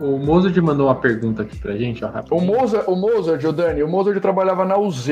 [0.00, 2.46] O Mozart mandou uma pergunta aqui pra gente, ó, O rapidinho.
[2.46, 5.08] Mozart, o Mozart, o Dani, o Mozart trabalhava na UZ,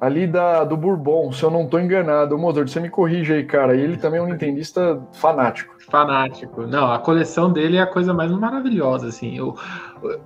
[0.00, 2.34] ali da, do Bourbon, se eu não tô enganado.
[2.34, 3.74] O Mozart, você me corrige aí, cara.
[3.74, 5.74] E ele também é um nintendista fanático.
[5.88, 6.66] Fanático.
[6.66, 9.40] Não, a coleção dele é a coisa mais maravilhosa, assim.
[9.40, 9.54] O,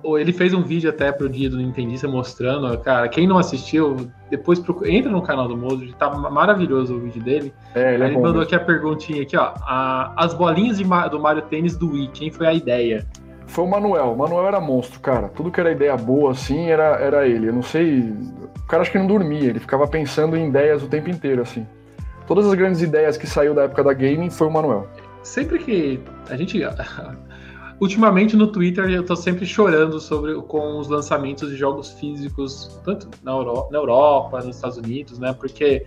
[0.03, 3.95] o- ele fez um vídeo até pro dia do Nintendista mostrando, cara, quem não assistiu,
[4.29, 7.53] depois procura, entra no canal do Mozart, tá maravilhoso o vídeo dele.
[7.75, 8.21] É, ele é ele bom.
[8.23, 8.43] mandou mesmo.
[8.47, 9.53] aqui a perguntinha aqui, ó.
[9.61, 13.05] a- as bolinhas de do Mario Tênis do Wii, quem foi a ideia?
[13.51, 14.13] Foi o Manuel.
[14.13, 15.27] O Manuel era monstro, cara.
[15.27, 17.49] Tudo que era ideia boa, assim, era, era ele.
[17.49, 17.99] Eu não sei.
[18.57, 21.67] O cara acho que não dormia, ele ficava pensando em ideias o tempo inteiro, assim.
[22.25, 24.87] Todas as grandes ideias que saiu da época da gaming foi o Manuel.
[25.21, 25.99] Sempre que
[26.29, 26.61] a gente.
[27.81, 33.09] Ultimamente no Twitter eu tô sempre chorando sobre com os lançamentos de jogos físicos, tanto
[33.23, 35.33] na, Euro- na Europa, nos Estados Unidos, né?
[35.33, 35.83] Porque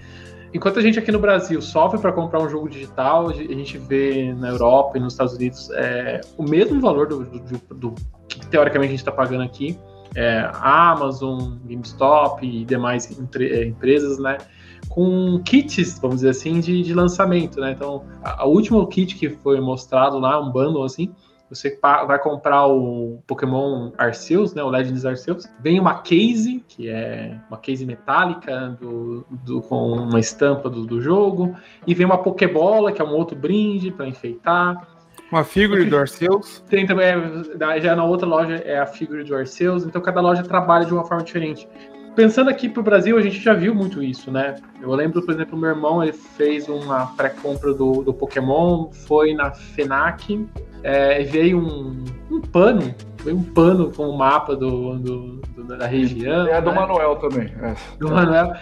[0.55, 4.32] enquanto a gente aqui no Brasil sofre para comprar um jogo digital, a gente vê
[4.34, 7.94] na Europa e nos Estados Unidos é, o mesmo valor do, do- do- do
[8.28, 9.76] que teoricamente a gente está pagando aqui.
[10.16, 14.38] É, Amazon, GameStop e demais é, empresas, né?
[14.88, 17.72] Com kits, vamos dizer assim, de, de lançamento, né?
[17.72, 21.12] Então, a, última kit que foi mostrado lá, um bundle assim,
[21.55, 25.48] você vai comprar o Pokémon Arceus, né, o Legends Arceus.
[25.61, 31.00] Vem uma case, que é uma case metálica do, do- com uma estampa do, do
[31.00, 31.55] jogo.
[31.86, 34.88] E vem uma Pokébola, que é um outro brinde para enfeitar.
[35.32, 36.62] Uma figure do Arceus.
[36.68, 40.42] Tem também, é, já na outra loja é a figure do Arceus, então cada loja
[40.42, 41.66] trabalha de uma forma diferente.
[42.14, 44.55] Pensando aqui pro Brasil, a gente já viu muito isso, né?
[44.80, 49.50] Eu lembro, por exemplo, meu irmão, ele fez uma pré-compra do, do Pokémon, foi na
[49.52, 50.46] FENAC,
[50.85, 55.87] é, veio um, um pano, veio um pano com o mapa do, do- do- da
[55.87, 56.47] região.
[56.47, 56.76] É a do né?
[56.76, 57.51] Manuel também.
[57.62, 57.74] É.
[57.99, 58.53] Do Manuel.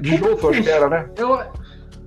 [0.00, 1.08] De Joto, acho que era, né?
[1.16, 1.38] Eu,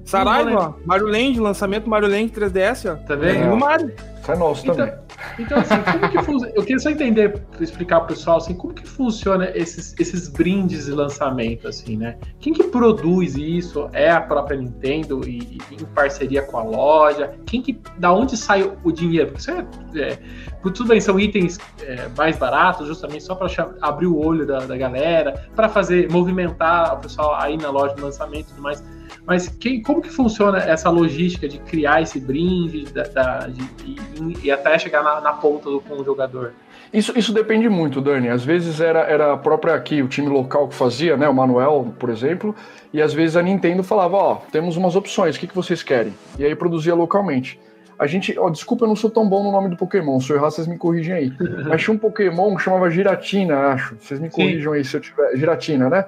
[0.05, 0.85] Saraiva, ó.
[0.85, 2.95] Mario Land, lançamento Mario Land 3DS, ó.
[3.07, 3.43] tá vendo?
[3.43, 3.47] É.
[3.47, 3.93] no Mario.
[4.21, 4.93] Isso é nosso Então, também.
[5.37, 6.53] Então, assim, como que funciona?
[6.55, 10.91] Eu queria só entender, explicar pro pessoal, assim, como que funciona esses, esses brindes de
[10.91, 12.17] lançamento, assim, né?
[12.39, 13.89] Quem que produz isso?
[13.91, 17.33] É a própria Nintendo e, e em parceria com a loja?
[17.45, 19.31] Quem que, da onde sai o dinheiro?
[19.31, 19.65] Porque isso é,
[19.99, 20.19] é
[20.61, 23.47] tudo bem, são itens é, mais baratos, justamente só para
[23.81, 28.01] abrir o olho da, da galera, para fazer, movimentar o pessoal aí na loja de
[28.01, 28.81] lançamento e tudo mais.
[29.25, 34.45] Mas quem, como que funciona essa logística de criar esse brinde da, da, de, de,
[34.45, 36.53] e até chegar na, na ponta do, com o jogador?
[36.93, 38.29] Isso, isso depende muito, Dani.
[38.29, 41.27] Às vezes era, era a própria aqui, o time local que fazia, né?
[41.27, 42.55] O Manuel, por exemplo,
[42.93, 45.81] e às vezes a Nintendo falava, ó, oh, temos umas opções, o que, que vocês
[45.81, 46.13] querem?
[46.37, 47.59] E aí produzia localmente.
[47.97, 50.37] A gente, ó, desculpa, eu não sou tão bom no nome do Pokémon, se eu
[50.37, 51.33] errar, vocês me corrigem aí.
[51.67, 53.95] Mas tinha um Pokémon que chamava Giratina, acho.
[53.99, 54.77] Vocês me corrijam Sim.
[54.77, 55.35] aí se eu tiver.
[55.35, 56.05] Giratina, né?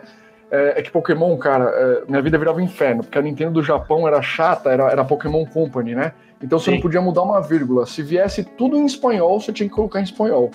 [0.52, 3.64] É, é, que Pokémon, cara, é, minha vida virava um inferno, porque a Nintendo do
[3.64, 6.14] Japão era chata, era, era Pokémon Company, né?
[6.42, 6.76] Então você Sim.
[6.76, 7.86] não podia mudar uma vírgula.
[7.86, 10.52] Se viesse tudo em espanhol, você tinha que colocar em espanhol.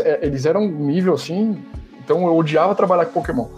[0.00, 1.62] É, eles eram um nível assim,
[2.04, 3.48] então eu odiava trabalhar com Pokémon.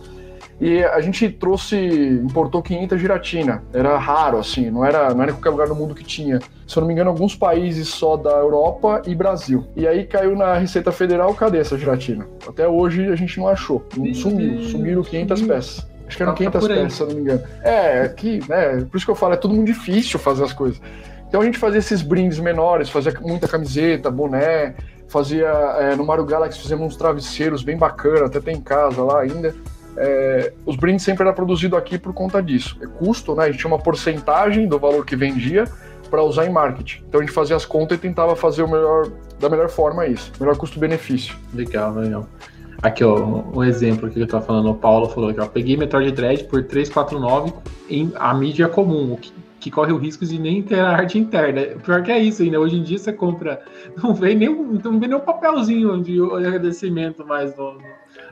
[0.61, 3.63] E a gente trouxe, importou 500 giratina.
[3.73, 6.39] Era raro, assim, não era, não era em qualquer lugar do mundo que tinha.
[6.67, 9.67] Se eu não me engano, alguns países só da Europa e Brasil.
[9.77, 12.27] E aí caiu na Receita Federal, cadê essa giratina?
[12.47, 13.85] Até hoje a gente não achou.
[14.15, 15.87] Sumiu, sumiram 500 peças.
[16.07, 17.43] Acho que eram 500 peças, se eu não me engano.
[17.63, 20.81] É, que, né, por isso que eu falo, é tudo muito difícil fazer as coisas.
[21.27, 24.77] Então a gente fazia esses brindes menores, fazia muita camiseta, boné,
[25.09, 25.49] fazia
[25.81, 29.53] é, no Mario Galaxy fizemos uns travesseiros bem bacana, até tem em casa lá ainda
[29.97, 32.77] é, os brindes sempre eram produzidos aqui por conta disso.
[32.81, 33.45] É custo, né?
[33.45, 35.65] A gente tinha uma porcentagem do valor que vendia
[36.11, 37.03] para usar em marketing.
[37.09, 40.33] Então a gente fazia as contas e tentava fazer o melhor, da melhor forma isso,
[40.39, 41.37] melhor custo-benefício.
[41.53, 42.29] Legal, legal.
[42.83, 46.13] Aqui, ó, um exemplo que eu tava falando, o Paulo falou aqui, ó, peguei Metroid
[46.13, 47.53] Dread por 349
[47.89, 51.63] em a mídia comum, que, que corre o risco de nem ter a arte interna.
[51.83, 53.63] Pior que é isso ainda, hoje em dia você compra,
[54.03, 57.79] não vem nem, não vem nem um papelzinho de agradecimento mais no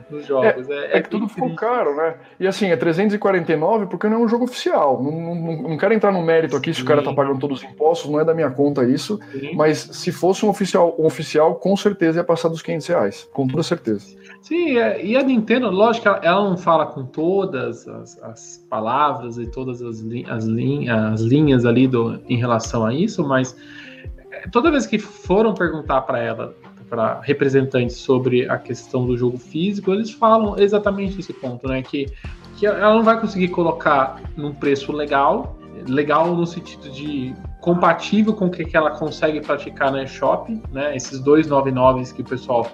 [0.09, 0.69] nos jogos.
[0.69, 1.59] É, é, é que tudo ficou triste.
[1.59, 2.15] caro, né?
[2.39, 5.01] E assim, é 349 porque não é um jogo oficial.
[5.01, 6.79] Não, não, não quero entrar no mérito aqui Sim.
[6.79, 9.19] se o cara tá pagando todos os impostos, não é da minha conta isso.
[9.31, 9.55] Sim.
[9.55, 13.29] Mas se fosse um oficial, um oficial, com certeza ia passar dos 500 reais.
[13.33, 14.23] Com toda certeza.
[14.41, 19.47] Sim, é, e a Nintendo, lógico, ela não fala com todas as, as palavras e
[19.47, 20.45] todas as, li, as,
[21.13, 23.55] as linhas ali do, em relação a isso, mas
[24.29, 26.53] é, toda vez que foram perguntar para ela
[26.93, 31.81] para representantes sobre a questão do jogo físico, eles falam exatamente esse ponto, né?
[31.81, 32.05] Que,
[32.55, 38.45] que ela não vai conseguir colocar num preço legal, legal no sentido de compatível com
[38.45, 40.95] o que ela consegue praticar na eShop, né?
[40.95, 42.69] Esses 299 que o pessoal,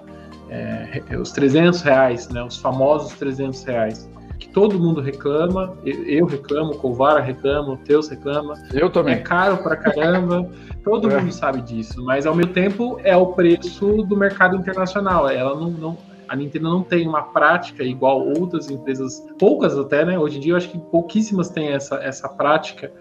[0.50, 2.44] é, os 300 reais, né?
[2.44, 4.10] Os famosos 300 reais
[4.40, 8.54] que todo mundo reclama, eu reclamo, o Covara reclama, o Teus reclama.
[8.74, 9.16] Eu também.
[9.16, 10.50] É caro pra caramba.
[10.84, 11.20] Todo é.
[11.20, 15.30] mundo sabe disso, mas ao mesmo tempo é o preço do mercado internacional.
[15.30, 20.18] Ela não, não, a Nintendo não tem uma prática igual outras empresas, poucas até, né?
[20.18, 22.92] Hoje em dia eu acho que pouquíssimas têm essa, essa prática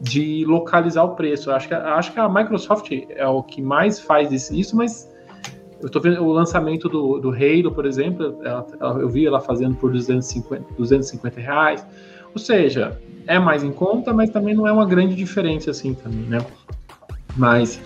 [0.00, 1.50] de localizar o preço.
[1.50, 5.07] Eu acho que, acho que a Microsoft é o que mais faz isso, mas
[5.80, 9.40] eu tô vendo o lançamento do, do Halo, por exemplo, ela, ela, eu vi ela
[9.40, 11.86] fazendo por 250, 250 reais.
[12.34, 16.22] Ou seja, é mais em conta, mas também não é uma grande diferença assim também,
[16.22, 16.44] né?
[17.36, 17.80] Mas.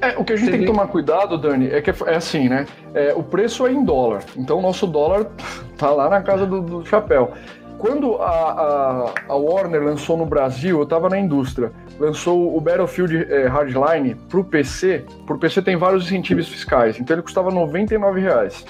[0.00, 2.66] É, o que a gente tem que tomar cuidado, Dani, é que é assim, né?
[2.92, 4.22] É, o preço é em dólar.
[4.36, 5.30] Então o nosso dólar
[5.78, 7.32] tá lá na casa do, do chapéu.
[7.78, 13.32] Quando a, a, a, Warner lançou no Brasil, eu estava na indústria, lançou o Battlefield
[13.32, 15.04] é, Hardline para o PC.
[15.26, 18.64] Para o PC tem vários incentivos fiscais, então ele custava 99 reais.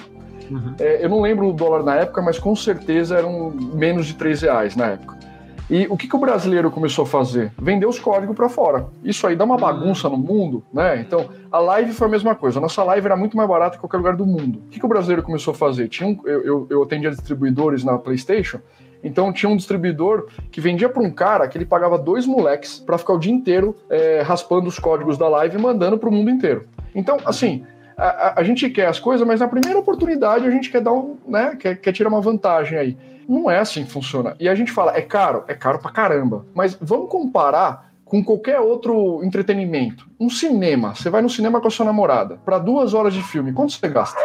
[0.49, 0.75] Uhum.
[0.79, 4.41] É, eu não lembro o dólar na época, mas com certeza eram menos de 3
[4.41, 5.17] reais na época.
[5.69, 7.51] E o que, que o brasileiro começou a fazer?
[7.61, 8.87] Vender os códigos para fora.
[9.03, 11.01] Isso aí dá uma bagunça no mundo, né?
[11.01, 12.59] Então, a live foi a mesma coisa.
[12.59, 14.59] A nossa live era muito mais barata que qualquer lugar do mundo.
[14.59, 15.89] O que, que o brasileiro começou a fazer?
[15.89, 18.59] Tinha um, eu, eu, eu atendia distribuidores na PlayStation.
[19.03, 22.97] Então tinha um distribuidor que vendia para um cara que ele pagava dois moleques para
[22.97, 26.29] ficar o dia inteiro é, raspando os códigos da live e mandando para o mundo
[26.29, 26.67] inteiro.
[26.93, 27.63] Então, assim,
[27.97, 31.17] a, a, gente quer as coisas, mas na primeira oportunidade a gente quer dar um,
[31.27, 32.97] né, quer, quer tirar uma vantagem aí.
[33.27, 34.35] Não é assim que funciona.
[34.39, 35.43] E a gente fala, é caro?
[35.47, 36.45] É caro pra caramba.
[36.53, 40.07] Mas vamos comparar com qualquer outro entretenimento.
[40.19, 40.95] Um cinema.
[40.95, 43.87] Você vai no cinema com a sua namorada, para duas horas de filme, quanto você
[43.89, 44.19] gasta?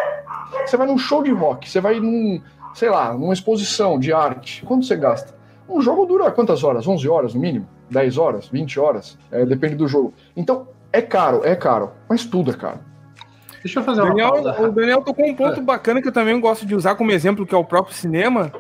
[0.65, 2.41] Você vai num show de rock, você vai num,
[2.75, 5.35] sei lá, numa exposição de arte, quanto você gasta?
[5.69, 6.87] Um jogo dura quantas horas?
[6.87, 7.67] 11 horas no mínimo?
[7.91, 8.49] 10 horas?
[8.49, 9.19] 20 horas?
[9.31, 10.13] É, depende do jogo.
[10.37, 12.81] Então, é caro, é caro, mas tudo é caro.
[13.63, 14.63] Deixa eu fazer uma Daniel, pausa.
[14.63, 17.55] O Daniel tocou um ponto bacana que eu também gosto de usar como exemplo, que
[17.55, 18.53] é o próprio cinema,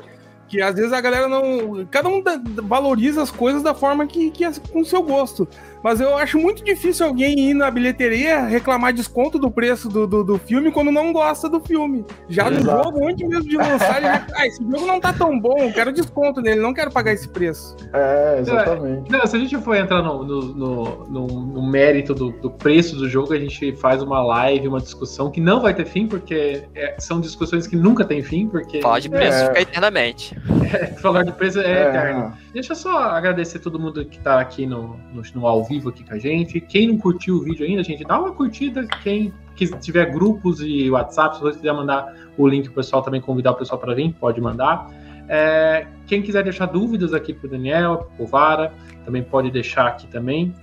[0.48, 1.84] que às vezes a galera não.
[1.90, 2.22] Cada um
[2.62, 5.48] valoriza as coisas da forma que, que é com o seu gosto.
[5.82, 10.22] Mas eu acho muito difícil alguém ir na bilheteria reclamar desconto do preço do, do,
[10.22, 12.04] do filme quando não gosta do filme.
[12.28, 12.84] Já no Exato.
[12.84, 15.72] jogo, antes mesmo de lançar, ele já, ah, esse jogo não tá tão bom, eu
[15.72, 17.76] quero desconto nele, não quero pagar esse preço.
[17.92, 19.10] É, exatamente.
[19.10, 22.94] Não, se a gente for entrar no, no, no- no- no mérito do, do preço
[22.96, 26.62] do jogo, a gente faz uma live, uma discussão que não vai ter fim, porque
[26.74, 29.46] é- são discussões que nunca tem fim, porque Falar de preço É.
[29.48, 30.36] fica eternamente.
[31.02, 32.32] falar de preço é, É, eterno.
[32.52, 36.04] Deixa eu só agradecer todo mundo que tá aqui no, no, no ao vivo aqui
[36.04, 36.60] com a gente.
[36.60, 38.86] Quem não curtiu o vídeo ainda, gente, dá uma curtida.
[39.02, 43.20] Quem que tiver grupos e WhatsApp, se você quiser mandar o link pro pessoal também,
[43.20, 44.90] convidar o pessoal para vir, pode mandar.
[45.28, 48.72] É, quem quiser deixar dúvidas aqui pro Daniel, pro Vara,
[49.04, 50.54] também pode deixar aqui também.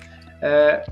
[0.42, 0.84] É,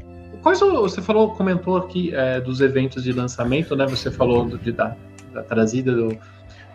[0.41, 3.85] quais o- você falou, comentou aqui é, dos eventos de lançamento, né?
[3.87, 4.95] Você falou do- de- da,
[5.33, 6.17] da trazida do,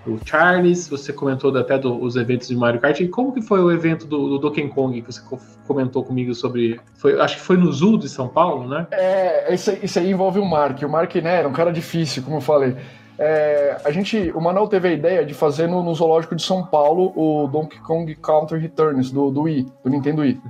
[0.07, 2.99] do Charles, você comentou até dos eventos de Mario Kart.
[3.01, 6.35] E como que foi o evento do, do Donkey Kong que você co- comentou comigo
[6.35, 6.81] sobre?
[6.95, 8.87] Foi, acho que foi no Zoo de São Paulo, né?
[8.91, 10.83] É, isso, isso aí envolve o Mark.
[10.83, 12.77] O Mark, né, era um cara difícil, como eu falei.
[13.19, 16.65] É, a gente, o Manuel teve a ideia de fazer no, no Zoológico de São
[16.67, 20.41] Paulo o Donkey Kong Country Returns do, do Wii, do Nintendo Wii.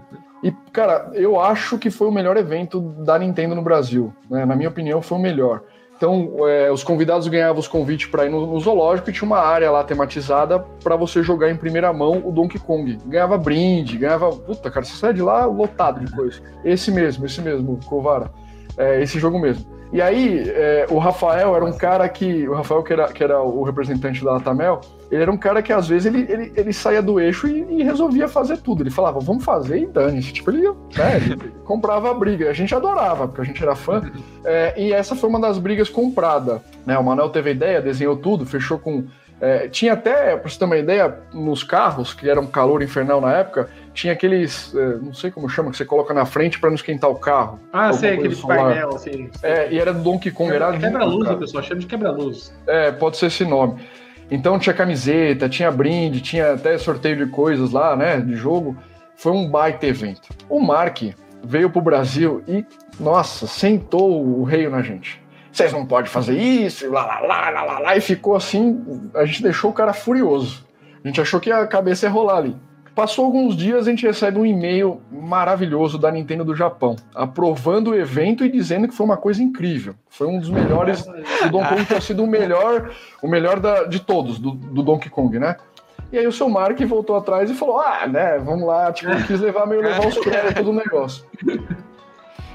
[0.43, 4.13] E, cara, eu acho que foi o melhor evento da Nintendo no Brasil.
[4.31, 4.45] né?
[4.47, 5.63] Na minha opinião, foi o melhor.
[6.03, 9.39] Então, é, os convidados ganhavam os convites para ir no, no zoológico e tinha uma
[9.39, 12.99] área lá tematizada para você jogar em primeira mão o Donkey Kong.
[13.07, 14.33] Ganhava brinde, ganhava.
[14.33, 16.41] Puta, cara, você sai de lá lotado de coisa.
[16.65, 18.33] Esse mesmo, esse mesmo, Covara.
[18.77, 19.65] É, esse jogo mesmo.
[19.93, 22.49] E aí, é, o Rafael era um cara que.
[22.49, 24.81] O Rafael, que era, que era o representante da Latamel,
[25.13, 27.83] ele era um cara que às vezes ele, ele, ele saía do eixo e, e
[27.83, 28.83] resolvia fazer tudo.
[28.83, 30.33] Ele falava, vamos fazer e dane-se.
[30.33, 32.49] Tipo, ele, né, ele comprava a briga.
[32.49, 34.11] A gente adorava, porque a gente era fã.
[34.43, 36.63] É, e essa foi uma das brigas comprada.
[36.87, 36.97] Né?
[36.97, 39.05] O Manuel teve a ideia, desenhou tudo, fechou com.
[39.39, 43.21] é, tinha até, pra você ter uma ideia, nos carros, que era um calor infernal
[43.21, 44.75] na época, tinha aqueles.
[44.75, 47.61] é, não sei como chama, que você coloca na frente para não esquentar o carro.
[47.71, 48.61] Ah, sei, aquele solar.
[48.61, 49.29] painel, assim.
[49.43, 52.51] É, e era do Donkey Kong, era Quebra-luz, o pessoal chama de quebra-luz.
[52.67, 53.79] É, pode ser esse nome.
[54.31, 58.77] Então tinha camiseta, tinha brinde, tinha até sorteio de coisas lá, né, de jogo.
[59.17, 60.29] Foi um baita evento.
[60.49, 61.03] O Mark
[61.45, 62.65] veio pro Brasil e,
[62.99, 65.21] nossa, sentou o rei na gente.
[65.53, 68.83] Vocês não podem fazer isso, lá, lá, lá, lá, lá, lá, e ficou assim,
[69.15, 70.67] a gente deixou o cara furioso.
[71.05, 72.57] A gente achou que a cabeça ia rolar ali.
[72.95, 77.95] Passou alguns dias, a gente recebe um e-mail maravilhoso da Nintendo do Japão, aprovando o
[77.95, 79.95] evento e dizendo que foi uma coisa incrível.
[80.11, 82.91] Foi um dos melhores o Donkey Kong tinha sido o melhor,
[83.23, 85.57] o melhor da- de todos, do, do Donkey Kong, né?
[86.13, 89.41] E aí o seu Mark voltou atrás e falou: Ah, né, vamos lá, tipo, quis
[89.41, 91.25] levar meio levar os créditos do negócio.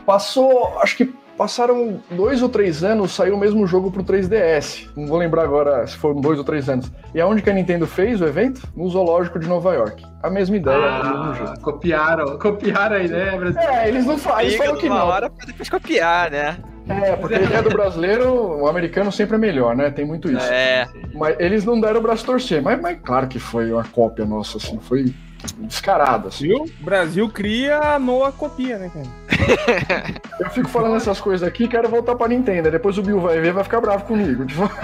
[0.05, 4.89] Passou, acho que passaram dois ou três anos, saiu o mesmo jogo pro 3DS.
[4.95, 6.91] Não vou lembrar agora se foram dois ou três anos.
[7.13, 8.67] E aonde que a Nintendo fez o evento?
[8.75, 10.03] No Zoológico de Nova York.
[10.23, 11.49] A mesma ideia, o mesmo jogo.
[11.51, 13.73] Ah, copiaram, copiaram a ideia brasileira.
[13.73, 14.95] É, eles não falam, eles falam que não.
[14.95, 16.57] hora pra depois copiar, né?
[16.89, 19.91] É, porque a ideia do brasileiro, o americano sempre é melhor, né?
[19.91, 20.45] Tem muito isso.
[20.51, 20.87] É.
[21.13, 24.25] Mas eles não deram o braço a torcer, mas, mas claro que foi uma cópia
[24.25, 25.13] nossa, assim, foi
[25.59, 26.29] descarada.
[26.29, 26.47] Assim.
[26.47, 26.65] Viu?
[26.81, 29.07] Brasil cria, a Noah copia, né, cara?
[30.39, 32.69] Eu fico falando essas coisas aqui e quero voltar pra Nintendo.
[32.71, 34.45] Depois o Bill vai ver vai ficar bravo comigo.
[34.45, 34.63] Tipo,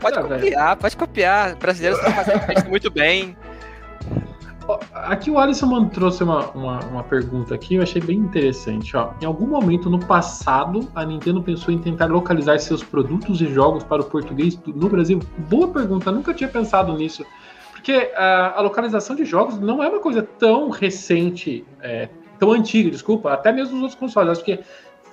[0.00, 0.40] Pode Ah, velho.
[0.42, 1.56] copiar, pode copiar.
[1.56, 3.36] Brasileiros estão fazendo isso muito bem.
[4.94, 8.96] Aqui o Alisson mano, trouxe uma, uma, uma pergunta aqui, eu achei bem interessante.
[8.96, 9.10] Ó.
[9.20, 13.84] Em algum momento no passado, a Nintendo pensou em tentar localizar seus produtos e jogos
[13.84, 15.20] para o português no Brasil?
[15.50, 17.24] Boa pergunta, nunca tinha pensado nisso.
[17.84, 22.08] Porque ah, a localização de jogos não é uma coisa tão recente, é,
[22.38, 24.30] tão antiga, desculpa, até mesmo nos outros consoles.
[24.30, 24.58] Acho que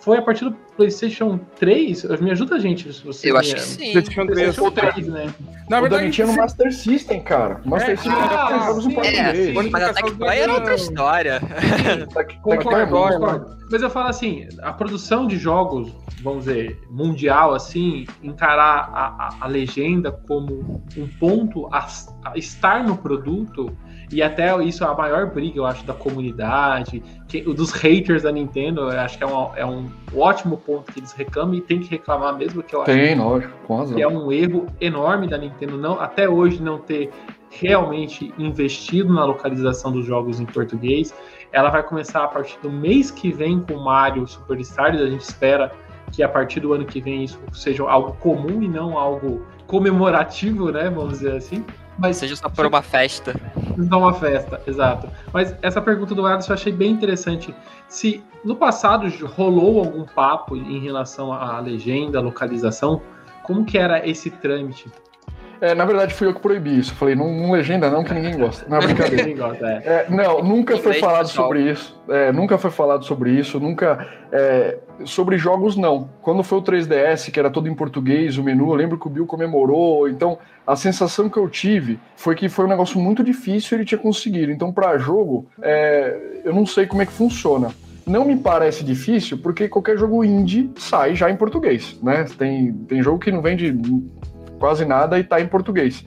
[0.01, 2.03] foi a partir do PlayStation 3.
[2.19, 3.91] Me ajuda, gente, se você Eu me- acho que sim.
[3.91, 4.55] PlayStation 3.
[4.55, 5.33] PlayStation 3, né?
[5.69, 7.61] Na o verdade, tinha no Master System, cara.
[7.63, 8.95] O Master É, System ah, tem jogos em sim.
[8.95, 9.53] português.
[9.53, 11.39] Pode- Mas a Tectoy era outra história.
[11.39, 12.91] Tá tá aqui, concordo.
[12.91, 13.57] Concordo.
[13.71, 15.91] Mas eu falo assim, a produção de jogos,
[16.21, 21.87] vamos dizer, mundial, assim, encarar a, a- a legenda como um ponto a,
[22.25, 23.71] a estar no produto,
[24.11, 28.23] e até isso é a maior briga, eu acho, da comunidade, que, o dos haters
[28.23, 31.61] da Nintendo, eu acho que é um, é um ótimo ponto que eles reclamam e
[31.61, 33.95] tem que reclamar mesmo, que eu acho Tem, lógico, com razão.
[33.95, 37.09] que é um erro enorme da Nintendo não até hoje não ter
[37.49, 41.13] realmente investido na localização dos jogos em português.
[41.51, 45.01] Ela vai começar a partir do mês que vem com Mario Superstars.
[45.01, 45.71] A gente espera
[46.11, 50.71] que a partir do ano que vem isso seja algo comum e não algo comemorativo,
[50.71, 50.89] né?
[50.89, 51.65] Vamos dizer assim.
[51.97, 53.35] Mas Seja só por uma festa.
[53.77, 55.09] não uma festa, exato.
[55.33, 57.53] Mas essa pergunta do Alisson eu achei bem interessante.
[57.87, 63.01] Se no passado rolou algum papo em relação à legenda, à localização,
[63.43, 64.89] como que era esse trâmite?
[65.61, 66.95] É, na verdade, fui eu que proibi isso.
[66.95, 68.65] Falei, não, não legenda não, que ninguém gosta.
[68.67, 69.23] Não, brincadeira.
[69.23, 69.75] Ninguém gosta, é.
[69.85, 72.01] É, não, nunca foi falado sobre isso.
[72.09, 73.59] É, nunca foi falado sobre isso.
[73.59, 74.07] Nunca.
[74.31, 76.09] é, sobre jogos, não.
[76.23, 79.09] Quando foi o 3DS, que era todo em português, o menu, eu lembro que o
[79.09, 80.09] Bill comemorou.
[80.09, 83.85] Então, a sensação que eu tive foi que foi um negócio muito difícil e ele
[83.85, 84.51] tinha conseguido.
[84.51, 87.69] Então, para jogo, é, eu não sei como é que funciona.
[88.07, 92.25] Não me parece difícil, porque qualquer jogo indie sai já em português, né?
[92.35, 93.71] Tem, tem jogo que não vende
[94.61, 96.05] quase nada e tá em português.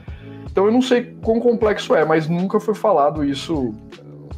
[0.50, 3.74] Então eu não sei quão complexo é, mas nunca foi falado isso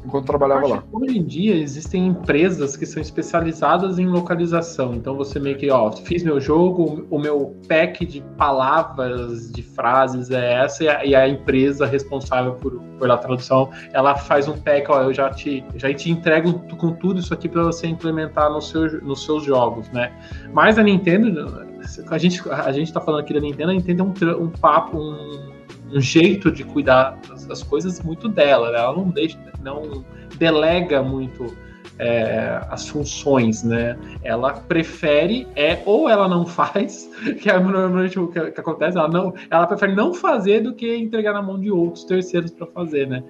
[0.07, 0.85] enquanto trabalhava lá.
[0.93, 4.95] Hoje em dia existem empresas que são especializadas em localização.
[4.95, 10.31] Então você meio que, ó, fiz meu jogo, o meu pack de palavras, de frases
[10.31, 14.91] é essa, e a, e a empresa responsável por, pela tradução, ela faz um pack,
[14.91, 18.63] ó, eu já te, já te entrego com tudo isso aqui para você implementar no
[18.63, 20.13] seu, nos seus jogos, né?
[20.53, 21.66] Mas a Nintendo,
[22.11, 24.99] a gente, a gente tá falando aqui da Nintendo, a Nintendo é um, um papo,
[24.99, 25.53] um,
[25.93, 28.79] um jeito de cuidar das, coisas muito dela, né?
[28.79, 30.05] Ela não deixa, não
[30.39, 31.57] delega muito
[31.99, 33.97] é, as funções, né?
[34.23, 37.09] Ela prefere é ou ela não faz,
[37.41, 40.97] que é normalmente o que, que acontece, ela não, ela prefere não fazer do que
[40.97, 43.23] entregar na mão de outros terceiros para fazer, né?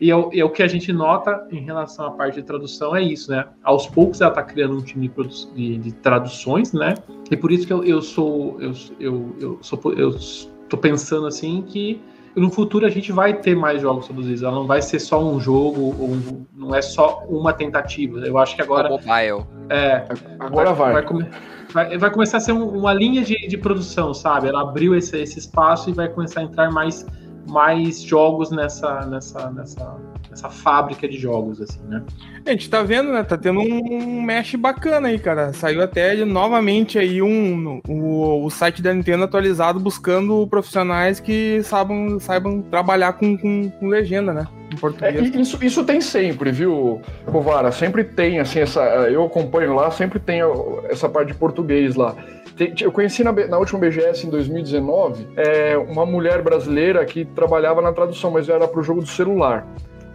[0.00, 2.94] E, é o- é o que a gente nota em relação à parte de tradução
[2.94, 3.46] é isso, né?
[3.64, 6.94] Aos poucos ela está criando um time de, produ- de- de traduções, né?
[7.30, 10.14] E por isso que eu, eu sou eu, eu, eu sou eu
[10.68, 12.00] tô pensando assim que
[12.34, 14.42] no futuro a gente vai ter mais jogos traduzidos.
[14.42, 18.18] Ela não vai ser só um jogo, ou um- não é só uma tentativa.
[18.18, 19.46] Eu acho que agora Mobile.
[19.70, 20.04] é,
[20.38, 20.92] Agora vai.
[20.92, 21.26] Vai, come-
[21.72, 24.48] vai- vai começar a ser um- uma linha de, de produção, sabe?
[24.48, 27.06] Ela abriu esse, esse espaço e vai começar a entrar mais,
[27.48, 29.96] mais jogos nessa, nessa, nessa,
[30.30, 32.02] nessa fábrica de jogos, assim, né?
[32.44, 33.22] A gente tá vendo, né?
[33.22, 35.52] Tá tendo um mesh bacana aí, cara.
[35.52, 42.20] Saiu até novamente aí um, o, o site da Nintendo atualizado buscando profissionais que saibam,
[42.20, 44.46] saibam trabalhar com, com, com legenda, né?
[45.00, 47.70] É, isso, isso tem sempre, viu, Covara?
[47.70, 48.80] Sempre tem, assim, essa.
[49.08, 50.40] Eu acompanho lá, sempre tem
[50.88, 52.14] essa parte de português lá.
[52.80, 57.92] Eu conheci na, na última BGS em 2019 é, uma mulher brasileira que trabalhava na
[57.92, 59.66] tradução, mas era para o jogo do celular.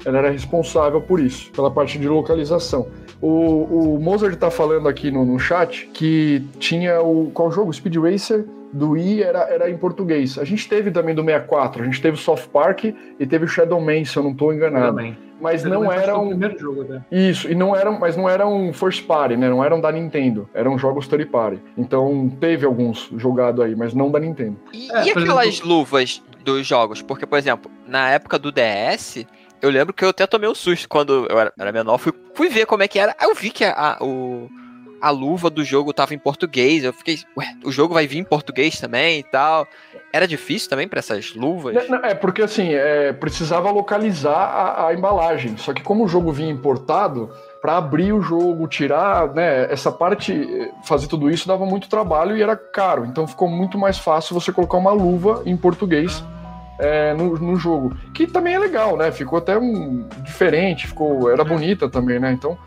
[0.04, 2.88] Ela era responsável por isso, pela parte de localização.
[3.22, 7.30] O, o Mozart tá falando aqui no, no chat que tinha o.
[7.32, 7.72] Qual jogo?
[7.72, 10.40] Speed Racer do Wii era, era em português.
[10.40, 13.48] A gente teve também do 64, a gente teve o Soft Park e teve o
[13.48, 14.96] Shadow Man, se eu não estou enganado.
[14.96, 15.18] Também.
[15.42, 16.30] Mas não menos era foi o um.
[16.30, 17.04] primeiro jogo, né?
[17.12, 19.50] Isso, e não eram, mas não eram um first party, né?
[19.50, 21.62] Não eram da Nintendo, eram jogos third party.
[21.78, 24.58] Então teve alguns jogados aí, mas não da Nintendo.
[24.74, 27.02] E, É, e aquelas exemplo- luvas dos jogos?
[27.02, 29.26] Porque, por exemplo, na época do DS,
[29.62, 31.98] eu lembro que eu até tomei um susto quando eu era, era menor.
[31.98, 33.16] Fui, fui ver como é que era.
[33.20, 34.50] Aí eu vi que a, a- o,
[35.02, 36.84] a luva do jogo tava em português.
[36.84, 39.68] Eu fiquei, ué, o jogo vai vir em português também e tal.
[40.14, 41.74] Era difícil também pra essas luvas?
[41.74, 45.58] Não, não, É porque assim, é, precisava localizar a, a embalagem.
[45.58, 47.30] Só que como o jogo vinha importado,
[47.62, 52.36] para abrir o jogo, tirar, né, essa parte, eh, fazer tudo isso dava muito trabalho
[52.36, 53.06] e era caro.
[53.06, 56.24] Então ficou muito mais fácil você colocar uma luva em português
[56.80, 57.96] é, no, no jogo.
[58.16, 59.12] Que também é legal, né?
[59.12, 62.32] Ficou até um diferente, ficou, era bonita também, né?
[62.32, 62.58] Então.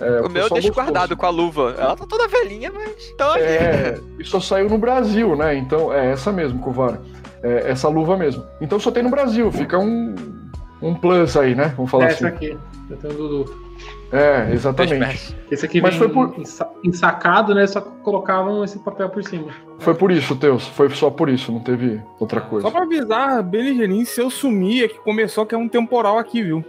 [0.00, 1.74] É, o meu eu deixo guardado com a luva.
[1.78, 3.42] Ela tá toda velhinha, mas tá ali.
[3.44, 5.54] é, e só saiu no Brasil, né?
[5.56, 7.00] Então, é essa mesmo, Covara.
[7.42, 8.44] É essa luva mesmo.
[8.60, 10.14] Então só tem no Brasil, fica um,
[10.82, 11.72] um plus aí, né?
[11.76, 12.26] Vamos falar É, assim.
[12.26, 12.58] esse aqui.
[12.90, 13.70] Eu tenho o Dudu.
[14.12, 15.34] É, exatamente.
[15.50, 17.66] Esse aqui Mas vem foi por- ensa- ensacado, né?
[17.66, 19.52] Só colocavam esse papel por cima.
[19.78, 20.66] Foi por isso, Teus.
[20.66, 22.66] Foi só por isso, não teve outra coisa.
[22.66, 26.18] Só pra avisar, bem ligeirinho, se eu sumir é que começou que é um temporal
[26.18, 26.64] aqui, viu?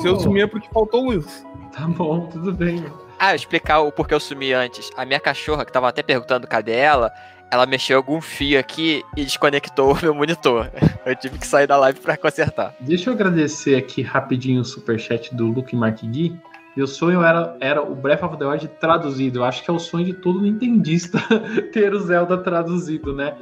[0.00, 1.46] Se eu sumir é porque faltou luz.
[1.72, 2.84] Tá bom, tudo bem.
[3.18, 4.90] Ah, explicar o porquê eu sumi antes.
[4.96, 7.12] A minha cachorra, que tava até perguntando cadê ela,
[7.50, 10.70] ela mexeu algum fio aqui e desconectou o meu monitor.
[11.04, 12.74] Eu tive que sair da live pra consertar.
[12.78, 16.38] Deixa eu agradecer aqui rapidinho o superchat do Luke Mark Gui.
[16.76, 19.40] Meu sonho era, era o Breath of the Wild traduzido.
[19.40, 21.18] Eu acho que é o sonho de todo nintendista
[21.72, 23.34] ter o Zelda traduzido, né?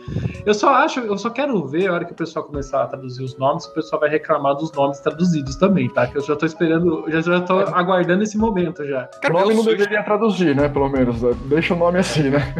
[0.45, 3.22] Eu só acho, eu só quero ver a hora que o pessoal começar a traduzir
[3.22, 6.07] os nomes, o pessoal vai reclamar dos nomes traduzidos também, tá?
[6.09, 9.09] Que eu já tô esperando, eu já, já tô aguardando esse momento já.
[9.16, 10.68] O Cara, nome meu não susto- deveria traduzir, né?
[10.68, 11.22] Pelo menos.
[11.22, 11.31] né?
[11.47, 12.55] Deixa o nome assim, né?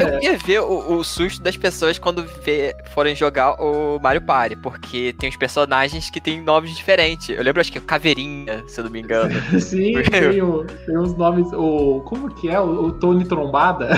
[0.00, 4.56] Eu ia ver o, o susto das pessoas quando vê- forem jogar o Mario Party,
[4.56, 7.28] porque tem os personagens que têm nomes diferentes.
[7.30, 9.32] Eu lembro, acho que é Caveirinha, se eu não me engano.
[9.60, 11.52] Sim, tem, o- tem uns nomes.
[11.52, 12.60] O, como que é?
[12.60, 13.90] O, o Tony Trombada?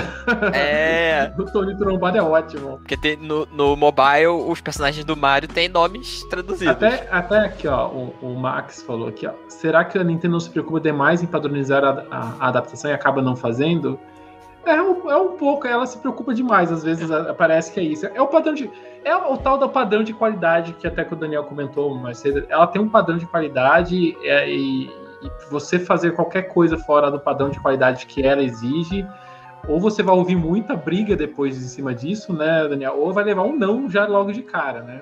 [0.53, 2.77] É, O Tony Trombada é ótimo.
[2.79, 6.67] porque tem no, no mobile os personagens do Mario têm nomes traduzidos.
[6.75, 9.31] Até, até aqui, ó, o, o Max falou aqui, ó.
[9.47, 12.93] Será que a Nintendo não se preocupa demais em padronizar a, a- a adaptação e
[12.93, 13.99] acaba não fazendo?
[14.65, 17.07] É um, é um pouco, ela se preocupa demais, às vezes
[17.37, 18.07] parece que é isso.
[18.07, 18.69] É o padrão de.
[19.03, 22.43] É o tal do padrão de qualidade que até que o Daniel comentou mais cedo.
[22.49, 24.89] Ela tem um padrão de qualidade é, e,
[25.25, 29.05] e você fazer qualquer coisa fora do padrão de qualidade que ela exige,
[29.67, 32.95] ou você vai ouvir muita briga depois em cima disso, né, Daniel?
[32.97, 35.01] Ou vai levar um não já logo de cara, né?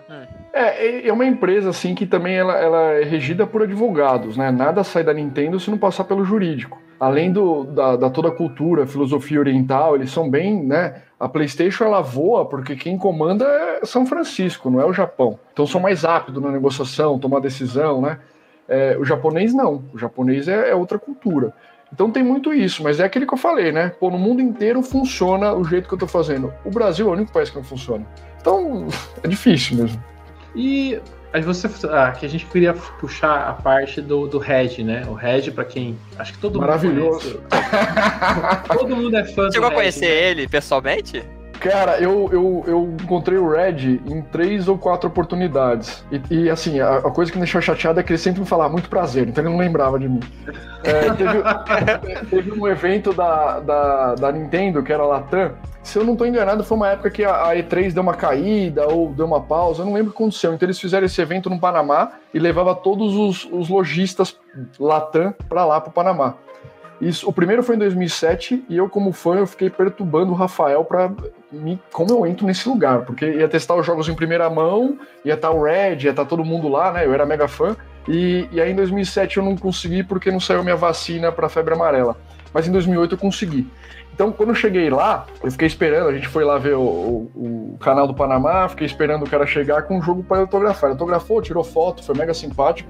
[0.53, 4.51] É, é uma empresa assim que também ela, ela é regida por advogados, né?
[4.51, 6.81] Nada sai da Nintendo se não passar pelo jurídico.
[6.99, 11.01] Além do, da, da toda a cultura, filosofia oriental, eles são bem, né?
[11.19, 15.37] A PlayStation ela voa porque quem comanda é São Francisco, não é o Japão.
[15.51, 18.19] Então são mais rápidos na negociação, tomar decisão, né?
[18.67, 19.83] É, o japonês não.
[19.93, 21.53] O japonês é, é outra cultura.
[21.93, 23.89] Então tem muito isso, mas é aquele que eu falei, né?
[23.99, 26.51] Pô, no mundo inteiro funciona o jeito que eu tô fazendo.
[26.65, 28.05] O Brasil é o único país que não funciona.
[28.41, 28.87] Então
[29.21, 30.03] é difícil mesmo.
[30.55, 30.99] E
[31.31, 35.05] aí você, ah, que a gente queria puxar a parte do, do Red, né?
[35.07, 35.97] O Red, para quem.
[36.17, 37.27] Acho que todo Maravilhoso.
[37.27, 38.67] mundo conhece.
[38.79, 40.29] todo mundo é fã Chegou do a conhecer né?
[40.31, 41.23] ele pessoalmente?
[41.63, 46.03] Cara, eu, eu, eu encontrei o Red em três ou quatro oportunidades.
[46.11, 48.45] E, e, assim, a, a coisa que me deixou chateado é que ele sempre me
[48.45, 50.19] falava muito prazer, então ele não lembrava de mim.
[50.83, 55.53] É, teve, teve um evento da, da, da Nintendo, que era a Latam.
[55.81, 58.85] Se eu não tô enganado, foi uma época que a, a E3 deu uma caída
[58.89, 60.53] ou deu uma pausa, eu não lembro o que aconteceu.
[60.53, 64.37] Então eles fizeram esse evento no Panamá e levava todos os, os lojistas
[64.77, 66.35] Latam pra lá, pro Panamá.
[67.03, 70.85] Isso, o primeiro foi em 2007 e eu, como fã, eu fiquei perturbando o Rafael
[70.85, 71.11] para
[71.51, 75.33] me como eu entro nesse lugar, porque ia testar os jogos em primeira mão, ia
[75.33, 77.05] estar o Red, ia estar todo mundo lá, né?
[77.05, 77.75] Eu era mega fã.
[78.07, 81.73] E, e aí em 2007 eu não consegui porque não saiu minha vacina para febre
[81.73, 82.17] amarela.
[82.53, 83.67] Mas em 2008 eu consegui.
[84.13, 87.73] Então, quando eu cheguei lá, eu fiquei esperando, a gente foi lá ver o, o,
[87.73, 90.89] o canal do Panamá, fiquei esperando o cara chegar com um jogo para autografar.
[90.89, 92.89] Ele autografou, tirou foto, foi mega simpático.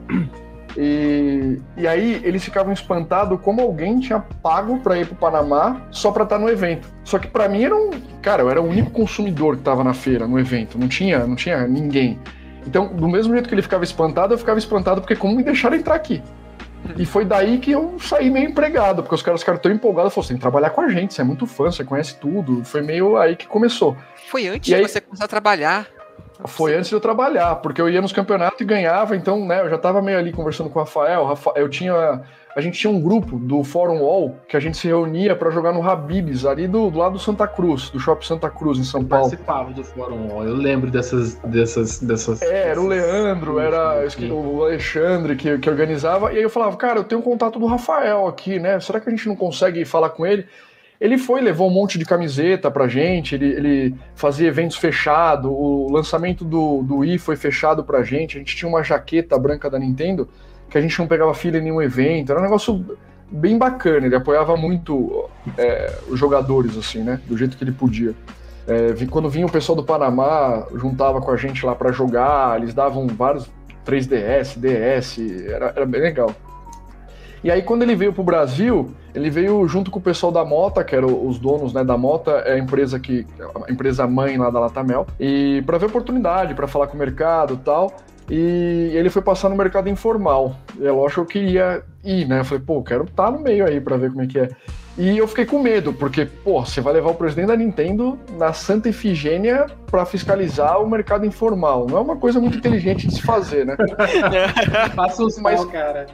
[0.78, 6.12] E, e aí eles ficavam espantados como alguém tinha pago para ir pro Panamá só
[6.12, 6.88] para estar no evento.
[7.04, 9.94] Só que para mim era um, cara, eu era o único consumidor que tava na
[9.94, 12.20] feira, no evento, não tinha, não tinha ninguém.
[12.66, 15.76] Então, do mesmo jeito que ele ficava espantado, eu ficava espantado porque como me deixaram
[15.76, 16.22] entrar aqui.
[16.98, 20.24] E foi daí que eu saí meio empregado, porque os caras ficaram tão empolgados, falaram,
[20.28, 22.64] você tem que trabalhar com a gente, você é muito fã, você conhece tudo.
[22.66, 23.96] Foi meio aí que começou.
[24.30, 25.88] Foi antes E aí- de você começar a trabalhar.
[26.48, 29.70] Foi antes de eu trabalhar, porque eu ia nos campeonatos e ganhava, então, né, eu
[29.70, 31.26] já tava meio ali conversando com o Rafael.
[31.26, 32.22] Rafa- eu tinha.
[32.56, 35.72] A gente tinha um grupo do Fórum Wall que a gente se reunia para jogar
[35.74, 39.02] no Habibs, ali do, do lado do Santa Cruz, do Shopping Santa Cruz, em São
[39.02, 39.26] Eu Paulo.
[39.26, 41.34] participava do Fórum Wall, eu lembro dessas.
[41.38, 46.50] dessas, dessas É, era o Leandro, era o Alexandre que, que organizava, e aí eu
[46.50, 48.80] falava, cara, eu tenho um contato do Rafael aqui, né?
[48.80, 50.46] Será que a gente não consegue falar com ele?
[51.04, 55.92] Ele foi, levou um monte de camiseta pra gente, ele, ele fazia eventos fechados, o
[55.92, 59.78] lançamento do, do Wii foi fechado pra gente, a gente tinha uma jaqueta branca da
[59.78, 60.30] Nintendo
[60.70, 62.98] que a gente não pegava fila em nenhum evento, era um negócio
[63.30, 67.20] bem bacana, ele apoiava muito é, os jogadores, assim, né?
[67.28, 68.16] Do jeito que ele podia.
[68.66, 72.74] É, quando vinha o pessoal do Panamá, juntava com a gente lá pra jogar, eles
[72.74, 73.52] davam vários
[73.86, 76.34] 3DS, DS, era, era bem legal.
[77.44, 80.84] E aí, quando ele veio pro Brasil, ele veio junto com o pessoal da Mota,
[80.84, 83.28] que eram os donos né, da Mota, é a empresa que
[83.68, 87.56] a empresa mãe lá da Latamel, e para ver oportunidade, para falar com o mercado
[87.56, 87.94] e tal.
[88.30, 90.56] E ele foi passar no mercado informal.
[90.80, 92.40] E é lógico que eu queria ir, né?
[92.40, 94.50] Eu falei, pô, quero estar no meio aí para ver como é que é.
[94.98, 98.54] E eu fiquei com medo, porque, pô, você vai levar o presidente da Nintendo na
[98.54, 101.88] Santa Efigênia para fiscalizar o mercado informal.
[101.90, 103.76] Não é uma coisa muito inteligente de se fazer, né?
[104.96, 106.06] Passa os mal, cara.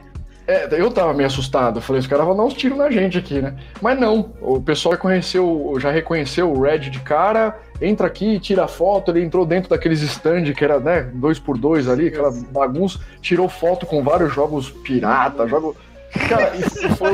[0.50, 1.78] É, eu tava meio assustado.
[1.78, 3.54] Eu falei, os caras vão dar uns tiros na gente aqui, né?
[3.80, 9.10] Mas não, o pessoal reconheceu, já reconheceu o Red de cara, entra aqui, tira foto,
[9.10, 13.48] ele entrou dentro daqueles stand que era, né, dois por dois ali, aquela bagunça, tirou
[13.48, 15.76] foto com vários jogos pirata, jogo...
[16.28, 17.12] Cara, isso foi,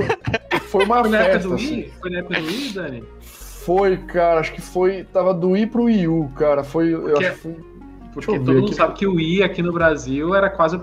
[0.68, 1.91] foi uma Foi na época festa, do assim.
[2.01, 3.05] Foi na época do Wii, Dani?
[3.20, 6.95] Foi, cara, acho que foi, tava do Wii pro Wii U, cara, foi...
[6.95, 7.76] eu Porque- acho que foi-
[8.24, 8.74] Porque todo mundo aqui.
[8.74, 10.80] sabe que o Wii aqui no Brasil era quase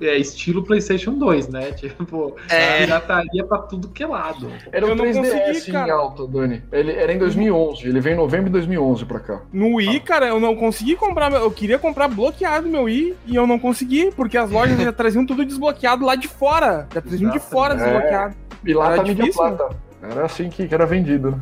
[0.00, 1.72] é, estilo PlayStation 2, né?
[1.76, 2.78] Tipo, É.
[2.84, 4.48] pirataria pra tudo que é lado.
[4.70, 6.62] Era o Eu não 3DS consegui, em alta, Dani.
[6.70, 9.40] Ele era em 2011, ele veio em novembro de 2011 pra cá.
[9.52, 11.28] No Wii, cara, eu não consegui comprar.
[11.30, 14.92] meu- Eu queria comprar bloqueado meu Wii e eu não consegui, porque as lojas já
[14.92, 16.86] traziam tudo desbloqueado lá de fora.
[16.94, 17.76] Já traziam de fora É.
[17.78, 18.34] desbloqueado.
[18.64, 19.76] E lá Era tá difícil, plata.
[20.02, 21.40] Era assim que, era vendido.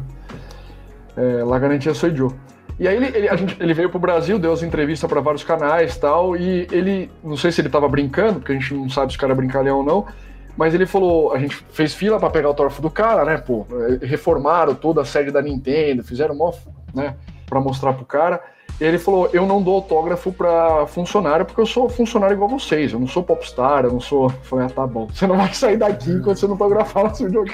[1.17, 2.31] É, lá garantia sou Joe.
[2.79, 5.45] E aí ele, ele, a gente- ele veio pro Brasil, deu as entrevistas para vários
[5.45, 9.13] canais tal, e ele, não sei se ele tava brincando, porque a gente não sabe
[9.13, 10.07] se o cara é brincalhão ou não,
[10.57, 13.67] mas ele falou, a gente fez fila para pegar o troféu do cara, né, pô,
[14.03, 16.53] é, reformaram toda a sede da Nintendo, fizeram mó,
[16.93, 17.15] né,
[17.47, 18.41] para mostrar pro cara,
[18.81, 22.93] ele falou: Eu não dou autógrafo pra funcionário porque eu sou funcionário igual vocês.
[22.93, 24.25] Eu não sou popstar, eu não sou.
[24.25, 25.07] Eu falei: Ah, tá bom.
[25.13, 27.51] Você não vai sair daqui enquanto você não autografar o seu jogo.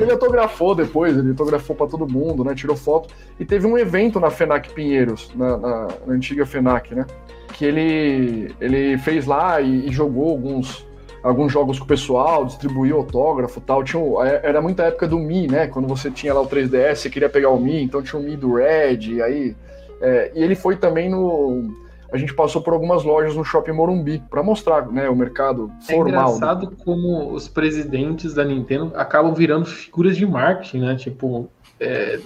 [0.00, 2.54] Ele autografou depois, ele autografou pra todo mundo, né?
[2.54, 3.08] Tirou foto.
[3.38, 7.06] E teve um evento na FENAC Pinheiros, na, na, na antiga FENAC, né?
[7.52, 10.84] Que ele, ele fez lá e, e jogou alguns
[11.22, 13.82] alguns jogos com o pessoal, distribuiu autógrafo e tal.
[13.82, 15.66] Tinha, é- era muita época do Mi, né?
[15.66, 18.36] Quando você tinha lá o 3DS, você queria pegar o Mi, então tinha o Mi
[18.36, 19.56] do Red, e aí.
[20.00, 21.72] É, e ele foi também no.
[22.12, 25.94] A gente passou por algumas lojas no Shopping Morumbi para mostrar né, o mercado É
[25.94, 26.34] formal.
[26.34, 30.94] engraçado como os presidentes da Nintendo acabam virando figuras de marketing, né?
[30.94, 32.20] Tipo, é,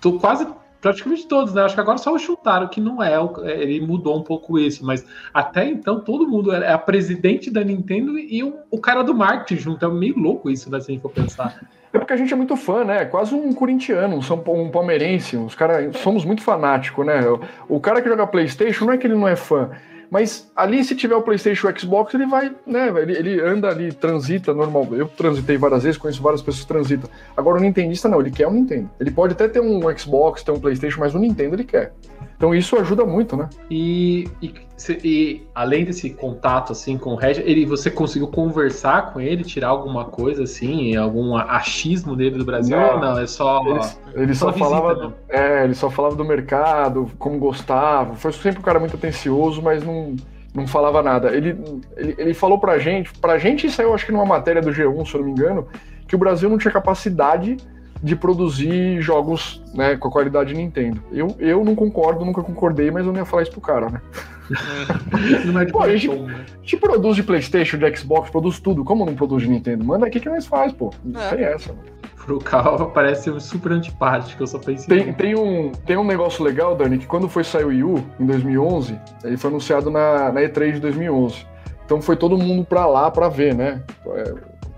[0.00, 0.46] tô quase
[0.80, 1.62] praticamente todos, né?
[1.62, 4.86] Acho que agora só o Shutaro que não é, é, ele mudou um pouco isso,
[4.86, 5.04] mas
[5.34, 9.60] até então todo mundo é a presidente da Nintendo e o, o cara do marketing
[9.60, 9.84] junto.
[9.84, 10.78] É meio louco isso, né?
[10.78, 11.60] Se a gente for pensar.
[11.96, 13.06] É porque a gente é muito fã, né?
[13.06, 15.34] Quase um corintiano, um, São, um palmeirense.
[15.34, 17.22] Os cara, somos muito fanáticos, né?
[17.66, 19.70] O, cara que joga PlayStation não é que ele não é fã.
[20.10, 22.92] Mas ali, se tiver o PlayStation o Xbox, ele vai, né?
[22.98, 24.86] Ele, ele anda ali, transita normal.
[24.92, 27.08] Eu transitei várias vezes, conheço várias pessoas que transitam.
[27.34, 28.90] Agora, o Nintendista não, ele quer um Nintendo.
[29.00, 31.94] Ele pode até ter um Xbox, ter um PlayStation, mas o Nintendo ele quer.
[32.36, 33.48] Então isso ajuda muito, né?
[33.70, 34.54] E, e,
[35.02, 39.68] e além desse contato assim com o Reg, ele, você conseguiu conversar com ele, tirar
[39.68, 42.76] alguma coisa assim, algum achismo dele do Brasil?
[42.76, 43.00] Não.
[43.00, 43.62] Não, é só.
[43.66, 43.80] Ele,
[44.22, 45.12] ele só, só visita, falava, né?
[45.30, 48.14] é, ele só falava do mercado, como gostava.
[48.14, 50.14] Foi sempre um cara muito atencioso, mas não,
[50.54, 51.34] não falava nada.
[51.34, 51.58] Ele,
[51.96, 55.14] ele, ele falou pra gente, pra gente saiu acho que numa matéria do G1, se
[55.14, 55.66] eu não me engano,
[56.06, 57.56] que o Brasil não tinha capacidade
[58.02, 61.02] de produzir jogos né, com a qualidade Nintendo.
[61.10, 64.00] Eu, eu não concordo, nunca concordei, mas eu não ia falar isso pro cara, né?
[65.44, 66.44] Não é de Pô, a gente- né?
[66.56, 68.84] A gente produz de Playstation, de Xbox, produz tudo.
[68.84, 69.84] Como não produz de Nintendo?
[69.84, 70.92] Manda aqui que nós faz, pô.
[71.04, 71.34] Não É.
[71.34, 71.84] tem essa, mano.
[72.24, 74.86] Pro Cal parece ser super antipático, eu só pensei.
[75.02, 78.04] Tem, tem, um, tem um negócio legal, Dani, que quando foi sair o Wii U,
[78.20, 81.44] em 2011, ele foi anunciado na, na E3 de 2011.
[81.84, 83.82] Então foi todo mundo pra lá pra ver, né?
[84.06, 84.34] É,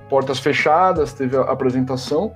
[0.08, 2.32] portas fechadas, teve a apresentação.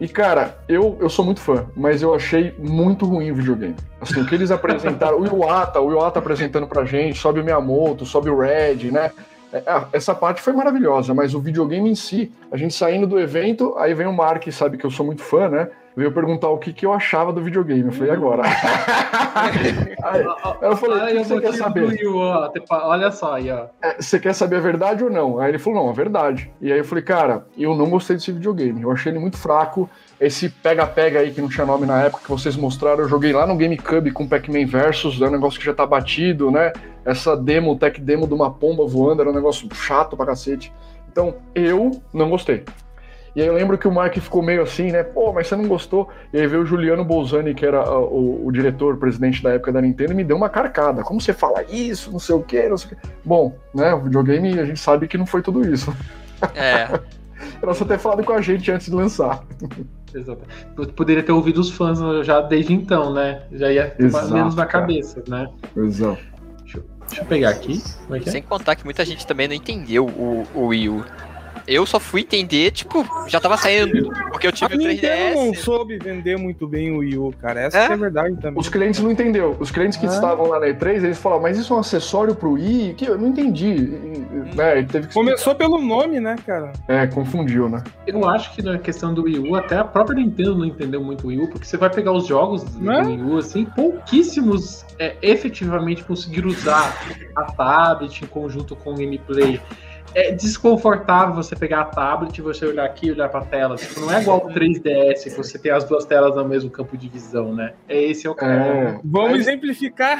[0.00, 3.74] E, cara, eu, eu sou muito fã, mas eu achei muito ruim o videogame.
[4.00, 8.06] Assim, o que eles apresentaram, o Iwata, o Iwata apresentando pra gente, sobe o Miyamoto,
[8.06, 9.10] sobe o Red, né?
[9.52, 13.18] É, ah, Essa parte foi maravilhosa, mas o videogame em si, a gente saindo do
[13.18, 15.68] evento, aí vem o Mark, sabe que eu sou muito fã, né?
[15.98, 17.86] Veio perguntar o que, que eu achava do videogame.
[17.86, 18.44] Eu falei, agora?
[20.04, 20.24] aí,
[20.62, 22.06] eu falei, o você quer saber?
[22.06, 23.66] Ó, tipo, olha só aí, ó.
[23.82, 25.40] É, Você quer saber a verdade ou não?
[25.40, 26.52] Aí ele falou, não, a verdade.
[26.60, 28.80] E aí eu falei, cara, eu não gostei desse videogame.
[28.80, 29.90] Eu achei ele muito fraco.
[30.20, 33.44] Esse pega-pega aí que não tinha nome na época que vocês mostraram, eu joguei lá
[33.44, 36.72] no GameCube com Pac-Man Versus, é um negócio que já tá batido, né?
[37.04, 40.72] Essa demo, tech demo de uma pomba voando, era um negócio chato pra cacete.
[41.10, 42.64] Então, eu não gostei.
[43.34, 45.02] E aí eu lembro que o Mark ficou meio assim, né?
[45.02, 46.08] Pô, mas você não gostou?
[46.32, 49.72] E aí veio o Juliano Bolzani, que era ah, o, o diretor, presidente da época
[49.72, 51.02] da Nintendo, e me deu uma carcada.
[51.02, 53.08] Como você fala isso, não sei o quê, não sei o quê.
[53.24, 53.94] Bom, né?
[53.94, 55.94] O videogame a gente sabe que não foi tudo isso.
[56.54, 56.88] É.
[57.62, 59.44] Era só ter falado com a gente antes de lançar.
[60.14, 60.42] Exato.
[60.94, 63.42] Poderia ter ouvido os fãs já desde então, né?
[63.52, 64.84] Já ia ter Exato, menos na cara.
[64.84, 65.48] cabeça, né?
[65.76, 66.18] Exato.
[67.08, 67.82] Deixa eu pegar aqui.
[68.04, 68.32] Como é que é?
[68.32, 71.04] Sem contar que muita gente também não entendeu o, o Wii U.
[71.68, 74.08] Eu só fui entender, tipo, já tava saindo.
[74.30, 75.58] Porque eu A tive o Nintendo não 3DS.
[75.62, 77.60] soube vender muito bem o Wii U, cara.
[77.60, 77.86] Essa É?
[77.86, 78.58] que é a verdade também.
[78.58, 79.54] Os clientes não entenderam.
[79.60, 80.08] Os clientes que Ah.
[80.08, 82.94] estavam lá na E3, eles falaram, mas isso é um acessório pro Wii?
[82.94, 83.66] Que eu não entendi.
[83.68, 86.72] E, né, ele teve que Começou pelo nome, né, cara?
[86.88, 87.84] É, confundiu, né?
[88.06, 91.24] Eu acho que na questão do Wii U, até a própria Nintendo não entendeu muito
[91.24, 93.02] o Wii U, porque você vai pegar os jogos do Né?
[93.02, 96.96] Wii U, assim, pouquíssimos é, efetivamente conseguiram usar
[97.36, 99.60] a tablet em conjunto com o gameplay.
[100.14, 103.76] É desconfortável você pegar a tablet e você olhar aqui e olhar pra tela.
[103.76, 106.96] Tipo, não é igual o 3DS, que você tem as duas telas no mesmo campo
[106.96, 107.74] de visão, né?
[107.88, 108.52] É esse é o cara.
[108.54, 109.00] É.
[109.04, 110.18] Vamos Aí- exemplificar.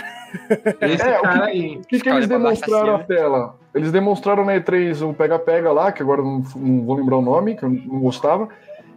[0.81, 1.77] Esse É, o cara aí.
[1.79, 3.55] O que, que eles baixo demonstraram pra a tela?
[3.75, 7.57] Eles demonstraram na E3 o pega-pega lá, que agora não, não vou lembrar o nome,
[7.57, 8.49] que eu não gostava.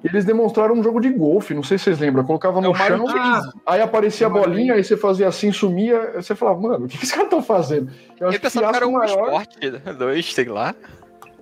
[0.04, 2.24] E eles demonstraram um jogo de golfe, não sei se vocês lembram.
[2.24, 5.52] Colocava É no Mario chão, Ah, aí aparecia a Mario bolinha, aí você fazia assim,
[5.52, 6.14] sumia.
[6.16, 7.92] Você falava, mano, o que, que esses caras estão fazendo?
[8.20, 10.74] Eu acho Eu pensava que era um maior, esporte, dois, sei lá.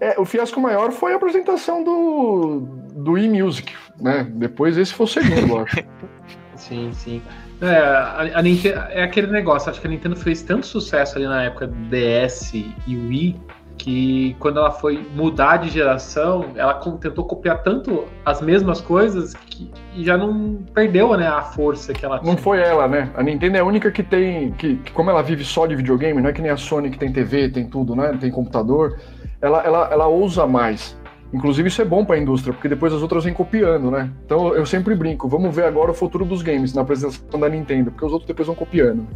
[0.01, 4.27] é, o fiasco maior foi a apresentação do, do e-music, né?
[4.29, 5.77] Depois esse foi o segundo, eu acho.
[6.55, 7.21] Sim, sim.
[7.61, 11.25] É, a, a Nintendo, é aquele negócio, acho que a Nintendo fez tanto sucesso ali
[11.25, 13.39] na época do DS e Wii
[13.79, 19.71] que quando ela foi mudar de geração, ela tentou copiar tanto as mesmas coisas que
[19.95, 22.37] e já não perdeu né, a força que ela Não tinha.
[22.37, 23.09] foi ela, né?
[23.15, 24.51] A Nintendo é a única que tem.
[24.51, 26.99] Que, que como ela vive só de videogame, não é que nem a Sony que
[26.99, 28.15] tem TV, tem tudo, né?
[28.19, 28.99] Tem computador.
[29.41, 30.99] Ela, ela, ela ousa mais.
[31.31, 34.11] Inclusive, isso é bom para a indústria, porque depois as outras vêm copiando, né?
[34.25, 37.91] Então eu sempre brinco, vamos ver agora o futuro dos games na apresentação da Nintendo,
[37.91, 39.07] porque os outros depois vão copiando.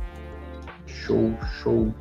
[0.85, 1.91] Show, show.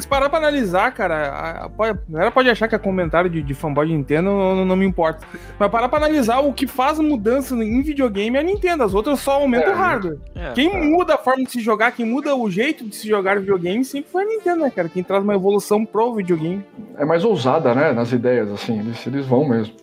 [0.00, 1.68] Se parar pra analisar, cara, a,
[2.08, 5.26] galera pode achar que é comentário de, de fanboy de Nintendo, não, não, me importa.
[5.58, 9.20] Mas parar pra analisar o que faz mudança em videogame é a Nintendo, as outras
[9.20, 9.74] só aumentam É.
[9.74, 10.18] o hardware.
[10.34, 10.78] É, Quem tá.
[10.78, 14.10] muda a forma de se jogar, quem muda o jeito de se jogar videogame sempre
[14.10, 14.88] foi a Nintendo, né, cara?
[14.88, 16.64] Quem traz uma evolução pro videogame.
[16.98, 17.92] É mais ousada, né?
[17.92, 19.74] Nas ideias, assim, eles, eles vão mesmo.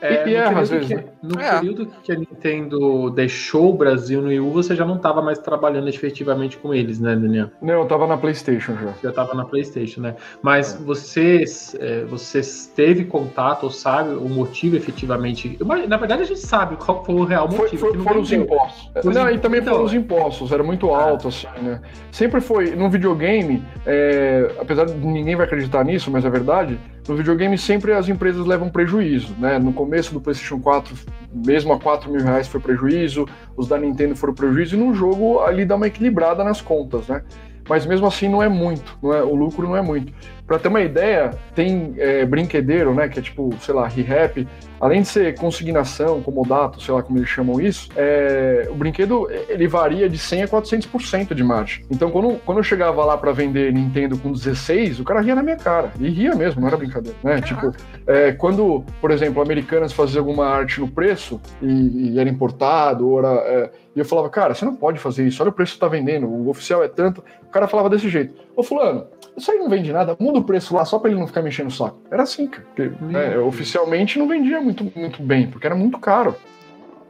[0.00, 1.04] É, E- e no erra, período às vezes, que, né?
[1.22, 1.58] No É.
[1.60, 5.38] período que a Nintendo deixou o Brasil no Wii U, você já não estava mais
[5.38, 7.48] trabalhando efetivamente com eles, né, Daniel?
[7.60, 8.92] Não, eu tava na PlayStation já.
[9.02, 10.16] Já estava na PlayStation, né?
[10.42, 10.78] Mas É.
[10.84, 12.40] vocês, é, você
[12.74, 15.58] teve contato ou sabe o motivo efetivamente?
[15.88, 17.80] Na verdade, a gente sabe qual foi o real Foi, motivo.
[17.80, 18.90] foi- que não foram os impostos.
[18.96, 19.96] Os não, e impostos, também então, foram os é.
[19.96, 21.80] impostos, era muito alto, assim, né?
[22.10, 26.78] Sempre foi, no videogame, é, apesar de ninguém vai acreditar nisso, mas é verdade,
[27.10, 29.58] no videogame sempre as empresas levam prejuízo, né?
[29.58, 30.94] No começo do PlayStation 4,
[31.34, 35.40] mesmo a 4 mil reais foi prejuízo, os da Nintendo foram prejuízo, e no jogo
[35.40, 37.22] ali dá uma equilibrada nas contas, né?
[37.68, 40.12] Mas mesmo assim não é muito, não é, o lucro não é muito.
[40.50, 43.08] Pra ter uma ideia, tem é, brinquedeiro, né?
[43.08, 44.48] Que é tipo, sei lá, ReHap,
[44.80, 49.68] além de ser consignação, comodato, sei lá como eles chamam isso, é, o brinquedo ele
[49.68, 51.84] varia de 100 a 400% de margem.
[51.88, 55.42] Então, quando, quando eu chegava lá para vender Nintendo com 16, o cara ria na
[55.44, 55.92] minha cara.
[56.00, 57.40] E ria mesmo, não era brincadeira, né?
[57.40, 57.72] Tipo,
[58.04, 63.20] é, quando, por exemplo, Americanas fazia alguma arte no preço e, e era importado, ou
[63.20, 63.70] era, é,
[64.00, 66.26] e eu falava, cara, você não pode fazer isso, olha o preço que tá vendendo,
[66.26, 67.22] o oficial é tanto.
[67.42, 70.74] O cara falava desse jeito, ô fulano, isso aí não vende nada, muda o preço
[70.74, 72.00] lá só pra ele não ficar mexendo o saco.
[72.10, 72.66] Era assim, cara.
[72.74, 76.34] Porque, né, oficialmente não vendia muito, muito bem, porque era muito caro.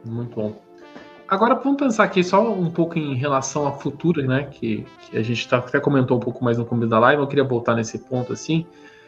[0.03, 0.61] Muito bom.
[1.29, 4.49] Agora vamos pensar aqui só um pouco em relação à futura, né?
[4.51, 7.21] Que, que a gente tá, até comentou um pouco mais no começo da live.
[7.21, 8.65] Eu queria voltar nesse ponto assim,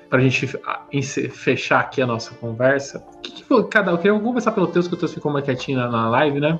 [0.09, 0.47] para a gente
[1.29, 3.05] fechar aqui a nossa conversa.
[3.13, 5.43] O que que cada, eu queria vamos começar pelo Teus, que o Teus ficou mais
[5.43, 6.57] quietinho na, na live, né?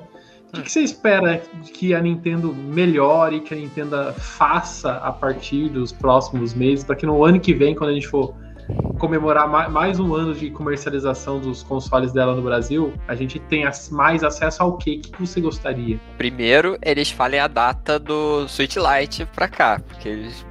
[0.60, 1.38] O que, você espera
[1.72, 7.06] que a Nintendo melhore, que a Nintendo faça a partir dos próximos meses, para que
[7.06, 8.34] no ano que vem, quando a gente for
[8.98, 13.70] comemorar ma- mais um ano de comercialização dos consoles dela no Brasil, a gente tenha
[13.90, 16.00] mais acesso ao que que você gostaria.
[16.16, 20.46] Primeiro, eles falem a data do Switch Lite pra cá, porque eles.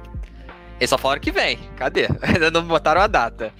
[0.78, 1.58] Eles só falaram que vem.
[1.76, 2.08] Cadê?
[2.22, 3.52] Ainda não botaram a data.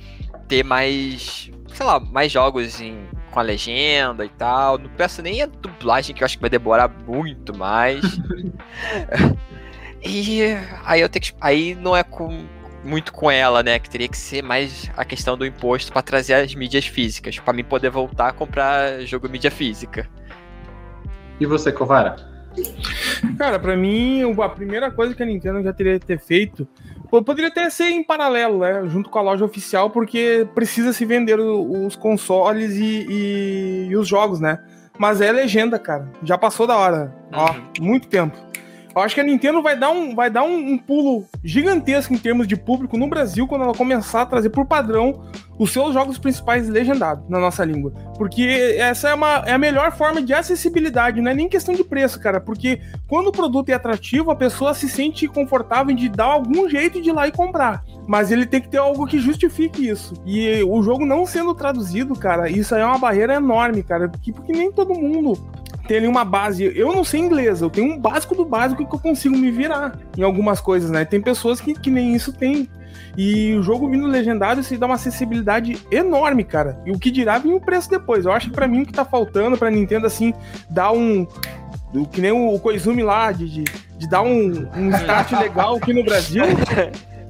[0.46, 1.50] Ter mais.
[1.72, 2.96] Sei lá, mais jogos em,
[3.34, 4.78] com a legenda e tal.
[4.78, 8.00] Não peço nem a dublagem, que eu acho que vai demorar muito mais.
[10.02, 10.42] e
[10.84, 11.32] aí eu tenho que.
[11.40, 12.46] Aí não é com.
[12.84, 13.78] Muito com ela, né?
[13.78, 17.54] Que teria que ser mais a questão do imposto pra trazer as mídias físicas, pra
[17.54, 20.06] mim poder voltar a comprar jogo mídia física.
[21.40, 22.33] E você, Covara?
[23.38, 26.66] Cara, pra mim, a primeira coisa que a Nintendo já teria que ter feito
[27.24, 28.82] poderia até ser em paralelo, né?
[28.88, 34.08] Junto com a loja oficial, porque precisa se vender os consoles e, e- e os
[34.08, 34.58] jogos, né?
[34.98, 36.08] Mas é legenda, cara.
[36.24, 37.14] Já passou da hora.
[37.32, 37.62] Ó, Uhum.
[37.80, 38.36] muito tempo.
[38.94, 42.18] Eu acho que a Nintendo vai dar, um, vai dar um, um pulo gigantesco em
[42.18, 45.24] termos de público no Brasil quando ela começar a trazer por padrão
[45.58, 47.92] os seus jogos principais legendados na nossa língua.
[48.16, 51.82] Porque essa é, uma, é a melhor forma de acessibilidade, não é nem questão de
[51.82, 52.40] preço, cara.
[52.40, 57.00] Porque quando o produto é atrativo, a pessoa se sente confortável de dar algum jeito
[57.00, 57.84] de ir lá e comprar.
[58.06, 60.14] Mas ele tem que ter algo que justifique isso.
[60.26, 64.08] E o jogo não sendo traduzido, cara, isso aí é uma barreira enorme, cara.
[64.08, 65.38] Porque, porque nem todo mundo
[65.86, 66.72] tem ali uma base.
[66.76, 69.98] Eu não sei inglês, eu tenho um básico do básico que eu consigo me virar
[70.16, 71.04] em algumas coisas, né?
[71.04, 72.68] Tem pessoas que, que nem isso tem.
[73.16, 76.80] E o jogo vindo legendado, isso dá uma acessibilidade enorme, cara.
[76.84, 78.24] E o que dirá vir o preço depois.
[78.24, 80.34] Eu acho que pra mim o que tá faltando pra Nintendo, assim,
[80.68, 81.26] dar um.
[82.10, 83.64] Que nem o Koizumi lá, de, de,
[83.96, 86.42] de dar um, um start legal aqui no Brasil,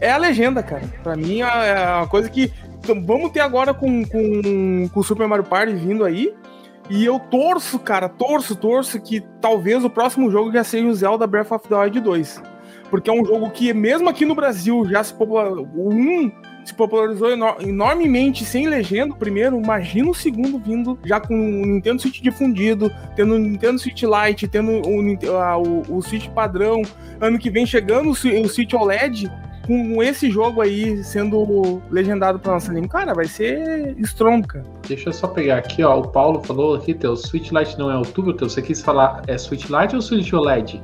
[0.00, 0.82] é a legenda, cara.
[1.02, 2.50] Pra mim é é uma coisa que
[2.84, 6.34] então, vamos ter agora com, com, com o Super Mario Party vindo aí.
[6.90, 11.26] E eu torço, cara, torço, torço que talvez o próximo jogo já seja o Zelda
[11.26, 12.42] Breath of the Wild 2.
[12.90, 15.66] Porque é um jogo que, mesmo aqui no Brasil, já se popularizou.
[15.74, 16.30] O 1
[16.64, 19.58] se popularizou eno- enormemente sem legenda, primeiro.
[19.60, 24.46] Imagina o segundo vindo já com o Nintendo Switch difundido, tendo o Nintendo Switch Lite,
[24.46, 26.82] tendo o, o, o Switch padrão.
[27.20, 29.30] Ano que vem chegando o, o Switch OLED
[29.66, 32.88] com esse jogo aí sendo legendado pra nossa língua.
[32.88, 34.64] Cara, vai ser estrondo, cara.
[34.86, 35.98] Deixa eu só pegar aqui, ó.
[36.00, 38.48] O Paulo falou aqui, teu Switch Lite não é outubro, teu.
[38.48, 40.80] Você quis falar é Switch Lite ou Switch OLED?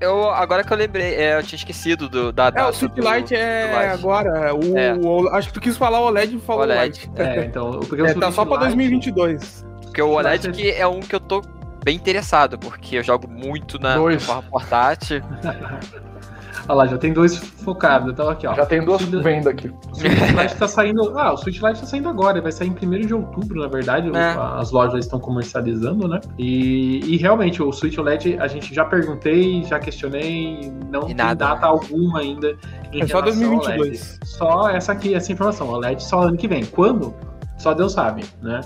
[0.00, 2.68] Eu, agora que eu lembrei, é, eu tinha esquecido do, da É, data.
[2.70, 4.54] o Switch Lite é agora.
[4.54, 4.94] O, É.
[4.94, 7.00] o- acho que tu quis falar o OLED e falou OLED.
[7.00, 7.10] Lite.
[7.16, 7.80] É, então.
[7.80, 9.66] Porque o É, tá só pra Lite- 2022.
[9.82, 11.42] Porque o OLED que é um que eu tô
[11.84, 14.24] bem interessado, porque eu jogo muito na Dois.
[14.24, 15.20] forma portátil.
[16.68, 18.12] Olha lá, já tem dois focados.
[18.12, 18.54] Então aqui, ó.
[18.54, 19.68] Já tem duas Switch- vendas aqui.
[19.68, 21.18] O Switch Lite tá saindo.
[21.18, 22.40] Ah, o Switch Lite tá saindo agora.
[22.40, 24.08] Vai sair em 1 de outubro, na verdade.
[24.16, 24.36] É.
[24.58, 26.20] As lojas estão comercializando, né?
[26.38, 30.72] E, e realmente, o Switch LED, a gente já perguntei, já questionei.
[30.90, 31.66] Não E tem nada, data né?
[31.68, 32.56] alguma ainda.
[32.92, 33.22] em É só relação ao
[33.58, 33.78] 2022.
[34.20, 34.28] LED.
[34.28, 35.68] Só essa aqui, essa informação.
[35.68, 36.64] O LED só ano que vem.
[36.64, 37.14] Quando?
[37.58, 38.60] Só Deus sabe, né?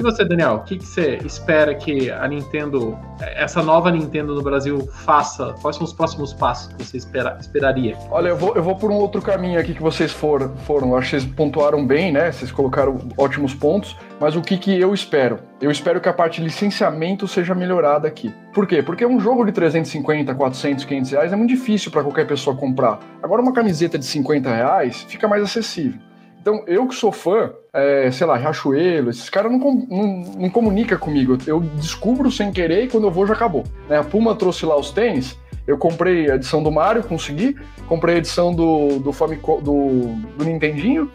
[0.00, 4.40] E você, Daniel, o que, que você espera que a Nintendo, essa nova Nintendo no
[4.40, 5.54] Brasil, faça?
[5.60, 7.98] Quais são os próximos passos que você espera, esperaria?
[8.10, 10.56] Olha, eu vou, eu vou por um outro caminho aqui que vocês foram.
[10.64, 10.96] foram.
[10.96, 12.32] Acho que vocês pontuaram bem, né?
[12.32, 13.94] Vocês colocaram ótimos pontos.
[14.18, 15.38] Mas o que, que eu espero?
[15.60, 18.34] Eu espero que a parte de licenciamento seja melhorada aqui.
[18.54, 18.82] Por quê?
[18.82, 23.00] Porque um jogo de 350, 400, 500 reais é muito difícil para qualquer pessoa comprar.
[23.22, 26.00] Agora, uma camiseta de 50 reais fica mais acessível.
[26.40, 30.50] Então, eu que sou fã, é, sei lá, Riachuelo, esses caras não, com- não, não
[30.50, 31.36] comunicam comigo.
[31.46, 33.64] Eu descubro sem querer e quando eu vou já acabou.
[33.88, 33.98] Né?
[33.98, 37.56] A Puma trouxe lá os tênis, eu comprei a edição do Mario, consegui,
[37.86, 41.10] comprei a edição do, do, Famicom, do, do Nintendinho,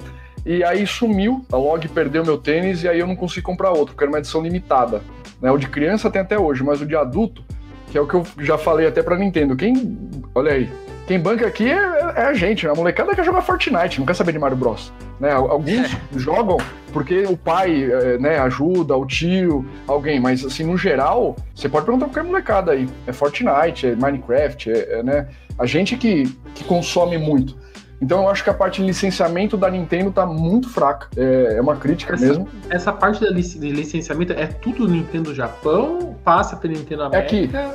[0.45, 3.95] e aí sumiu, a log perdeu meu tênis e aí eu não consegui comprar outro,
[3.95, 5.02] porque era uma edição limitada.
[5.41, 5.49] Né?
[5.49, 7.43] O de criança tem até hoje, mas o de adulto,
[7.91, 9.97] que é o que eu já falei até pra Nintendo, quem.
[10.35, 10.69] Olha aí.
[11.07, 12.72] Quem banca aqui é, é a gente, né?
[12.72, 14.92] a molecada quer jogar Fortnite, não quer saber de Mario Bros.
[15.20, 15.32] Né?
[15.32, 16.58] Alguns jogam
[16.94, 21.86] porque o pai é, né, ajuda, o tio, alguém, mas assim, no geral, você pode
[21.86, 22.88] perguntar qualquer molecada aí.
[23.06, 25.28] É Fortnite, é Minecraft, é, é, né?
[25.60, 26.24] A gente que,
[26.54, 27.58] que consome muito.
[28.01, 31.07] Então eu acho que a parte de licenciamento da Nintendo tá muito fraca.
[31.15, 32.47] É, é uma crítica Essa- mesmo.
[32.69, 37.27] Essa parte da lic- de licenciamento é tudo Nintendo Japão, passa pela Nintendo É América.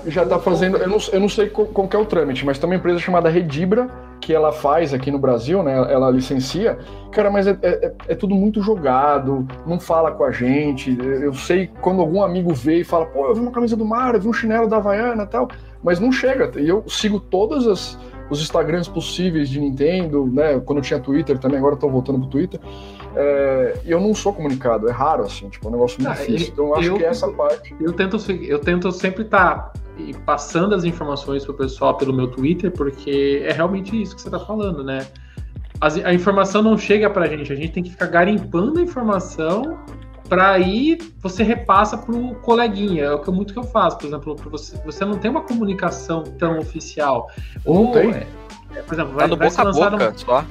[0.04, 0.76] que já tá fazendo.
[0.76, 2.98] Eu não, eu não sei qual, qual que é o trâmite, mas tem uma empresa
[2.98, 3.88] chamada Redibra
[4.20, 5.72] que ela faz aqui no Brasil, né?
[5.90, 6.78] Ela licencia.
[7.10, 10.96] Cara, mas é, é- é tudo muito jogado, não fala com a gente.
[11.00, 14.18] Eu sei quando algum amigo vê e fala, pô, eu vi uma camisa do Mario,
[14.18, 15.48] eu vi um chinelo da Havaiana e tal,
[15.82, 16.50] mas não chega.
[16.60, 17.98] E eu sigo todas as.
[18.30, 20.60] Os Instagrams possíveis de Nintendo, né?
[20.60, 22.60] Quando eu tinha Twitter também, agora eu tô voltando pro Twitter.
[23.16, 26.14] É, e eu não sou comunicado, é raro, assim, tipo, é um negócio muito Ah,
[26.14, 26.46] difícil.
[26.46, 27.74] eu- Então eu acho eu que essa fico- parte.
[27.80, 29.72] Eu tento, eu tento sempre estar
[30.24, 34.38] passando as informações pro pessoal pelo meu Twitter, porque é realmente isso que você tá
[34.38, 35.06] falando, né?
[36.04, 39.78] A informação não chega pra gente, a gente tem que ficar garimpando a informação
[40.30, 43.04] para aí você repassa pro coleguinha.
[43.04, 46.22] É o que muito que eu faço, por exemplo, você, você não tem uma comunicação
[46.22, 47.28] tão oficial.
[47.66, 48.12] Não tem.
[48.12, 48.26] é-
[48.76, 50.44] é, por exemplo, Tá vai, no vai boca ser a lançado boca só.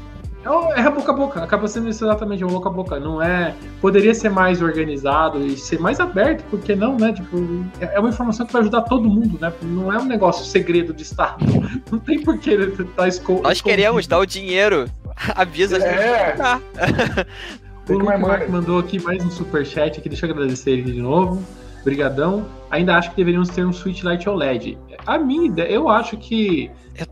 [0.76, 3.00] é, é boca a boca, acaba sendo isso exatamente, é um boca a boca.
[3.00, 3.56] Não é.
[3.80, 7.14] Poderia ser mais organizado e ser mais aberto, porque não, né?
[7.14, 7.38] Tipo,
[7.80, 9.54] é é uma informação que vai ajudar todo mundo, né?
[9.62, 11.38] Não é um negócio segredo de Estado.
[11.90, 14.92] Não tem por que estar tá esco Nós queremos dar o dinheiro.
[15.34, 15.94] Avisa a gente.
[15.94, 16.32] É.
[16.32, 16.60] Tá.
[17.90, 21.44] O Luke Mark mandou aqui mais um superchat aqui, deixa eu agradecer ele de novo.
[21.84, 22.46] Brigadão.
[22.70, 24.78] Ainda acho que deveríamos ter um Switch Lite OLED.
[25.08, 26.70] A minha ideia, eu acho que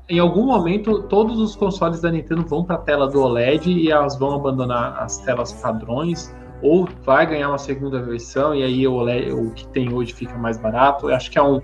[0.08, 3.90] em algum momento todos os consoles da Nintendo vão para a tela do OLED e
[3.90, 6.32] elas vão abandonar as telas padrões
[6.62, 10.38] ou vai ganhar uma segunda versão e aí o OLED, o que tem hoje fica
[10.38, 11.10] mais barato.
[11.10, 11.60] Eu acho que é um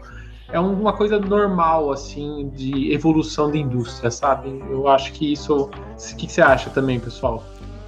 [0.51, 4.49] é uma coisa normal assim de evolução da indústria, sabe?
[4.69, 7.43] Eu acho que isso, o que, que você acha também, pessoal?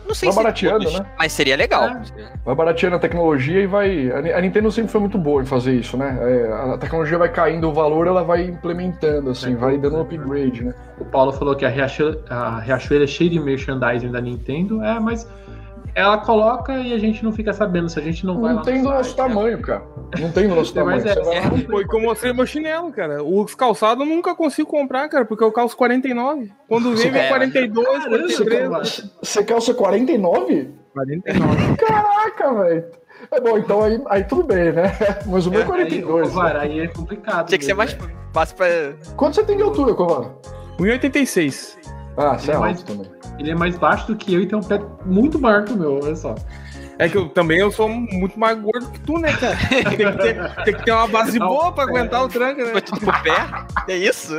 [0.08, 1.06] Não sei Vai se barateando, todos, né?
[1.18, 1.84] mas seria legal.
[1.86, 2.02] É.
[2.46, 4.12] Vai barateando a tecnologia e vai.
[4.12, 6.18] A Ni- a Nintendo sempre foi muito boa em fazer isso, né?
[6.22, 10.02] É, a tecnologia vai caindo o valor, ela vai implementando, assim, É, vai dando um
[10.02, 10.74] upgrade, né?
[11.00, 14.84] O Paulo falou que a Riachuelo, a Riachuelo é cheia de merchandising da Nintendo.
[14.84, 15.28] É, mas
[15.96, 18.64] ela coloca e a gente não fica sabendo se a gente não vai lá Não
[18.66, 19.28] tem no do nosso site, né?
[19.28, 19.84] tamanho, cara.
[20.20, 21.02] Não tem do nosso tamanho.
[21.02, 23.24] Você é- vai lá- Foi que eu mostrei meu chinelo, cara.
[23.24, 26.52] Os calçados eu nunca consigo comprar, cara, porque eu calço 49.
[26.68, 28.70] Quando vem, vem É, 42, Caramba, 43.
[28.70, 28.84] cara.
[29.24, 30.70] Você calça 49?
[30.94, 31.76] 49.
[31.78, 32.86] Caraca, velho.
[33.32, 34.92] É bom, então aí, aí tudo bem, né?
[35.26, 36.28] Mas o meu é Aí, 42.
[36.30, 37.48] Covar, aí é complicado.
[37.48, 38.08] Tinha que ser mais né?
[38.34, 38.68] fácil pra.
[39.16, 40.32] Quanto você tem de altura, Covar?
[40.78, 41.78] 1,86.
[42.18, 43.12] Ah, você é Ele é mais- alto também.
[43.40, 45.78] Ele é mais baixo do que eu e tem um pé muito maior que o
[45.78, 46.36] meu, olha só.
[46.98, 49.58] É que eu também eu sou muito mais gordo que tu, né, cara?
[49.68, 52.80] Tem que ter, tem que ter uma base boa pra aguentar o tranco, né?
[52.80, 53.66] Tudo pro pé?
[53.90, 54.34] É isso?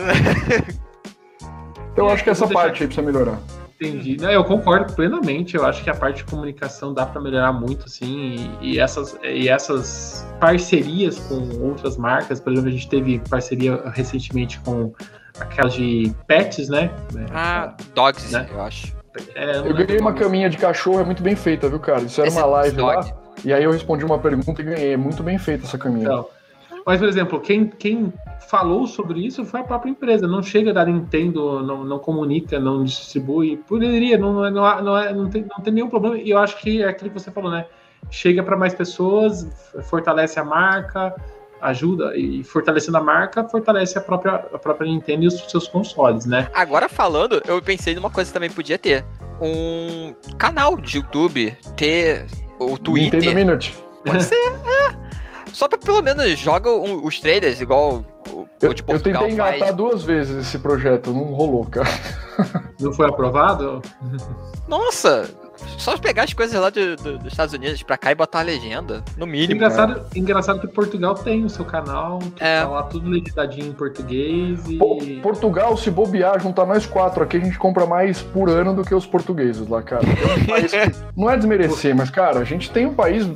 [1.92, 3.38] Então eu acho que essa parte aí precisa melhorar.
[3.78, 4.16] Entendi.
[4.18, 5.54] Não, eu concordo plenamente.
[5.54, 8.56] Eu acho que a parte de comunicação dá para melhorar muito, assim.
[8.62, 13.82] E, e essas, e essas parcerias com outras marcas, por exemplo, a gente teve parceria
[13.92, 14.94] recentemente com
[15.40, 16.90] aquelas de pets, né?
[17.32, 18.46] Ah, Dogs, Né?
[18.52, 18.94] eu acho.
[19.34, 22.02] É, Eu lembro ganhei uma caminha de cachorro, é muito bem feita, viu, cara?
[22.02, 22.96] Isso era Esse uma é live dog.
[22.96, 24.92] lá, e aí eu respondi uma pergunta e ganhei.
[24.92, 26.04] É muito bem feita essa caminha.
[26.04, 26.26] Então,
[26.84, 28.12] mas, por exemplo, quem, quem
[28.48, 30.28] falou sobre isso foi a própria empresa.
[30.28, 33.56] Não chega da Nintendo, não, não comunica, não distribui.
[33.66, 36.16] Poderia, não, é- não, é- não, é- não, tem, não tem nenhum problema.
[36.18, 37.66] E eu acho que é aquilo que você falou, né?
[38.10, 39.48] Chega para mais pessoas,
[39.84, 41.12] fortalece a marca,
[41.60, 46.26] ajuda e fortalecendo a marca, fortalece a própria, a própria Nintendo e os seus consoles,
[46.26, 46.48] né?
[46.54, 49.04] Agora falando, eu pensei numa coisa que também podia ter.
[49.40, 52.26] Um canal de YouTube, ter
[52.58, 53.20] o Twitter.
[53.20, 53.76] Nintendo Minute.
[54.04, 55.06] Pode ser, é.
[55.52, 59.22] Só pra pelo menos joga um- os trailers, igual o, Eu, o de eu Portugal
[59.22, 59.74] tentei engatar faz.
[59.74, 61.88] duas vezes esse projeto, não rolou, cara.
[62.78, 63.80] Não foi aprovado?
[64.68, 65.30] Nossa,
[65.78, 68.42] só pegar as coisas lá do- do- dos Estados Unidos pra cá e botar a
[68.42, 69.54] legenda, no mínimo.
[69.54, 72.60] Engraçado, engraçado que Portugal tem o seu canal, que É.
[72.62, 74.76] tá lá tudo legendadinho em português e.
[74.76, 78.82] Po- Portugal, se bobear, juntar nós quatro aqui, a gente compra mais por ano do
[78.82, 80.02] que os portugueses lá, cara.
[80.06, 80.76] É um país que-
[81.16, 83.26] não é desmerecer, mas, cara, a gente tem um país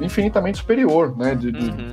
[0.00, 1.34] infinitamente superior, né?
[1.34, 1.76] De, de- Uhum.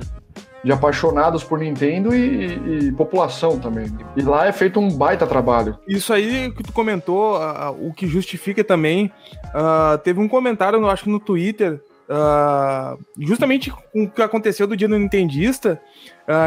[0.72, 3.86] apaixonados por Nintendo e, e- e população também.
[4.16, 5.78] E lá é feito um baita trabalho.
[5.86, 9.10] Isso aí que tu comentou, ah, o que justifica também,
[9.54, 14.76] ah, teve um comentário, eu acho no Twitter, ah, justamente com o que aconteceu do
[14.76, 15.80] dia do Nintendista,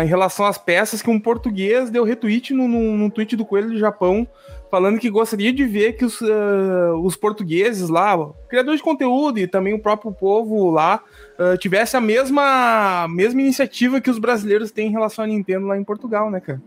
[0.03, 3.69] em relação às peças, que um português deu retweet no, no, no tweet do Coelho
[3.69, 4.27] do Japão,
[4.69, 8.17] falando que gostaria de ver que os, ah, os portugueses lá,
[8.47, 11.01] criadores de conteúdo e também o próprio povo lá,
[11.37, 15.77] ah, tivesse a mesma, mesma iniciativa que os brasileiros têm em relação à Nintendo lá
[15.77, 16.61] em Portugal, né, cara?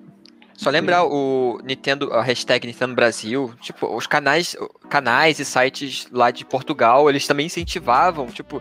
[0.54, 4.54] Só lembrar o Nintendo, a hashtag Nintendo Brasil, tipo, os canais,
[4.88, 8.60] canais e sites lá de Portugal, eles também incentivavam, tipo,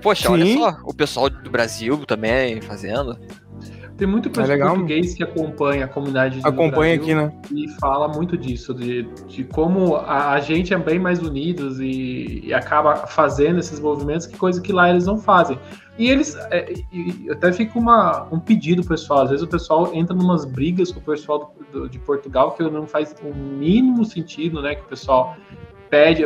[0.00, 0.58] poxa, olha Sim.
[0.58, 3.18] só, o pessoal do Brasil também fazendo.
[4.00, 4.68] Tem muito É pessoal legal.
[4.70, 7.30] português que acompanha a comunidade Acompanha aqui, né?
[7.52, 12.40] e fala muito disso, de, de como a, a gente é bem mais unidos e,
[12.46, 15.58] e acaba fazendo esses movimentos, que coisa que lá eles não fazem.
[15.98, 20.16] E eles, é, e- até fica uma, um pedido pessoal, às vezes o pessoal entra
[20.16, 24.62] numas brigas com o pessoal do- do- de Portugal que não faz o mínimo sentido,
[24.62, 25.36] né, que o pessoal
[25.90, 26.22] pede,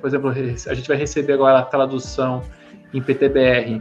[0.00, 2.42] por exemplo, a gente vai receber agora a tradução
[2.92, 3.80] em PTBR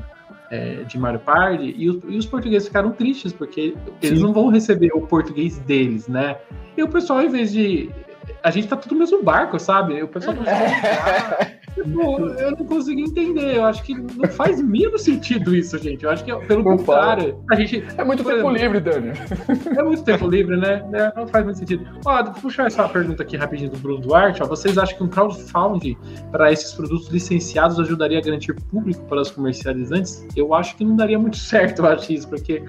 [0.51, 4.25] é, de Mario Party e, os- e os portugueses ficaram tristes porque eles Sim.
[4.25, 6.35] não vão receber o português deles, né?
[6.77, 7.89] E o pessoal, em vez de.
[8.43, 10.03] A gente tá tudo no mesmo barco, sabe?
[10.03, 10.43] O pessoal não
[11.83, 13.57] Pô, eu não consigo entender.
[13.57, 16.03] Eu acho que não faz o mínimo sentido isso, gente.
[16.03, 17.83] Eu acho que, pelo Não contrário, a gente.
[17.97, 19.11] É muito tempo exemplo, livre, Dani.
[19.77, 20.83] É muito tempo livre, né?
[20.93, 21.87] É, Não faz muito sentido.
[22.05, 24.41] Ó, vou puxar essa pergunta aqui rapidinho do Bruno Duarte.
[24.43, 24.45] Ó.
[24.45, 25.97] Vocês acham que um crowdfunding
[26.31, 30.25] para esses produtos licenciados ajudaria a garantir público para os comercializantes?
[30.35, 32.63] Eu acho que não daria muito certo, eu acho isso, porque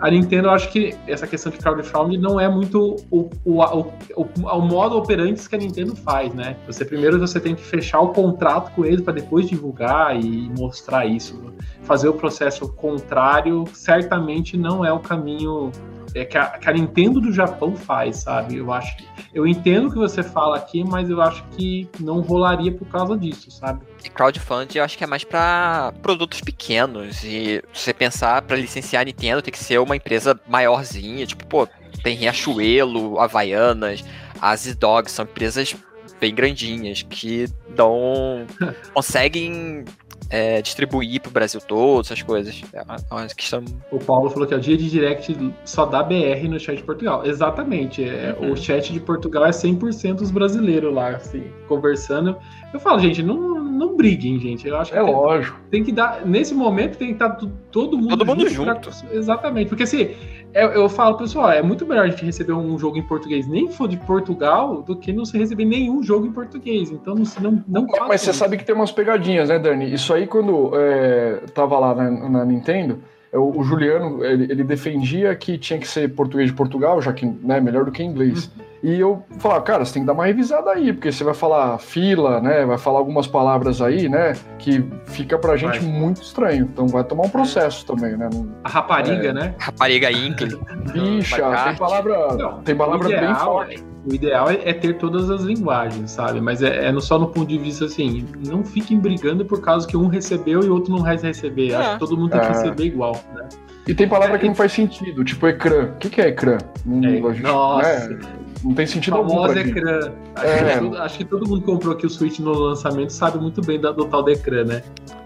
[0.00, 4.60] a Nintendo, acho que essa questão de crowdfunding não é muito o, o, o, o,
[4.60, 6.56] modo operante que a Nintendo faz, né?
[6.66, 11.06] Você primeiro você tem que fechar o contrato com eles para depois divulgar e mostrar
[11.06, 11.52] isso.
[11.82, 15.72] Fazer o processo contrário certamente não é o caminho
[16.14, 18.56] é, que, a, que a Nintendo do Japão faz, sabe?
[18.56, 22.20] Eu acho que eu entendo o que você fala aqui, mas eu acho que não
[22.20, 23.80] rolaria por causa disso, sabe?
[24.04, 27.22] E crowdfunding eu acho que é mais pra produtos pequenos.
[27.24, 31.26] E se você pensar pra licenciar a Nintendo, tem que ser uma empresa maiorzinha.
[31.26, 31.68] Tipo, pô,
[32.02, 34.04] tem Riachuelo, Havaianas,
[34.40, 35.76] Asis Dog, são empresas
[36.20, 38.46] bem grandinhas que dão.
[38.94, 39.84] conseguem
[40.30, 42.60] é, distribuir pro Brasil todo, essas coisas.
[42.72, 43.64] É uma, é uma questão.
[43.90, 46.82] O Paulo falou que é o dia de direct só dá BR no chat de
[46.82, 47.24] Portugal.
[47.24, 48.04] Exatamente.
[48.04, 48.52] É, Uhum.
[48.52, 52.36] O chat de Portugal é 100% os brasileiros lá, assim, conversando.
[52.72, 54.68] Eu falo, gente, não, não briguem, gente.
[54.68, 55.58] Eu acho que É tem, lógico.
[55.70, 56.26] tem que dar.
[56.26, 58.90] Nesse momento tem que estar tu- todo mundo Todo mundo pra- junto.
[59.12, 59.68] exatamente.
[59.68, 60.10] Porque assim,
[60.54, 63.70] eu, eu falo, pessoal, é muito melhor a gente receber um jogo em português, nem
[63.70, 66.90] for de Portugal, do que não se receber nenhum jogo em português.
[66.90, 68.38] Então não, não, não Mas façam você isso.
[68.38, 69.92] sabe que tem umas pegadinhas, né, Dani?
[69.92, 72.98] Isso aí, quando é, tava lá na, na Nintendo,
[73.32, 77.12] é, o, o Juliano, ele, ele defendia que tinha que ser português de Portugal, já
[77.12, 78.50] que né, melhor do que inglês.
[78.82, 81.78] E eu falava, cara, você tem que dar uma revisada aí, porque você vai falar
[81.78, 82.64] fila, né?
[82.64, 84.34] Vai falar algumas palavras aí, né?
[84.58, 85.88] Que fica pra gente Vai.
[85.90, 86.68] muito estranho.
[86.72, 88.28] Então vai tomar um processo também, né?
[88.32, 89.32] Não- A rapariga, É.
[89.32, 89.54] né?
[89.58, 90.60] Rapariga Inkle.
[90.92, 93.84] Bicha, tem palavra, Não, tem palavra o bem ideal, forte.
[94.08, 96.40] O ideal é, é ter todas as linguagens, sabe?
[96.40, 99.96] Mas é, é só no ponto de vista assim, não fiquem brigando por causa que
[99.96, 101.74] um recebeu e o outro não vai receber.
[101.74, 101.92] Acho É.
[101.94, 102.50] que todo mundo tem que É.
[102.50, 103.48] receber igual, né?
[103.88, 105.86] E tem palavra que não faz sentido, tipo ecrã.
[105.86, 106.58] O que, que é ecrã?
[106.84, 108.08] Não, É, gente- nossa.
[108.10, 108.18] né,
[108.62, 110.12] não tem sentido algum pra ecrã.
[110.36, 110.72] Acho, É.
[110.74, 113.62] que todo, acho que todo mundo que comprou aqui o Switch no lançamento sabe muito
[113.62, 114.82] bem da- do tal da ecrã, né?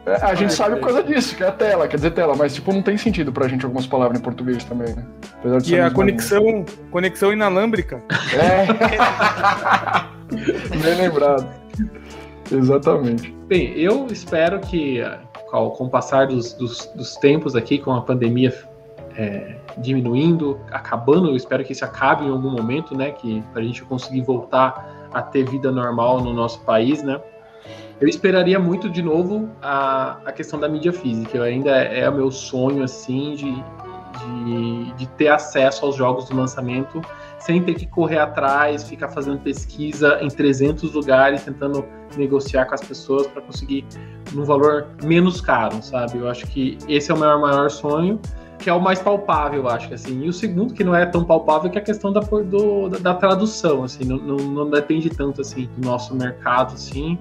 [0.06, 2.55] É, a gente sabe por causa disso, que é a tela, quer dizer tela, mas
[2.55, 5.05] tipo, não tem sentido pra gente algumas palavras em português também, né?
[5.40, 8.01] Apesar de é a conexão, conexão inalámbrica.
[8.34, 8.66] É.
[10.82, 11.48] Bem lembrado.
[12.51, 13.34] Exatamente.
[13.47, 15.01] Bem, eu espero que
[15.52, 18.52] ah, com o passar dos, dos, dos tempos aqui, com a pandemia
[19.16, 23.10] é, diminuindo, acabando, eu espero que isso acabe em algum momento, né?
[23.10, 27.20] Que pra gente conseguir voltar a ter vida normal no nosso país, né?
[28.00, 31.36] Eu esperaria muito de novo a, a questão da mídia física.
[31.36, 33.62] Eu ainda é o meu sonho assim de
[34.22, 37.00] de, de ter acesso aos jogos do lançamento
[37.38, 41.84] sem ter que correr atrás, ficar fazendo pesquisa em 300 lugares, tentando
[42.18, 43.84] negociar com as pessoas para conseguir
[44.32, 46.18] num valor menos caro, sabe?
[46.18, 48.20] Eu acho que esse é o meu maior sonho,
[48.59, 50.24] que é o mais palpável, eu acho assim.
[50.24, 53.14] E o segundo que não é tão palpável que é a questão da, do, da
[53.14, 57.18] tradução, assim, não, não, não, depende tanto assim do nosso mercado, assim,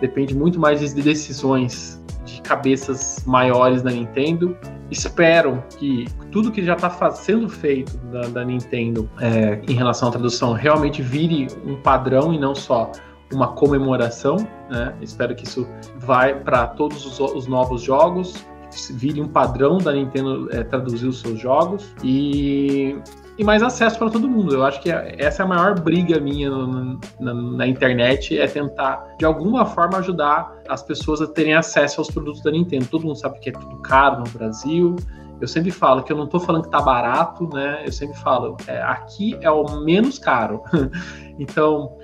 [0.00, 4.56] depende muito mais de decisões de cabeças maiores da Nintendo
[4.90, 10.10] espero que tudo que já está sendo feito da, da Nintendo é, em relação à
[10.10, 12.90] tradução realmente vire um padrão e não só
[13.32, 14.36] uma comemoração.
[14.68, 14.94] Né?
[15.00, 15.66] Espero que isso
[15.96, 18.44] vai para todos os, os, novos jogos,
[18.90, 22.96] vire um padrão da Nintendo é, traduzir os seus jogos e
[23.40, 24.54] e mais acesso para todo mundo.
[24.54, 29.14] Eu acho que essa é a maior briga minha no, na, na, internet, é tentar,
[29.18, 32.84] de alguma forma, ajudar as pessoas a terem acesso aos produtos da Nintendo.
[32.90, 34.94] Todo mundo sabe que é tudo caro no Brasil.
[35.40, 37.82] Eu sempre falo que eu não estou falando que tá barato, né?
[37.86, 40.62] Eu sempre falo, é, aqui é o menos caro.
[41.40, 41.96] então,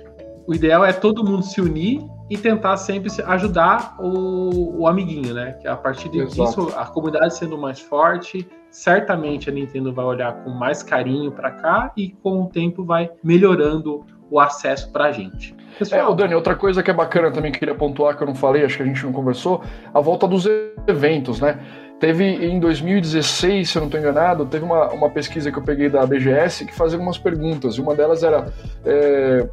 [0.47, 5.53] o ideal é todo mundo se unir e tentar sempre ajudar o, o amiguinho, né?
[5.61, 10.49] Que a partir disso, a comunidade sendo mais forte, certamente a Nintendo vai olhar com
[10.49, 15.55] mais carinho para cá e com o tempo vai melhorando o acesso para a gente.
[15.77, 18.35] Pessoal, é, Dani, outra coisa que é bacana também que queria pontuar que eu não
[18.35, 19.61] falei, acho que a gente não conversou,
[19.93, 20.45] a volta dos
[20.87, 21.59] eventos, né?
[21.99, 25.89] Teve em 2016, se eu não estou enganado, teve uma, uma pesquisa que eu peguei
[25.89, 28.51] da BGS que fazia algumas perguntas, e uma delas era
[28.85, 29.47] é,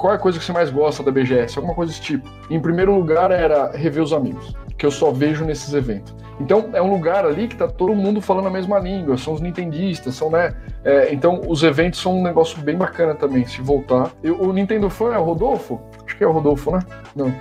[0.00, 1.58] qual é a coisa que você mais gosta da BGS?
[1.58, 2.26] Alguma coisa desse tipo.
[2.48, 6.14] Em primeiro lugar era rever os amigos, que eu só vejo nesses eventos.
[6.40, 9.42] Então é um lugar ali que tá todo mundo falando a mesma língua, são os
[9.42, 10.54] nintendistas, são, né?
[10.82, 14.10] É, então os eventos são um negócio bem bacana também, se voltar.
[14.22, 15.78] Eu, o Nintendo Fan é o Rodolfo?
[16.10, 16.80] Acho que é o Rodolfo, né?
[17.14, 17.28] Não.
[17.28, 17.32] o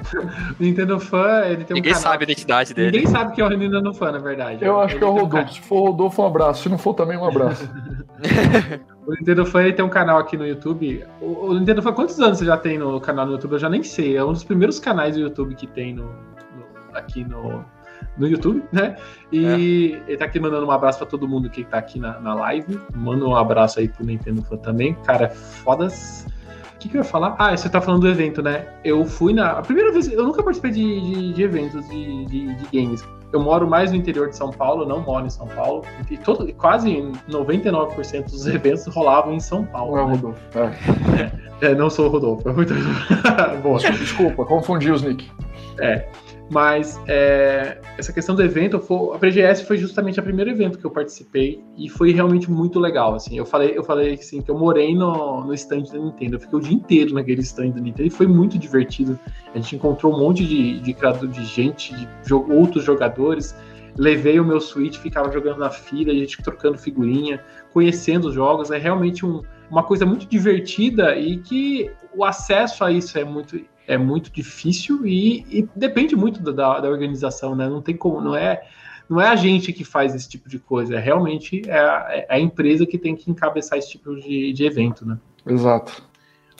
[0.59, 2.91] Nintendo Fan, ele tem Ninguém um sabe a identidade dele.
[2.91, 4.63] Ninguém sabe que é o Nintendo Fan, na verdade.
[4.63, 5.49] Eu acho ele que é o Rodolfo.
[5.49, 6.63] Um se for o Rodolfo, um abraço.
[6.63, 7.67] Se não for também, um abraço.
[9.07, 11.03] o Nintendo Fan ele tem um canal aqui no YouTube.
[11.19, 13.53] O, o, Nintendo Fan, quantos anos você já tem no canal no YouTube?
[13.53, 14.15] Eu já nem sei.
[14.15, 17.65] É um dos primeiros canais do YouTube que tem no, no aqui no
[18.17, 18.97] no YouTube, né?
[19.31, 20.11] E é.
[20.11, 22.79] ele tá aqui mandando um abraço para todo mundo que tá aqui na, na live.
[22.93, 24.93] Manda um abraço aí pro Nintendo Fan também.
[25.05, 26.27] Cara, é fodas.
[26.79, 27.35] O que, que eu ia falar?
[27.37, 28.65] Ah, você tá falando do evento, né?
[28.85, 29.51] Eu fui na.
[29.51, 30.09] A primeira vez.
[30.09, 33.03] Eu nunca participei de, de, de eventos de, de, de, games.
[33.33, 35.83] Eu moro mais no interior de São Paulo, não moro em São Paulo.
[36.09, 39.97] E todo, quase 99% dos eventos rolavam em São Paulo.
[39.97, 40.11] Não é né?
[40.13, 40.41] Rodolfo.
[41.61, 41.67] É.
[41.67, 41.75] é.
[41.75, 42.47] não sou o Rodolfo.
[42.47, 42.73] É muito...
[43.61, 43.77] Boa.
[43.77, 45.29] Desculpa, confundi os nick.
[45.79, 46.07] É.
[46.49, 48.77] Mas é, essa questão do evento,
[49.13, 53.13] a PGS foi justamente o primeiro evento que eu participei e foi realmente muito legal.
[53.13, 56.39] Assim, eu falei, eu falei assim que eu morei no, no stand da Nintendo, eu
[56.39, 59.19] fiquei o dia inteiro naquele stand da Nintendo e foi muito divertido.
[59.53, 61.93] A gente encontrou um monte de, de, de gente,
[62.25, 63.55] de outros jogadores.
[63.95, 68.71] Levei o meu Switch, ficava jogando na fila, a gente trocando figurinha, conhecendo os jogos.
[68.71, 73.59] É realmente um, uma coisa muito divertida e que o acesso a isso é muito
[73.89, 77.67] é muito difícil e, e depende muito da, da, organização, né?
[77.67, 78.61] Não tem como, não é,
[79.09, 82.25] não é a gente que faz esse tipo de coisa, é realmente é a, é
[82.29, 85.17] a empresa que tem que encabeçar esse tipo de, de evento, né?
[85.43, 86.03] Exato.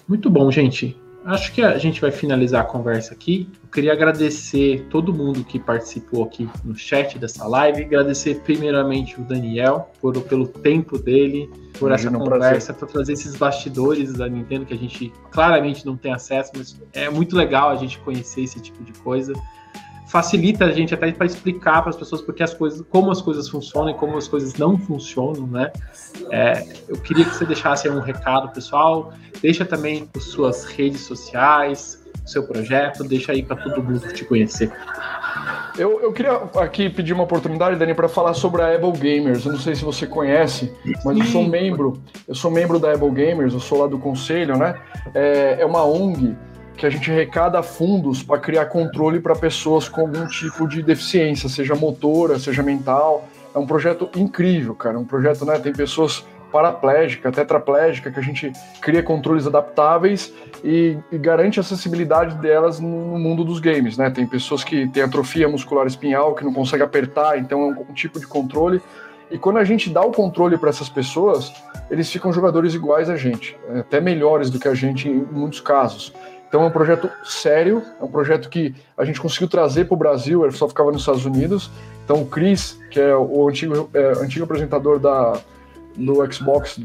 [0.08, 1.00] Muito bom, gente.
[1.26, 3.48] Acho que a gente vai finalizar a conversa aqui.
[3.62, 7.84] Eu queria agradecer todo mundo que participou aqui no chat dessa live.
[7.84, 13.36] Agradecer primeiramente o Daniel por, pelo tempo dele, por Imagina essa conversa, por trazer esses
[13.36, 17.76] bastidores da Nintendo que a gente claramente não tem acesso, mas é muito legal a
[17.76, 19.34] gente conhecer esse tipo de coisa
[20.10, 23.48] facilita a gente até para explicar para as pessoas porque as coisas, como as coisas
[23.48, 25.72] funcionam e como as coisas não funcionam, né?
[26.32, 29.14] É, eu queria que você deixasse um recado, pessoal.
[29.42, 34.26] Deixa também as suas redes sociais, o seu projeto, deixa aí para todo mundo te
[34.26, 34.72] conhecer.
[35.78, 39.46] Eu, eu queria aqui pedir uma oportunidade, Dani, para falar sobre a Able Gamers.
[39.46, 40.74] Eu não sei se você conhece,
[41.06, 42.02] mas eu sou membro.
[42.28, 43.54] Eu sou membro da Able Gamers.
[43.54, 44.76] Eu sou lá do conselho, né?
[45.14, 46.36] É, é uma ONG
[46.80, 51.50] que a gente arrecada fundos para criar controle para pessoas com algum tipo de deficiência,
[51.50, 53.28] seja motora, seja mental.
[53.54, 54.98] É um projeto incrível, cara.
[54.98, 55.60] Um projeto, né?
[55.60, 58.52] Tem pessoas paraplégica, tetraplégica, que a gente
[58.82, 60.34] cria controles adaptáveis
[60.64, 64.10] e, e, garante a acessibilidade delas no mundo dos games, né?
[64.10, 67.94] Tem pessoas que têm atrofia muscular espinhal, que não conseguem apertar, então é um, um
[67.94, 68.82] tipo de controle.
[69.30, 71.54] E quando a gente dá o controle para essas pessoas,
[71.92, 76.14] eles ficam jogadores iguais a gente, até melhores do que a gente em muitos casos.
[76.50, 79.98] Então é um projeto sério, é um projeto que a gente conseguiu trazer para o
[79.98, 81.70] Brasil, ele só ficava nos Estados Unidos.
[82.04, 85.40] Então o Chris, que é o antigo, é, antigo apresentador da,
[85.96, 86.80] do Xbox,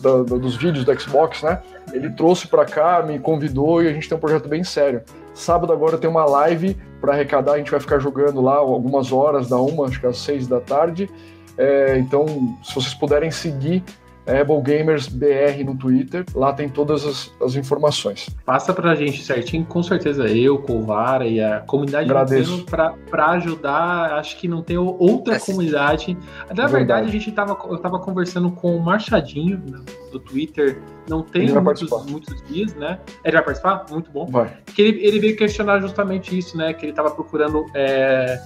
[0.00, 1.60] da, dos vídeos do Xbox, né?
[1.92, 5.02] Ele trouxe para cá, me convidou e a gente tem um projeto bem sério.
[5.34, 9.48] Sábado agora tem uma live para arrecadar, a gente vai ficar jogando lá algumas horas,
[9.48, 11.10] da uma, acho que às seis da tarde.
[11.58, 12.24] É, então,
[12.62, 13.82] se vocês puderem seguir
[14.26, 18.28] Apple Gamers BR no Twitter, lá tem todas as, as informações.
[18.44, 22.64] Passa pra gente certinho, com certeza eu, Colvara e a comunidade Agradeço.
[22.66, 24.12] pra, pra ajudar.
[24.14, 26.14] Acho que não tem outra É, comunidade.
[26.14, 26.72] Na verdade.
[26.72, 29.80] verdade, a gente tava, eu tava conversando com o Marchadinho né,
[30.12, 30.80] do Twitter.
[31.08, 32.98] Não tem muitos, muitos dias, né?
[33.24, 33.84] Ele vai participar?
[33.90, 34.26] Muito bom.
[34.26, 34.52] Vai.
[34.66, 36.72] que ele, ele veio questionar justamente isso, né?
[36.72, 38.40] Que ele estava procurando é,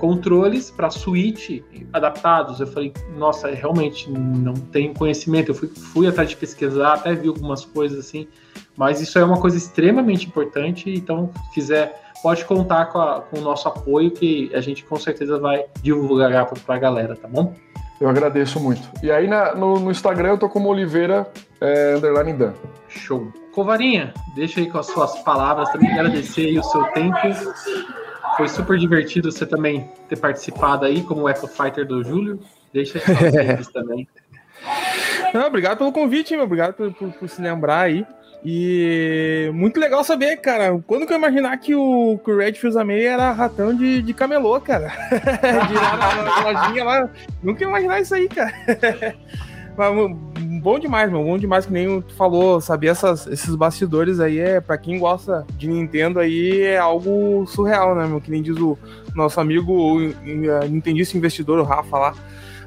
[0.00, 1.60] controles para Switch
[1.92, 2.58] adaptados.
[2.58, 5.50] Eu falei, nossa, realmente não tenho conhecimento.
[5.50, 8.26] Eu fui, fui atrás de pesquisar, até vi algumas coisas assim,
[8.76, 10.90] mas isso é uma coisa extremamente importante.
[10.92, 14.96] Então, se quiser, pode contar com, a- com o nosso apoio, que a gente com
[14.96, 17.54] certeza vai divulgar para a galera, tá bom?
[18.00, 18.88] Eu agradeço muito.
[19.02, 22.54] E aí na- no, no Instagram eu tô como Oliveira é, underline Dan.
[22.88, 23.30] Show.
[23.52, 27.16] Covarinha, deixa aí com as suas palavras também, agradecer aí o seu tempo.
[28.36, 32.40] Foi super divertido você também ter participado aí como Echo Fighter do Júlio.
[32.72, 34.08] Deixa aí também.
[35.34, 36.44] Não, obrigado pelo convite, meu.
[36.44, 38.06] Obrigado por, por- por se lembrar aí.
[38.44, 40.80] E muito legal saber, cara.
[40.86, 44.58] Quando que eu imaginar que o, que o Red Fusame era ratão de, de camelô,
[44.60, 44.88] cara?
[45.68, 47.10] de lá na, na lojinha lá.
[47.42, 48.52] Nunca ia imaginar isso aí, cara.
[49.76, 49.94] Mas,
[50.60, 51.24] bom demais, meu.
[51.24, 52.60] Bom demais que nem tu falou.
[52.60, 57.94] Saber essas, esses bastidores aí é, pra quem gosta de Nintendo aí, é algo surreal,
[57.94, 58.20] né, meu?
[58.20, 58.78] Que nem diz o
[59.14, 59.98] nosso amigo o,
[60.68, 62.14] nintendista investidor, o Rafa lá.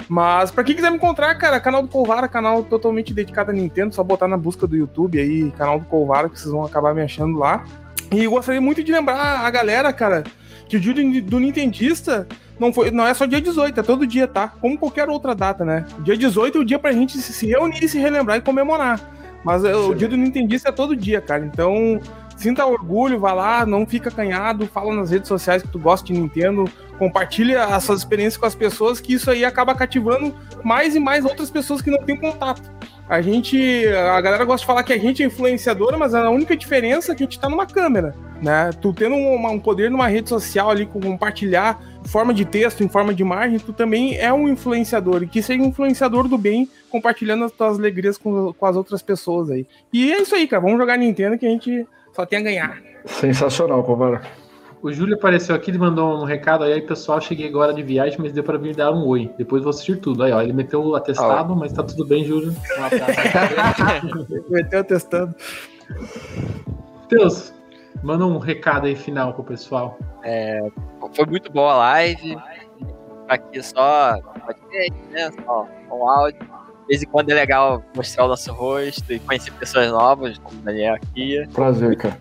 [0.09, 3.95] Mas pra quem quiser me encontrar, cara, canal do Colvara, canal totalmente dedicado a Nintendo,
[3.95, 7.01] só botar na busca do YouTube aí, canal do Colvara, que vocês vão acabar me
[7.01, 7.63] achando lá.
[8.11, 10.23] E gostaria muito de lembrar a galera, cara,
[10.67, 12.27] que o dia do Nintendista
[12.64, 14.48] não, foi, não é só dia 18, é todo dia, tá?
[14.48, 15.85] Como qualquer outra data, né?
[15.99, 19.02] Dia 18 é o dia pra gente se, reunir, se relembrar e comemorar.
[19.44, 21.45] Mas o dia do Nintendista é todo dia, cara.
[21.45, 21.99] Então,
[22.38, 26.14] sinta orgulho, vá lá, não fica acanhado, fala nas redes sociais que tu gosta de
[26.14, 26.64] Nintendo,
[26.98, 30.34] compartilha as suas experiências com as pessoas, que isso aí acaba cativando
[30.64, 32.61] mais e mais outras pessoas que não têm contato.
[33.07, 36.55] A gente, a galera gosta de falar que a gente é influenciadora, mas a única
[36.55, 38.69] diferença é que a gente tá numa câmera, né?
[38.81, 42.88] Tu tendo um, um poder numa rede social ali, com compartilhar forma de texto, em
[42.88, 46.69] forma de imagem, tu também é um influenciador, e que seja um influenciador do bem,
[46.89, 49.67] compartilhando as tuas alegrias com, com as outras pessoas aí.
[49.91, 52.81] E é isso aí, cara, vamos jogar Nintendo que a gente só tem a ganhar.
[53.05, 54.21] Sensacional, Covara.
[54.84, 58.34] O Júlio apareceu aqui, ele mandou um recado aí, pessoal, cheguei agora de viagem, mas
[58.34, 59.34] deu para vir dar um oi.
[59.38, 60.22] Depois vou assistir tudo.
[60.22, 62.51] Aí, ó, ele meteu o atestado, mas tá tudo bem, Júlio.
[62.51, 64.43] Um.
[64.51, 65.34] Meteu testando.
[67.07, 67.53] Deus,
[68.03, 69.97] manda um recado aí final pro pessoal.
[71.15, 72.38] Foi muito boa a live.
[73.30, 75.31] Aqui só podcast, né?
[75.45, 76.41] Só com áudio.
[76.41, 80.60] De vez em quando é legal mostrar o nosso rosto e conhecer pessoas novas, como
[80.60, 81.47] o Daniel aqui.
[81.53, 82.18] Prazer, cara.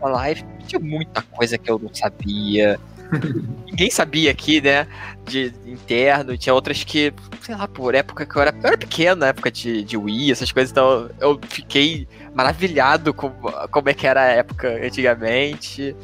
[0.00, 2.78] A live tinha muita coisa que eu não sabia.
[3.66, 4.86] Ninguém sabia aqui, né?
[5.24, 6.36] De interno.
[6.38, 9.82] Tinha outras que, sei lá, por época que eu era, eu era pequeno, época de,
[9.82, 10.70] de Wii, essas coisas.
[10.70, 13.30] Então eu fiquei maravilhado com
[13.70, 15.94] como é que era a época antigamente.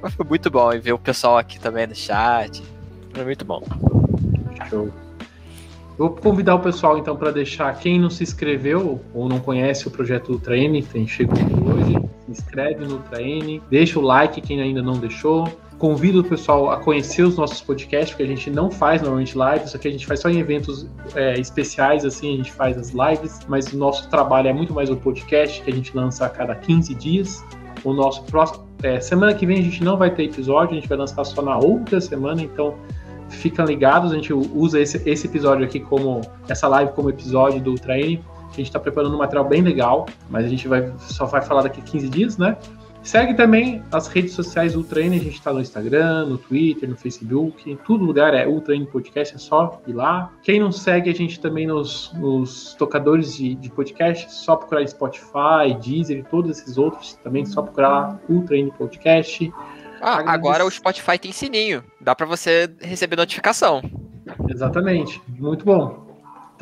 [0.00, 2.62] Mas foi muito bom e ver o pessoal aqui também no chat.
[3.12, 3.62] Foi muito bom.
[4.68, 4.92] Show.
[6.02, 9.90] Vou convidar o pessoal então para deixar quem não se inscreveu ou não conhece o
[9.90, 11.92] projeto Ultra N, tem chegou hoje,
[12.24, 15.46] se inscreve no Ultra N, deixa o like quem ainda não deixou.
[15.78, 19.68] Convido o pessoal a conhecer os nossos podcasts, que a gente não faz normalmente lives,
[19.68, 22.90] isso aqui a gente faz só em eventos é, especiais, assim, a gente faz as
[22.90, 26.28] lives, mas o nosso trabalho é muito mais o podcast, que a gente lança a
[26.28, 27.44] cada 15 dias.
[27.84, 28.66] O nosso próximo.
[28.82, 31.42] é, semana que vem a gente não vai ter episódio, a gente vai lançar só
[31.42, 32.74] na outra semana, então
[33.32, 37.70] fiquem ligados, a gente usa esse, esse episódio aqui como essa live como episódio do
[37.70, 38.22] Ultra N.
[38.52, 41.62] A gente está preparando um material bem legal, mas a gente vai só vai falar
[41.62, 42.56] daqui a 15 dias, né?
[43.02, 46.88] Segue também as redes sociais do Ultra N, a gente está no Instagram, no Twitter,
[46.88, 50.32] no Facebook, em todo lugar é Ultra N Podcast, é só ir lá.
[50.44, 55.74] Quem não segue a gente também nos, nos tocadores de, de podcast, só procurar Spotify,
[55.82, 59.52] Deezer e todos esses outros, também só procurar lá Ultra N Podcast.
[60.02, 61.84] Ah, agora o Spotify tem sininho.
[62.00, 63.80] Dá pra você receber notificação.
[64.48, 66.01] Exatamente, muito bom.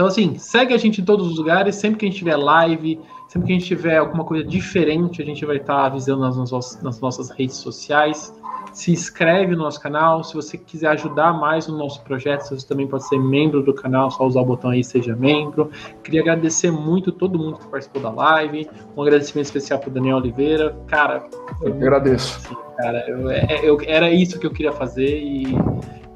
[0.00, 1.74] Então, assim, segue a gente em todos os lugares.
[1.74, 2.98] Sempre que a gente tiver live,
[3.28, 6.82] sempre que a gente tiver alguma coisa diferente, a gente vai estar avisando nas, nossas-
[6.82, 8.34] nas nossas redes sociais.
[8.72, 10.24] Se inscreve no nosso canal.
[10.24, 14.10] Se você quiser ajudar mais no nosso projeto, você também pode ser membro do canal.
[14.10, 15.70] Só usar o botão aí, seja membro.
[16.02, 18.70] Queria agradecer muito todo mundo que participou da live.
[18.96, 20.74] Um agradecimento especial para Daniel Oliveira.
[20.86, 21.28] Cara,
[21.60, 22.38] Eu agradeço.
[22.38, 23.04] assim, cara.
[23.06, 25.44] Eu, é- eu- era isso que eu queria fazer e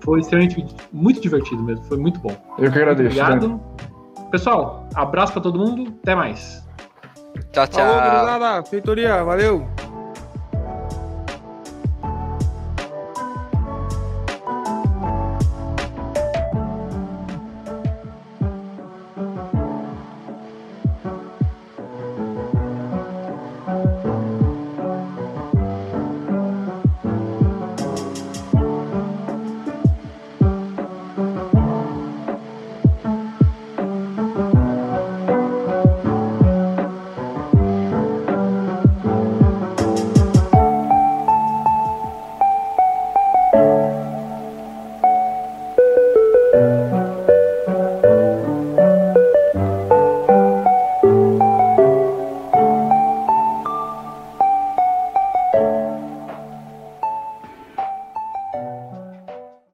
[0.04, 1.84] foi extremamente muito divertido mesmo.
[1.84, 2.36] Foi muito bom.
[2.58, 3.16] Eu que agradeço.
[3.16, 3.22] né?
[3.24, 3.60] Obrigado.
[4.30, 5.94] Pessoal, abraço pra todo mundo.
[6.02, 6.62] Até mais.
[7.52, 7.86] Tchau, tchau.
[7.86, 8.64] Falou, gurizada.
[8.64, 9.66] Feitoria, valeu.